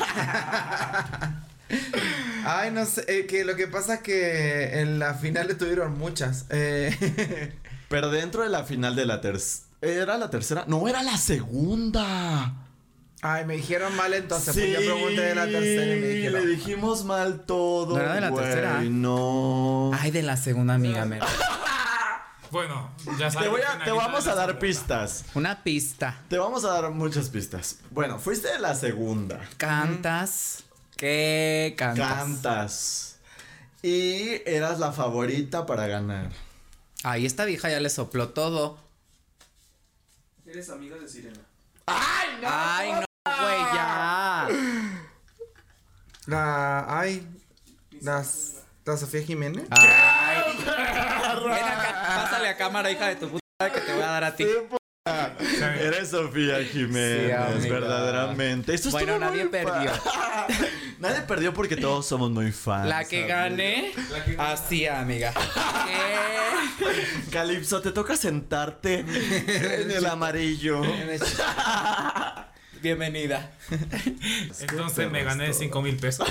[2.45, 6.45] Ay, no sé, eh, que lo que pasa es que en la final tuvieron muchas.
[6.51, 7.53] Eh,
[7.89, 9.65] Pero dentro de la final de la tercera.
[9.82, 10.63] ¿Era la tercera?
[10.67, 12.53] No, era la segunda.
[13.22, 16.41] Ay, me dijeron mal entonces, pues yo pregunté de la tercera y me dijeron.
[16.41, 17.95] Le dijimos mal todo.
[17.95, 18.82] ¿No era de la güey, tercera?
[18.82, 19.91] No.
[19.93, 21.20] Ay, de la segunda amiga, me.
[22.49, 22.89] Bueno,
[23.20, 23.49] ya te, sabes.
[23.49, 25.36] voy a- te vamos a dar pistas pistas.
[25.36, 26.22] Una pista.
[26.30, 27.80] Te vamos a dar muchas pistas.
[27.91, 29.41] Bueno, fuiste de la segunda.
[29.57, 30.63] Cantas.
[30.95, 32.07] ¿Qué cantas?
[32.07, 33.18] Cantas.
[33.84, 36.30] Y eras la favorita para ganar.
[37.03, 38.78] Ay, esta vieja ya le sopló todo.
[40.45, 41.41] Eres amiga de Sirena.
[41.86, 43.07] Ay, no, güey,
[43.78, 44.47] ya.
[46.28, 46.99] La.
[46.99, 47.25] Ay.
[48.01, 48.53] Las.
[48.86, 49.65] La Sofía Jiménez.
[49.69, 50.43] Ay.
[50.65, 54.36] Ven acá, pásale a cámara, hija de tu puta, que te voy a dar a
[54.36, 54.45] ti.
[55.80, 57.80] Eres Sofía Jiménez, Sí, amiga.
[57.80, 58.73] verdaderamente.
[58.73, 59.91] Esto Bueno, nadie muy perdió.
[60.99, 62.88] nadie perdió porque todos somos muy fans.
[62.89, 63.93] La que gane,
[64.38, 65.34] así, amiga.
[65.88, 67.30] ¿Qué?
[67.31, 70.81] Calipso, te toca sentarte en el amarillo.
[72.88, 73.51] Bienvenida.
[74.61, 76.26] Entonces me gané 5 mil pesos.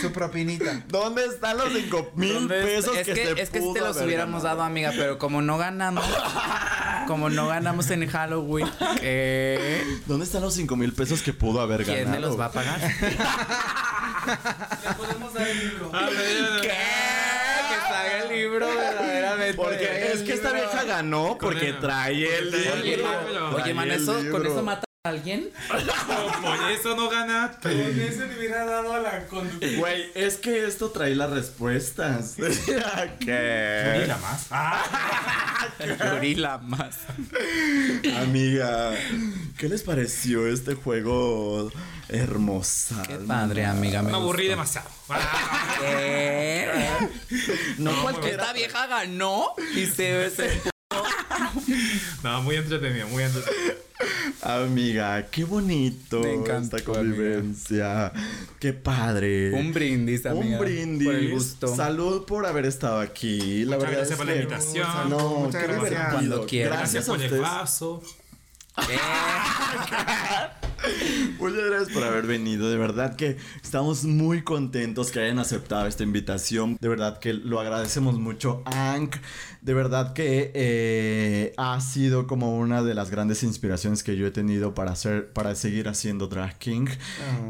[0.00, 0.82] Su propinita.
[0.88, 3.80] ¿Dónde están los 5 mil ¿Dónde pesos es que, que, se es que si te
[3.80, 4.60] los hubiéramos ganado?
[4.60, 6.06] dado, amiga, pero como no ganamos,
[7.06, 8.66] como no ganamos en Halloween,
[8.98, 9.84] ¿qué?
[10.06, 12.04] ¿Dónde están los 5 mil pesos que pudo haber ganado?
[12.04, 12.80] ¿quién me los va a pagar?
[14.84, 15.92] Le podemos dar el libro.
[16.62, 16.68] ¿Qué?
[16.68, 18.66] Que salga el libro
[19.56, 23.08] Porque es que esta vieja ganó porque trae el porque trae el libro.
[23.28, 23.56] libro.
[23.56, 25.50] Oye, man, eso, con eso mata alguien?
[26.42, 27.68] Por eso no ganaste.
[27.68, 29.76] Con ese te hubiera dado a la conducción.
[29.76, 32.34] Güey, es que esto trae las respuestas.
[33.20, 33.98] ¿Qué?
[34.00, 34.48] Mira más.
[36.12, 36.96] Gorila más.
[38.20, 38.94] Amiga,
[39.56, 41.70] ¿qué les pareció este juego
[42.08, 43.02] hermosa?
[43.06, 44.02] Qué padre, amiga.
[44.02, 44.88] me aburrí demasiado.
[45.80, 46.68] ¿Qué?
[47.78, 48.52] No, Esta cualquiera.
[48.52, 50.62] vieja ganó y se, se-
[52.22, 53.74] no, muy entretenido, muy entretenido.
[54.42, 58.12] Amiga, qué bonito Me encantó, esta convivencia.
[58.60, 59.52] Qué padre.
[59.52, 60.56] un brindis, amiga.
[60.58, 61.06] Un brindis.
[61.06, 61.74] Por el gusto.
[61.74, 63.64] Salud por haber estado aquí.
[63.64, 65.10] La Muchas verdad gracias es por la que- invitación.
[65.10, 65.90] No, Muchas qué gracias.
[65.90, 66.12] divertido.
[66.12, 66.78] Cuando quieran.
[66.78, 68.02] Gracias Gracias a por el vaso.
[71.38, 72.68] Muchas gracias por haber venido.
[72.70, 76.76] De verdad que estamos muy contentos que hayan aceptado esta invitación.
[76.80, 79.16] De verdad que lo agradecemos mucho, Ank.
[79.62, 84.30] De verdad que eh, ha sido como una de las grandes inspiraciones que yo he
[84.30, 86.86] tenido para hacer, para seguir haciendo Drag King.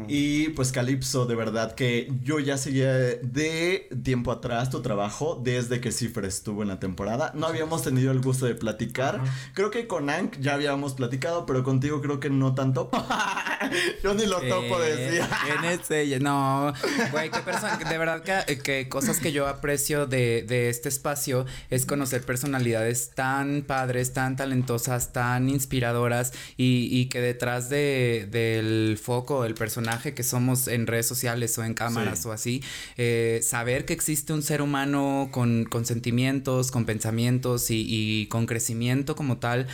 [0.07, 5.79] Y pues Calypso, de verdad que yo ya seguía de tiempo atrás tu trabajo desde
[5.79, 7.31] que Cifra estuvo en la temporada.
[7.35, 9.21] No habíamos tenido el gusto de platicar.
[9.53, 12.89] Creo que con Ank ya habíamos platicado, pero contigo creo que no tanto.
[14.03, 14.95] yo ni lo topo ¿Qué?
[14.95, 15.29] decía.
[15.45, 16.19] ¿Quién es ella?
[16.19, 16.73] No,
[17.11, 21.45] güey, qué persona, de verdad que, que cosas que yo aprecio de, de este espacio
[21.69, 28.97] es conocer personalidades tan padres, tan talentosas, tan inspiradoras y, y que detrás de, del
[29.01, 32.27] foco, el personaje que somos en redes sociales o en cámaras Sí.
[32.27, 32.63] o así,
[32.97, 38.45] eh, saber que existe un ser humano con, con sentimientos, con pensamientos y, y con
[38.45, 39.67] crecimiento como tal,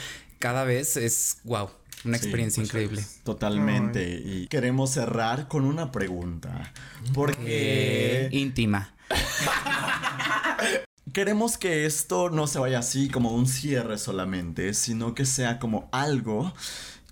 [0.43, 1.69] cada vez es, wow,
[2.03, 2.97] una experiencia muchas increíble.
[2.97, 3.23] gracias.
[3.23, 4.21] Totalmente.
[4.25, 6.73] Y queremos cerrar con una pregunta.
[7.13, 8.93] Porque íntima.
[11.13, 15.87] queremos que esto no se vaya así como un cierre solamente, sino que sea como
[15.93, 16.53] algo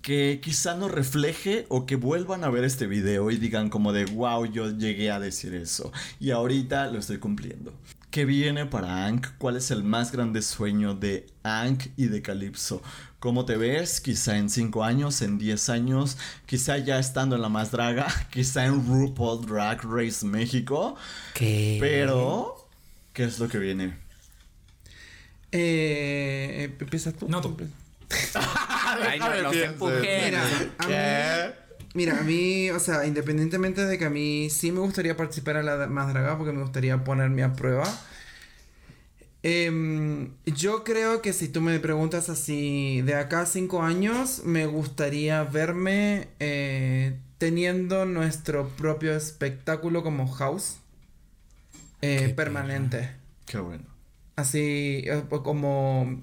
[0.02, 4.04] que quizá nos refleje o que vuelvan a ver este video y digan como de
[4.04, 5.90] wow, yo llegué a decir eso
[6.20, 7.72] y ahorita lo estoy cumpliendo.
[8.10, 9.28] ¿Qué viene para Ank?
[9.38, 12.82] ¿Cuál es el más grande sueño de Ank y de Calypso?
[13.22, 14.00] ¿Cómo te ves?
[14.00, 18.66] Quizá en 5 años, en 10 años, quizá ya estando en la más draga, quizá
[18.66, 20.96] en RuPaul Drag Race México.
[21.32, 21.76] ¿Qué?
[21.78, 22.66] Pero,
[23.12, 23.96] ¿qué es lo que viene?
[25.52, 27.28] Eh, empiezas tú.
[27.28, 27.56] No, tú.
[29.08, 30.00] Ay, no, empujen.
[30.00, 30.42] Mira,
[30.78, 31.54] a mí,
[31.94, 35.62] mira, a mí, o sea, independientemente de que a mí sí me gustaría participar a
[35.62, 37.84] la más draga porque me gustaría ponerme a prueba.
[39.42, 44.66] Em, yo creo que si tú me preguntas así, de acá a cinco años, me
[44.66, 50.76] gustaría verme eh, teniendo nuestro propio espectáculo como house
[52.02, 53.10] eh, Qué permanente.
[53.46, 53.84] Qué bueno.
[54.34, 56.20] Así eh, como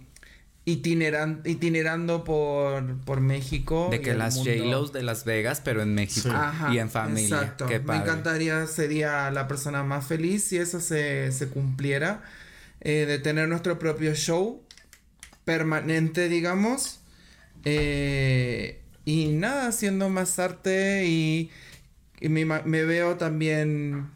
[0.65, 3.87] itineran, itinerando por, por México.
[3.89, 4.35] De que las.
[4.37, 6.29] J-Los de Las Vegas, pero en México.
[6.29, 6.35] Sí.
[6.35, 7.37] Ajá, Y en familia.
[7.37, 7.65] Exacto.
[7.65, 12.23] Qué Me encantaría, sería la persona más feliz si eso se, se cumpliera.
[12.81, 14.63] Eh, de tener nuestro propio show
[15.45, 16.99] permanente, digamos.
[17.65, 21.49] eh, y nada, haciendo más arte y,
[22.21, 22.45] y me,
[22.85, 24.11] veo también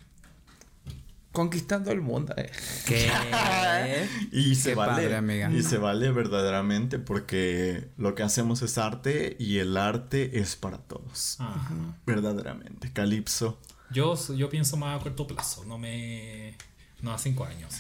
[1.32, 2.34] conquistando el mundo.
[2.38, 2.52] eh.
[2.86, 3.10] ¿Qué?
[4.32, 5.52] Y se Qué vale, padre, amiga.
[5.52, 10.78] y se vale verdaderamente porque lo que hacemos es arte y el arte es para
[10.78, 11.38] todos.
[11.40, 11.74] Ajá.
[12.06, 12.92] Verdaderamente.
[12.94, 13.60] Calipso.
[13.90, 16.56] Yo, yo pienso más a corto plazo, no me.
[17.02, 17.74] No a cinco años.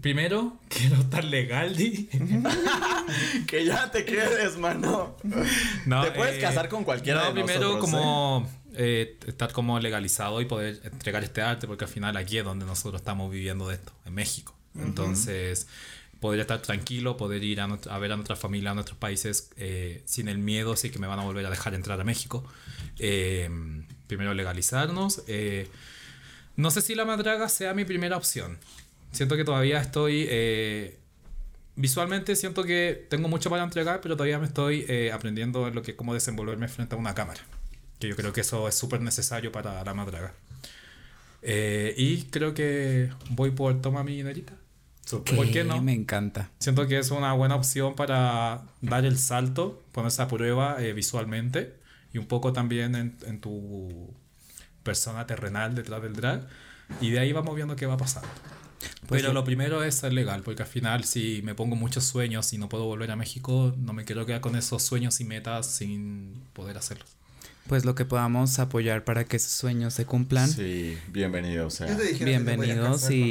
[0.00, 2.08] Primero, quiero estar legal, Di.
[3.46, 5.16] Que ya te quedes, mano.
[5.86, 9.78] No, te puedes eh, casar con cualquiera no, de primero nosotros, como eh, estar como
[9.80, 13.68] legalizado y poder entregar este arte, porque al final aquí es donde nosotros estamos viviendo
[13.68, 14.54] de esto, en México.
[14.78, 15.66] Entonces,
[16.20, 20.02] poder estar tranquilo, poder ir a, a ver a nuestra familia, a nuestros países, eh,
[20.06, 22.44] sin el miedo, sí que me van a volver a dejar entrar a México.
[22.98, 23.50] Eh,
[24.06, 25.22] primero legalizarnos.
[25.26, 25.68] eh,
[26.54, 28.58] no sé si la madraga sea mi primera opción.
[29.12, 30.26] Siento que todavía estoy...
[30.28, 30.98] eh,
[31.76, 35.82] visualmente siento que tengo mucho para entregar, pero todavía me estoy eh, aprendiendo en lo
[35.82, 37.40] que cómo desenvolverme frente a una cámara.
[37.98, 40.34] Que yo creo que eso es súper necesario para la madraga.
[41.42, 44.54] Eh, y creo que voy por toma mi dinerita.
[45.10, 45.82] ¿Por qué no?
[45.82, 46.50] Me encanta.
[46.58, 51.74] Siento que es una buena opción para dar el salto, ponerse a prueba eh, visualmente
[52.12, 54.14] y un poco también en, en tu
[54.82, 56.46] persona terrenal detrás del drag.
[57.00, 58.28] Y de ahí vamos viendo qué va pasando.
[59.06, 59.34] Pues Pero sí.
[59.34, 62.68] lo primero es ser legal, porque al final si me pongo muchos sueños y no
[62.68, 66.78] puedo volver a México, no me quiero quedar con esos sueños y metas sin poder
[66.78, 67.08] hacerlos.
[67.68, 70.48] Pues lo que podamos apoyar para que esos sueños se cumplan.
[70.48, 71.68] Sí, bienvenido.
[71.68, 71.86] O sea,
[72.20, 73.22] Bienvenidos y,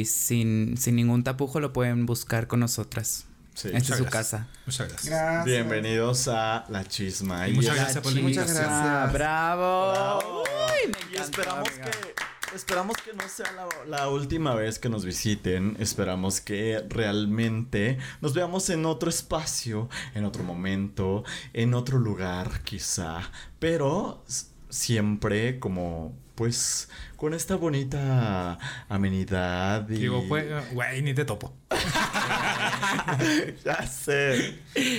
[0.00, 3.26] y sin, sin ningún tapujo lo pueden buscar con nosotras.
[3.54, 3.68] Sí.
[3.68, 4.30] Esta es Muchas su gracias.
[4.30, 4.48] casa.
[4.66, 5.10] Muchas gracias.
[5.10, 5.44] Gracias.
[5.44, 7.48] Bienvenidos a La Chisma.
[7.48, 8.70] Y muchas gracias por la Muchas invitación.
[8.70, 9.12] gracias.
[9.12, 9.90] bravo.
[9.92, 10.42] Bravo.
[10.42, 11.90] Uy, me y encantó, esperamos amiga.
[11.90, 12.14] que
[12.56, 15.76] esperamos que no sea la, la última vez que nos visiten.
[15.78, 21.22] Esperamos que realmente nos veamos en otro espacio, en otro momento,
[21.52, 23.30] en otro lugar, quizá.
[23.58, 24.24] Pero
[24.68, 28.58] siempre como pues con esta bonita
[28.90, 31.54] amenidad y Digo, pues, güey, ni te topo.
[33.64, 34.58] ya sé.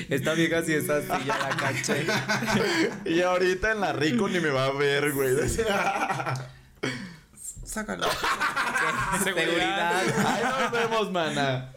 [0.10, 2.08] Esta vieja sí es así, ya la caché.
[3.06, 5.36] Y ahorita en la rico ni me va a ver, güey.
[7.78, 8.08] Sácalo.
[9.24, 10.02] Seguridad.
[10.26, 11.74] Ahí nos vemos, mana.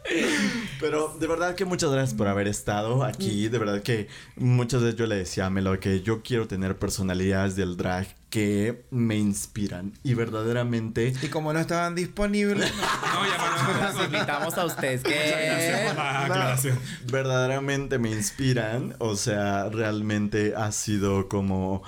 [0.79, 3.49] Pero de verdad que muchas gracias por haber estado aquí.
[3.49, 7.55] De verdad que muchas veces yo le decía a Melo que yo quiero tener personalidades
[7.55, 9.93] del drag que me inspiran.
[10.01, 11.13] Y verdaderamente.
[11.21, 15.03] Y como no estaban disponibles, No, ya Nos invitamos a ustedes.
[15.03, 16.79] Por la aclaración.
[17.11, 18.95] verdaderamente me inspiran.
[18.97, 21.83] O sea, realmente ha sido como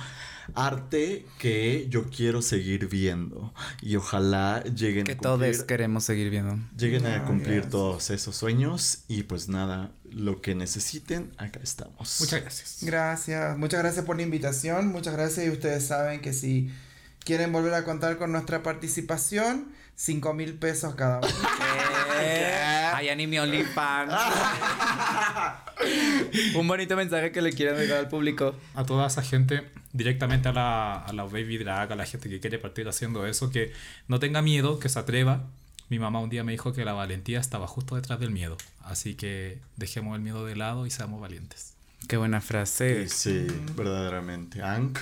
[0.55, 3.53] arte que yo quiero seguir viendo.
[3.81, 6.57] Y ojalá lleguen Que a todos cumplir, queremos seguir viendo.
[6.77, 8.99] lleguen a Ah, cumplir todos esos sueños.
[9.07, 12.17] Y pues nada, lo que necesiten, acá estamos.
[12.19, 12.77] Muchas gracias.
[12.81, 13.57] gracias.
[13.57, 14.87] Muchas gracias por la invitación.
[14.87, 15.45] Muchas gracias.
[15.45, 16.71] Y ustedes saben que si
[17.23, 21.27] quieren volver a contar con nuestra participación, 5 mil pesos cada uno.
[22.95, 24.13] Ay, ya ni mi OnlyFans.
[26.55, 28.55] Un bonito mensaje que le quieren dejar al público.
[28.75, 32.39] a toda esa gente, directamente a la, a la baby drag, a la gente que
[32.39, 33.71] quiere partir haciendo eso, que
[34.07, 35.43] no tenga miedo, que se atreva.
[35.89, 38.57] Mi mamá un día me dijo que la valentía estaba justo detrás del miedo.
[38.83, 41.73] Así que dejemos el miedo de lado y seamos valientes.
[42.07, 43.07] Qué buena frase.
[43.09, 44.61] Sí, sí, verdaderamente.
[44.61, 44.99] Ank.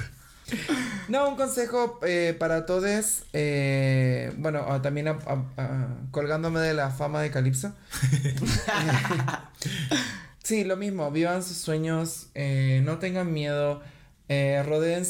[1.08, 3.24] No, un consejo eh, para todos.
[3.32, 7.74] eh, bueno, ah, también a- a- a- colgándome de la fama de Calypso.
[10.44, 11.12] sí, lo mismo.
[11.12, 12.28] Vivan sus sueños.
[12.36, 13.82] eh, no tengan miedo.
[14.30, 14.64] Eh,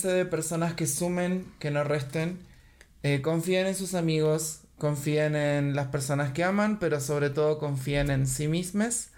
[0.03, 2.39] de personas que sumen, que no resten.
[3.03, 4.61] eh, confíen en sus amigos.
[4.77, 9.09] Confíen en las personas que aman, pero sobre todo confíen en sí mismos.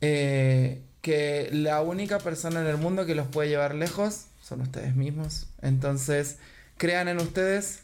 [0.00, 4.96] Eh, que la única persona en el mundo que los puede llevar lejos son ustedes
[4.96, 5.46] mismos.
[5.62, 6.38] Entonces,
[6.78, 7.80] crean en ustedes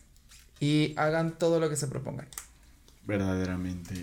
[0.61, 2.27] y hagan todo lo que se propongan.
[3.07, 3.95] Verdaderamente.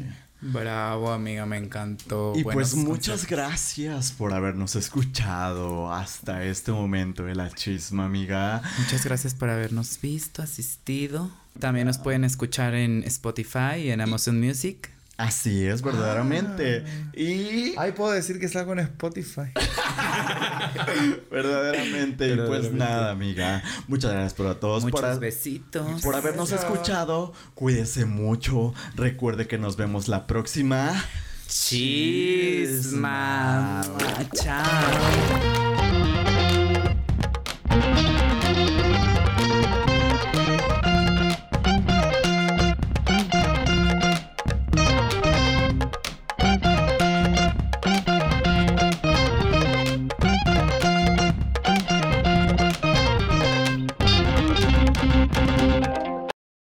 [0.41, 2.33] Bravo, amiga, me encantó.
[2.35, 8.61] Y Buenos pues muchas gracias por habernos escuchado hasta este momento de la chisma, amiga.
[8.79, 11.29] Muchas gracias por habernos visto, asistido.
[11.59, 14.90] También nos pueden escuchar en Spotify y en Amazon Music.
[15.21, 16.83] Así es, verdaderamente.
[17.13, 19.51] Y Ay, puedo decir que salgo en Spotify.
[21.31, 23.61] verdaderamente, y pues nada, amiga.
[23.87, 26.01] Muchas gracias por a todos por, Muchos a- besitos.
[26.01, 26.65] por habernos Besos.
[26.65, 27.33] escuchado.
[27.53, 28.73] Cuídese mucho.
[28.95, 30.91] Recuerde que nos vemos la próxima.
[31.47, 33.01] Chisma.
[34.33, 35.80] Chao.